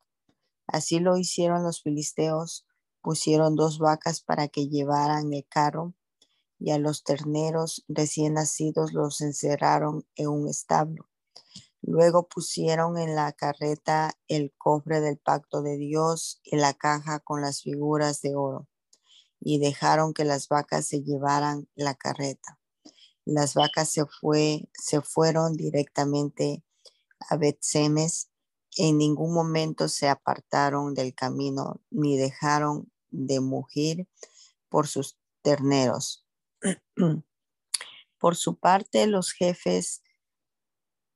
Así 0.66 1.00
lo 1.00 1.16
hicieron 1.16 1.62
los 1.62 1.80
filisteos, 1.80 2.66
pusieron 3.00 3.56
dos 3.56 3.78
vacas 3.78 4.20
para 4.20 4.48
que 4.48 4.68
llevaran 4.68 5.32
el 5.32 5.46
carro 5.48 5.94
y 6.58 6.70
a 6.70 6.78
los 6.78 7.04
terneros 7.04 7.84
recién 7.88 8.34
nacidos 8.34 8.92
los 8.92 9.20
encerraron 9.20 10.06
en 10.16 10.28
un 10.28 10.48
establo. 10.48 11.08
Luego 11.82 12.28
pusieron 12.28 12.98
en 12.98 13.14
la 13.14 13.32
carreta 13.32 14.18
el 14.26 14.52
cofre 14.58 15.00
del 15.00 15.18
pacto 15.18 15.62
de 15.62 15.76
Dios 15.76 16.40
y 16.42 16.56
la 16.56 16.74
caja 16.74 17.20
con 17.20 17.40
las 17.40 17.62
figuras 17.62 18.20
de 18.20 18.34
oro 18.34 18.66
y 19.40 19.58
dejaron 19.58 20.12
que 20.12 20.24
las 20.24 20.48
vacas 20.48 20.86
se 20.86 21.02
llevaran 21.02 21.68
la 21.74 21.94
carreta. 21.94 22.58
Las 23.24 23.54
vacas 23.54 23.90
se, 23.90 24.04
fue, 24.06 24.68
se 24.72 25.00
fueron 25.00 25.54
directamente 25.54 26.64
a 27.28 27.36
Betsemes. 27.36 28.30
En 28.76 28.98
ningún 28.98 29.32
momento 29.32 29.88
se 29.88 30.08
apartaron 30.08 30.94
del 30.94 31.14
camino 31.14 31.80
ni 31.90 32.16
dejaron 32.16 32.90
de 33.10 33.40
mugir 33.40 34.08
por 34.68 34.86
sus 34.86 35.18
terneros. 35.42 36.27
Por 38.18 38.36
su 38.36 38.58
parte, 38.58 39.06
los 39.06 39.32
jefes 39.32 40.02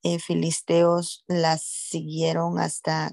eh, 0.02 0.18
filisteos 0.18 1.24
las 1.26 1.62
siguieron 1.62 2.58
hasta 2.58 3.12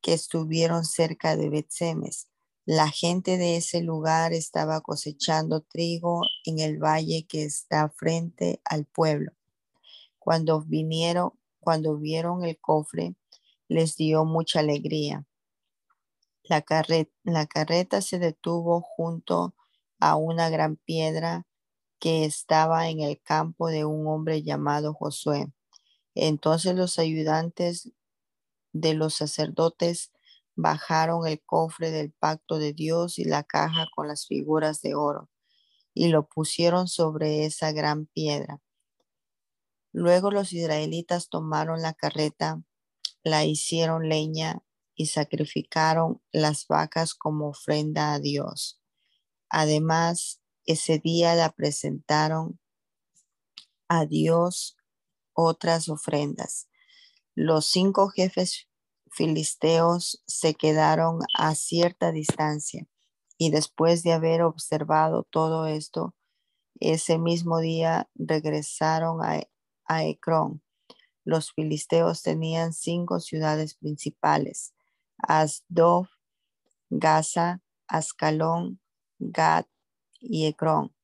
que 0.00 0.12
estuvieron 0.12 0.84
cerca 0.84 1.36
de 1.36 1.48
Betsemes. 1.48 2.28
La 2.64 2.88
gente 2.88 3.38
de 3.38 3.56
ese 3.56 3.82
lugar 3.82 4.32
estaba 4.32 4.80
cosechando 4.80 5.62
trigo 5.62 6.22
en 6.44 6.58
el 6.58 6.78
valle 6.78 7.26
que 7.28 7.44
está 7.44 7.88
frente 7.90 8.60
al 8.64 8.84
pueblo. 8.84 9.32
Cuando 10.18 10.62
vinieron, 10.62 11.32
cuando 11.58 11.98
vieron 11.98 12.44
el 12.44 12.58
cofre, 12.60 13.16
les 13.68 13.96
dio 13.96 14.24
mucha 14.24 14.60
alegría. 14.60 15.26
La, 16.44 16.64
la 17.24 17.46
carreta 17.46 18.00
se 18.02 18.18
detuvo 18.18 18.80
junto 18.80 19.54
a 19.98 20.16
una 20.16 20.50
gran 20.50 20.76
piedra 20.76 21.46
que 22.02 22.24
estaba 22.24 22.88
en 22.88 22.98
el 22.98 23.22
campo 23.22 23.68
de 23.68 23.84
un 23.84 24.08
hombre 24.08 24.42
llamado 24.42 24.92
Josué. 24.92 25.52
Entonces 26.16 26.74
los 26.74 26.98
ayudantes 26.98 27.92
de 28.72 28.94
los 28.94 29.14
sacerdotes 29.14 30.10
bajaron 30.56 31.28
el 31.28 31.40
cofre 31.40 31.92
del 31.92 32.10
pacto 32.10 32.58
de 32.58 32.72
Dios 32.72 33.20
y 33.20 33.24
la 33.24 33.44
caja 33.44 33.86
con 33.94 34.08
las 34.08 34.26
figuras 34.26 34.82
de 34.82 34.96
oro 34.96 35.30
y 35.94 36.08
lo 36.08 36.26
pusieron 36.26 36.88
sobre 36.88 37.44
esa 37.44 37.70
gran 37.70 38.06
piedra. 38.06 38.60
Luego 39.92 40.32
los 40.32 40.52
israelitas 40.52 41.28
tomaron 41.28 41.82
la 41.82 41.94
carreta, 41.94 42.64
la 43.22 43.44
hicieron 43.44 44.08
leña 44.08 44.58
y 44.96 45.06
sacrificaron 45.06 46.20
las 46.32 46.66
vacas 46.66 47.14
como 47.14 47.50
ofrenda 47.50 48.12
a 48.12 48.18
Dios. 48.18 48.80
Además, 49.48 50.41
ese 50.66 50.98
día 50.98 51.34
la 51.34 51.50
presentaron 51.50 52.58
a 53.88 54.06
Dios 54.06 54.76
otras 55.34 55.88
ofrendas. 55.88 56.68
Los 57.34 57.66
cinco 57.66 58.08
jefes 58.08 58.68
filisteos 59.10 60.22
se 60.26 60.54
quedaron 60.54 61.20
a 61.36 61.54
cierta 61.54 62.12
distancia 62.12 62.86
y 63.38 63.50
después 63.50 64.02
de 64.02 64.12
haber 64.12 64.42
observado 64.42 65.24
todo 65.24 65.66
esto, 65.66 66.14
ese 66.80 67.18
mismo 67.18 67.58
día 67.58 68.08
regresaron 68.14 69.22
a, 69.22 69.42
a 69.86 70.04
Ecrón. 70.04 70.62
Los 71.24 71.52
filisteos 71.52 72.22
tenían 72.22 72.72
cinco 72.72 73.20
ciudades 73.20 73.74
principales, 73.74 74.74
Asdod, 75.18 76.06
Gaza, 76.90 77.62
Ascalón, 77.86 78.80
Gad 79.18 79.66
y 80.22 80.46
Ecrón. 80.46 80.94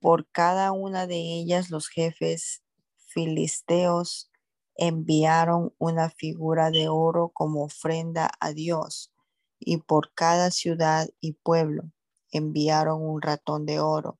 Por 0.00 0.28
cada 0.30 0.72
una 0.72 1.06
de 1.06 1.16
ellas 1.16 1.70
los 1.70 1.88
jefes 1.88 2.62
filisteos 2.96 4.30
enviaron 4.76 5.74
una 5.78 6.10
figura 6.10 6.70
de 6.70 6.88
oro 6.88 7.30
como 7.30 7.64
ofrenda 7.64 8.30
a 8.40 8.52
Dios 8.52 9.12
y 9.58 9.78
por 9.78 10.12
cada 10.14 10.50
ciudad 10.50 11.08
y 11.20 11.32
pueblo 11.32 11.84
enviaron 12.30 13.02
un 13.02 13.22
ratón 13.22 13.64
de 13.66 13.80
oro. 13.80 14.18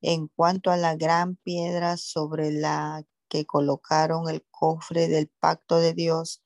En 0.00 0.28
cuanto 0.28 0.70
a 0.70 0.76
la 0.76 0.96
gran 0.96 1.36
piedra 1.36 1.96
sobre 1.96 2.50
la 2.50 3.04
que 3.28 3.44
colocaron 3.46 4.28
el 4.28 4.44
cofre 4.50 5.08
del 5.08 5.28
pacto 5.28 5.78
de 5.78 5.94
Dios, 5.94 6.42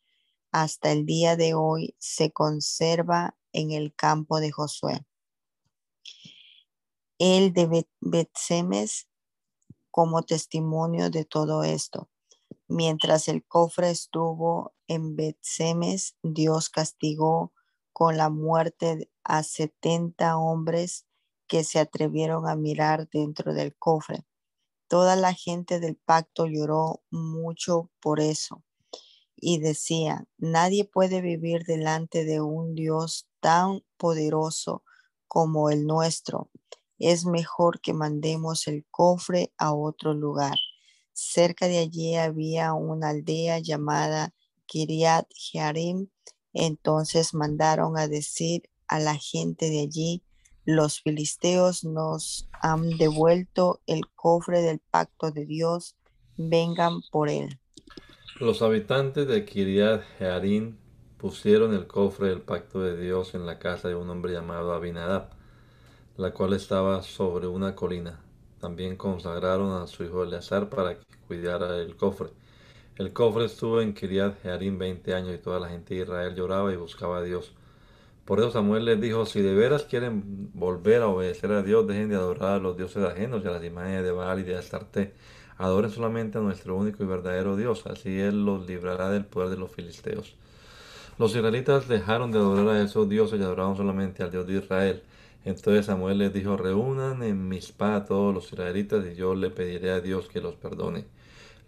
hasta 0.50 0.92
el 0.92 1.06
día 1.06 1.36
de 1.36 1.54
hoy 1.54 1.94
se 1.98 2.32
conserva 2.32 3.36
en 3.52 3.70
el 3.70 3.94
campo 3.94 4.40
de 4.40 4.50
Josué 4.50 5.06
el 7.18 7.52
de 7.52 7.86
Betsemes 8.00 9.08
como 9.90 10.22
testimonio 10.22 11.10
de 11.10 11.24
todo 11.24 11.64
esto. 11.64 12.10
Mientras 12.68 13.28
el 13.28 13.44
cofre 13.44 13.90
estuvo 13.90 14.74
en 14.88 15.16
Betsemes, 15.16 16.16
Dios 16.22 16.68
castigó 16.68 17.52
con 17.92 18.16
la 18.16 18.28
muerte 18.28 19.10
a 19.24 19.42
setenta 19.42 20.36
hombres 20.36 21.06
que 21.46 21.64
se 21.64 21.78
atrevieron 21.78 22.46
a 22.48 22.56
mirar 22.56 23.08
dentro 23.08 23.54
del 23.54 23.74
cofre. 23.76 24.26
Toda 24.88 25.16
la 25.16 25.32
gente 25.32 25.80
del 25.80 25.96
pacto 25.96 26.46
lloró 26.46 27.02
mucho 27.10 27.90
por 28.00 28.20
eso 28.20 28.62
y 29.36 29.58
decía, 29.58 30.26
nadie 30.38 30.84
puede 30.84 31.20
vivir 31.20 31.64
delante 31.64 32.24
de 32.24 32.40
un 32.40 32.74
Dios 32.74 33.28
tan 33.40 33.82
poderoso 33.96 34.82
como 35.28 35.70
el 35.70 35.86
nuestro 35.86 36.50
es 36.98 37.26
mejor 37.26 37.80
que 37.80 37.92
mandemos 37.92 38.66
el 38.68 38.84
cofre 38.90 39.52
a 39.58 39.72
otro 39.74 40.14
lugar. 40.14 40.56
Cerca 41.12 41.68
de 41.68 41.78
allí 41.78 42.14
había 42.16 42.74
una 42.74 43.10
aldea 43.10 43.58
llamada 43.58 44.34
Kiriat 44.66 45.26
Jearim. 45.34 46.08
Entonces 46.52 47.34
mandaron 47.34 47.98
a 47.98 48.08
decir 48.08 48.62
a 48.88 48.98
la 48.98 49.16
gente 49.16 49.68
de 49.68 49.80
allí, 49.80 50.22
los 50.64 51.00
filisteos 51.00 51.84
nos 51.84 52.48
han 52.60 52.90
devuelto 52.98 53.80
el 53.86 54.02
cofre 54.14 54.62
del 54.62 54.80
pacto 54.80 55.30
de 55.30 55.46
Dios, 55.46 55.96
vengan 56.36 57.02
por 57.12 57.28
él. 57.28 57.60
Los 58.40 58.62
habitantes 58.62 59.28
de 59.28 59.44
Kiriat 59.44 60.02
Jearim 60.18 60.76
pusieron 61.18 61.72
el 61.72 61.86
cofre 61.86 62.28
del 62.28 62.42
pacto 62.42 62.80
de 62.80 63.00
Dios 63.00 63.34
en 63.34 63.46
la 63.46 63.58
casa 63.58 63.88
de 63.88 63.94
un 63.94 64.10
hombre 64.10 64.32
llamado 64.32 64.72
Abinadab, 64.72 65.35
la 66.16 66.32
cual 66.32 66.54
estaba 66.54 67.02
sobre 67.02 67.46
una 67.46 67.74
colina. 67.74 68.20
También 68.60 68.96
consagraron 68.96 69.82
a 69.82 69.86
su 69.86 70.04
hijo 70.04 70.22
Eleazar 70.22 70.68
para 70.70 70.98
que 70.98 71.04
cuidara 71.26 71.76
el 71.78 71.96
cofre. 71.96 72.30
El 72.96 73.12
cofre 73.12 73.44
estuvo 73.44 73.80
en 73.82 73.92
Kiriat 73.92 74.42
Jearim 74.42 74.78
20 74.78 75.14
años 75.14 75.34
y 75.34 75.38
toda 75.38 75.60
la 75.60 75.68
gente 75.68 75.94
de 75.94 76.02
Israel 76.02 76.34
lloraba 76.34 76.72
y 76.72 76.76
buscaba 76.76 77.18
a 77.18 77.22
Dios. 77.22 77.52
Por 78.24 78.40
eso 78.40 78.50
Samuel 78.50 78.86
les 78.86 79.00
dijo, 79.00 79.26
si 79.26 79.42
de 79.42 79.54
veras 79.54 79.84
quieren 79.84 80.50
volver 80.54 81.02
a 81.02 81.08
obedecer 81.08 81.52
a 81.52 81.62
Dios, 81.62 81.86
dejen 81.86 82.08
de 82.08 82.16
adorar 82.16 82.54
a 82.54 82.58
los 82.58 82.76
dioses 82.76 83.04
ajenos 83.04 83.44
y 83.44 83.48
a 83.48 83.52
las 83.52 83.64
imágenes 83.64 84.02
de 84.02 84.10
Baal 84.10 84.40
y 84.40 84.42
de 84.42 84.56
Astarte. 84.56 85.14
Adoren 85.58 85.90
solamente 85.90 86.38
a 86.38 86.40
nuestro 86.40 86.76
único 86.76 87.04
y 87.04 87.06
verdadero 87.06 87.56
Dios, 87.56 87.86
así 87.86 88.18
Él 88.18 88.44
los 88.44 88.66
librará 88.66 89.10
del 89.10 89.26
poder 89.26 89.50
de 89.50 89.58
los 89.58 89.70
filisteos. 89.70 90.34
Los 91.18 91.34
israelitas 91.36 91.88
dejaron 91.88 92.32
de 92.32 92.38
adorar 92.38 92.76
a 92.76 92.82
esos 92.82 93.08
dioses 93.08 93.40
y 93.40 93.42
adoraron 93.42 93.76
solamente 93.76 94.22
al 94.22 94.30
Dios 94.30 94.46
de 94.46 94.54
Israel. 94.58 95.02
Entonces 95.46 95.86
Samuel 95.86 96.18
les 96.18 96.32
dijo, 96.32 96.56
reúnan 96.56 97.22
en 97.22 97.48
Mizpah 97.48 97.94
a 97.94 98.04
todos 98.04 98.34
los 98.34 98.52
israelitas 98.52 99.06
y 99.06 99.14
yo 99.14 99.36
le 99.36 99.48
pediré 99.48 99.92
a 99.92 100.00
Dios 100.00 100.26
que 100.28 100.40
los 100.40 100.56
perdone. 100.56 101.04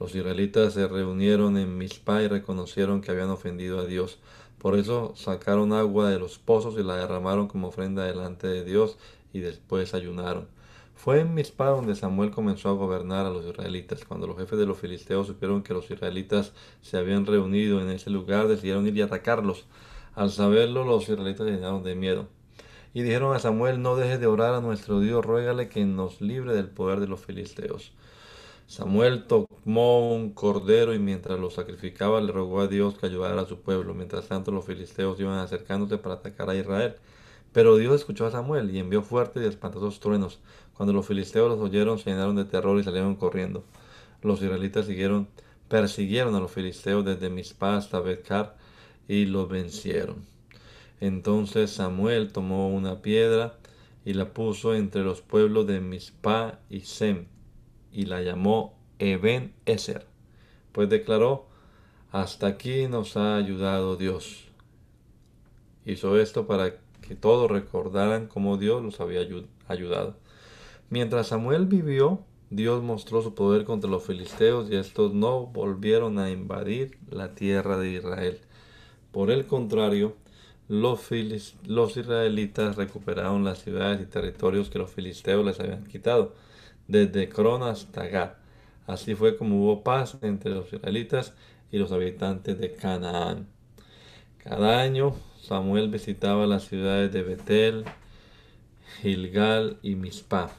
Los 0.01 0.17
israelitas 0.17 0.75
se 0.75 0.89
reunieron 0.89 1.57
en 1.57 1.79
Mizpah 1.79 2.25
y 2.25 2.27
reconocieron 2.27 3.01
que 3.01 3.13
habían 3.13 3.31
ofendido 3.31 3.79
a 3.79 3.87
Dios. 3.87 4.19
Por 4.59 4.77
eso 4.77 5.13
sacaron 5.15 5.73
agua 5.73 6.11
de 6.11 6.19
los 6.19 6.41
pozos 6.41 6.75
y 6.77 6.83
la 6.83 6.97
derramaron 6.97 7.47
como 7.47 7.69
ofrenda 7.69 8.05
delante 8.05 8.49
de 8.49 8.65
Dios 8.65 8.99
y 9.33 9.39
después 9.39 9.95
ayunaron. 9.95 10.49
Fue 10.97 11.21
en 11.21 11.33
Mizpah 11.35 11.71
donde 11.71 11.95
Samuel 11.95 12.33
comenzó 12.33 12.71
a 12.71 12.73
gobernar 12.73 13.27
a 13.27 13.31
los 13.31 13.47
israelitas. 13.47 14.05
Cuando 14.05 14.27
los 14.27 14.39
jefes 14.39 14.59
de 14.59 14.67
los 14.67 14.79
filisteos 14.79 15.29
supieron 15.29 15.63
que 15.63 15.75
los 15.75 15.89
israelitas 15.89 16.53
se 16.83 16.97
habían 16.97 17.27
reunido 17.27 17.81
en 17.81 17.91
ese 17.91 18.11
lugar, 18.11 18.49
decidieron 18.49 18.89
ir 18.89 18.97
y 18.97 19.03
atacarlos. 19.03 19.67
Al 20.17 20.33
saberlo, 20.33 20.83
los 20.83 21.09
israelitas 21.09 21.47
llenaron 21.47 21.85
de 21.85 21.95
miedo. 21.95 22.38
Y 22.95 23.03
dijeron 23.03 23.35
a 23.35 23.39
Samuel, 23.39 23.83
no 23.83 23.97
dejes 23.97 24.21
de 24.21 24.27
orar 24.27 24.55
a 24.55 24.61
nuestro 24.61 25.01
Dios, 25.01 25.25
ruégale 25.25 25.69
que 25.69 25.85
nos 25.85 26.21
libre 26.21 26.55
del 26.55 26.69
poder 26.69 27.01
de 27.01 27.09
los 27.09 27.21
filisteos. 27.21 27.93
Samuel 28.69 29.25
tomó 29.27 30.15
un 30.15 30.35
cordero 30.35 30.93
y 30.93 30.99
mientras 30.99 31.41
lo 31.41 31.49
sacrificaba 31.51 32.21
le 32.21 32.33
rogó 32.33 32.61
a 32.61 32.67
Dios 32.67 32.99
que 32.99 33.07
ayudara 33.07 33.41
a 33.41 33.47
su 33.47 33.61
pueblo. 33.61 33.95
Mientras 33.95 34.29
tanto 34.29 34.51
los 34.51 34.67
filisteos 34.67 35.19
iban 35.21 35.39
acercándose 35.39 35.97
para 35.97 36.17
atacar 36.17 36.51
a 36.51 36.55
Israel. 36.55 36.97
Pero 37.53 37.77
Dios 37.77 37.95
escuchó 37.95 38.27
a 38.27 38.31
Samuel 38.31 38.71
y 38.71 38.79
envió 38.79 39.03
fuertes 39.03 39.43
y 39.43 39.47
espantosos 39.47 40.01
truenos. 40.01 40.39
Cuando 40.75 40.93
los 40.93 41.07
filisteos 41.07 41.49
los 41.49 41.61
oyeron 41.61 41.99
se 41.99 42.11
llenaron 42.11 42.37
de 42.37 42.45
terror 42.45 42.79
y 42.79 42.85
salieron 42.85 43.17
corriendo. 43.17 43.65
Los 44.23 44.43
israelitas 44.43 44.85
siguieron, 44.87 45.29
persiguieron 45.69 46.35
a 46.35 46.41
los 46.41 46.53
filisteos 46.53 47.05
desde 47.07 47.31
Mizpah 47.31 47.79
hasta 47.79 48.01
Betcar 48.01 48.57
y 49.09 49.25
los 49.25 49.49
vencieron. 49.49 50.27
Entonces 51.01 51.71
Samuel 51.71 52.33
tomó 52.33 52.69
una 52.69 53.03
piedra 53.03 53.59
y 54.05 54.15
la 54.15 54.33
puso 54.33 54.75
entre 54.75 55.03
los 55.03 55.21
pueblos 55.23 55.67
de 55.67 55.81
Mizpah 55.81 56.59
y 56.71 56.81
Sem 56.81 57.27
y 57.93 58.07
la 58.07 58.23
llamó 58.23 58.79
Eben 58.99 59.55
Eser, 59.65 60.07
pues 60.73 60.89
declaró, 60.89 61.47
hasta 62.11 62.47
aquí 62.47 62.89
nos 62.89 63.17
ha 63.17 63.37
ayudado 63.37 63.97
Dios. 63.97 64.49
Hizo 65.85 66.19
esto 66.19 66.47
para 66.47 66.75
que 67.01 67.15
todos 67.15 67.51
recordaran 67.51 68.27
cómo 68.27 68.57
Dios 68.57 68.83
los 68.83 69.01
había 69.01 69.21
ayudado. 69.69 70.17
Mientras 70.91 71.29
Samuel 71.29 71.67
vivió, 71.67 72.21
Dios 72.51 72.83
mostró 72.83 73.23
su 73.23 73.35
poder 73.35 73.65
contra 73.65 73.91
los 73.91 74.05
filisteos 74.05 74.71
y 74.71 74.77
estos 74.77 75.13
no 75.13 75.47
volvieron 75.47 76.19
a 76.19 76.31
invadir 76.31 76.99
la 77.11 77.35
tierra 77.35 77.77
de 77.77 77.91
Israel. 77.91 78.41
Por 79.13 79.31
el 79.31 79.47
contrario, 79.47 80.17
los, 80.69 81.11
los 81.67 81.97
israelitas 81.97 82.77
recuperaron 82.77 83.45
las 83.45 83.63
ciudades 83.63 84.01
y 84.03 84.07
territorios 84.07 84.71
que 84.71 84.79
los 84.79 84.91
filisteos 84.91 85.45
les 85.45 85.59
habían 85.61 85.85
quitado 85.85 86.35
desde 86.87 87.29
Cron 87.29 87.63
hasta 87.63 88.07
Gad. 88.07 88.33
Así 88.87 89.15
fue 89.15 89.37
como 89.37 89.63
hubo 89.63 89.83
paz 89.83 90.19
entre 90.23 90.53
los 90.53 90.73
israelitas 90.73 91.35
y 91.71 91.79
los 91.79 91.93
habitantes 91.93 92.59
de 92.59 92.73
Canaán. 92.73 93.47
Cada 94.39 94.81
año 94.81 95.15
Samuel 95.43 95.89
visitaba 95.89 96.47
las 96.47 96.65
ciudades 96.65 97.13
de 97.13 97.23
Betel, 97.23 97.85
Gilgal 99.01 99.79
y 99.83 99.95
Mizpah. 99.95 100.51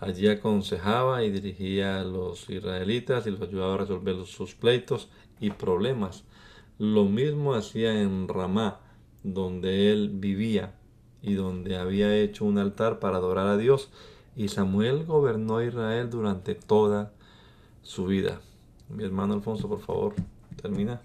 Allí 0.00 0.28
aconsejaba 0.28 1.24
y 1.24 1.30
dirigía 1.30 2.00
a 2.00 2.04
los 2.04 2.50
israelitas 2.50 3.26
y 3.26 3.30
los 3.30 3.40
ayudaba 3.40 3.74
a 3.74 3.78
resolver 3.78 4.26
sus 4.26 4.54
pleitos 4.54 5.08
y 5.40 5.50
problemas. 5.50 6.24
Lo 6.78 7.04
mismo 7.04 7.54
hacía 7.54 8.00
en 8.02 8.28
Ramá, 8.28 8.80
donde 9.34 9.92
él 9.92 10.10
vivía 10.14 10.74
y 11.20 11.34
donde 11.34 11.76
había 11.76 12.14
hecho 12.16 12.44
un 12.44 12.58
altar 12.58 13.00
para 13.00 13.16
adorar 13.16 13.48
a 13.48 13.56
Dios 13.56 13.90
y 14.36 14.48
Samuel 14.48 15.04
gobernó 15.04 15.56
a 15.56 15.64
Israel 15.64 16.10
durante 16.10 16.54
toda 16.54 17.12
su 17.82 18.06
vida. 18.06 18.40
Mi 18.88 19.02
hermano 19.02 19.34
Alfonso, 19.34 19.68
por 19.68 19.80
favor, 19.80 20.14
termina. 20.60 21.00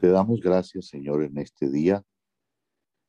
Te 0.00 0.08
damos 0.08 0.40
gracias, 0.40 0.88
Señor, 0.88 1.22
en 1.22 1.38
este 1.38 1.70
día 1.70 2.04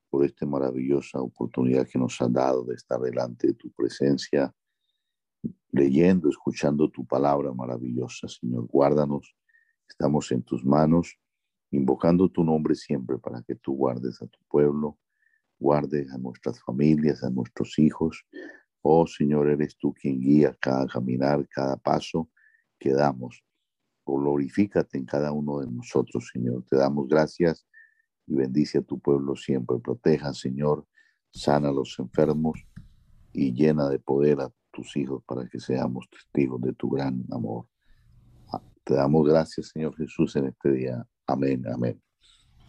por 0.10 0.26
esta 0.26 0.46
maravillosa 0.46 1.22
oportunidad 1.22 1.88
que 1.88 1.98
nos 1.98 2.22
has 2.22 2.32
dado 2.32 2.64
de 2.64 2.76
estar 2.76 3.00
delante 3.00 3.48
de 3.48 3.54
tu 3.54 3.72
presencia, 3.72 4.54
leyendo, 5.72 6.30
escuchando 6.30 6.90
tu 6.90 7.06
palabra 7.06 7.54
maravillosa, 7.54 8.28
Señor. 8.28 8.68
Guárdanos, 8.68 9.36
estamos 9.88 10.32
en 10.32 10.44
tus 10.44 10.64
manos, 10.66 11.18
invocando 11.72 12.30
tu 12.30 12.44
nombre 12.44 12.76
siempre 12.76 13.18
para 13.18 13.42
que 13.42 13.56
tú 13.56 13.76
guardes 13.76 14.22
a 14.22 14.28
tu 14.28 14.40
pueblo 14.48 14.98
guarde 15.62 16.08
a 16.12 16.18
nuestras 16.18 16.60
familias, 16.60 17.24
a 17.24 17.30
nuestros 17.30 17.78
hijos. 17.78 18.26
Oh 18.82 19.06
Señor, 19.06 19.48
eres 19.48 19.78
tú 19.78 19.94
quien 19.94 20.20
guía 20.20 20.58
cada 20.60 20.88
caminar, 20.88 21.48
cada 21.48 21.78
paso 21.78 22.30
que 22.80 22.92
damos. 22.92 23.44
Glorifícate 24.04 24.98
en 24.98 25.06
cada 25.06 25.32
uno 25.32 25.60
de 25.60 25.72
nosotros, 25.72 26.32
Señor. 26.34 26.66
Te 26.68 26.76
damos 26.78 27.08
gracias 27.08 27.68
y 28.26 28.34
bendice 28.34 28.80
a 28.80 28.82
tu 28.82 29.00
pueblo 29.00 29.36
siempre. 29.36 29.78
Proteja, 29.78 30.34
Señor, 30.34 30.88
sana 31.32 31.70
a 31.70 31.74
los 31.74 31.98
enfermos 32.00 32.60
y 33.32 33.54
llena 33.54 33.88
de 33.88 34.00
poder 34.00 34.42
a 34.42 34.52
tus 34.72 34.98
hijos 34.98 35.24
para 35.26 35.48
que 35.48 35.60
seamos 35.60 36.10
testigos 36.10 36.60
de 36.62 36.74
tu 36.74 36.90
gran 36.90 37.24
amor. 37.32 37.68
Te 38.84 38.96
damos 38.96 39.28
gracias, 39.28 39.68
Señor 39.68 39.96
Jesús, 39.96 40.36
en 40.36 40.48
este 40.48 40.72
día. 40.72 41.08
Amén, 41.32 41.64
amén. 41.74 42.02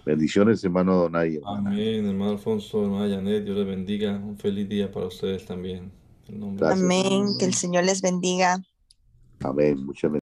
Bendiciones, 0.05 0.63
hermano 0.65 0.97
Donay. 0.97 1.41
Amén, 1.45 2.07
hermano 2.07 2.33
Alfonso, 2.33 2.85
hermano 2.85 3.13
Janet, 3.13 3.45
Dios 3.45 3.57
les 3.57 3.67
bendiga. 3.67 4.17
Un 4.17 4.37
feliz 4.37 4.69
día 4.69 4.91
para 4.91 5.07
ustedes 5.07 5.45
también. 5.45 5.91
Amén, 6.63 7.37
que 7.39 7.45
el 7.45 7.55
Señor 7.55 7.85
les 7.85 8.01
bendiga. 8.01 8.63
Amén, 9.41 9.85
muchas 9.85 10.11
bendiciones. 10.13 10.22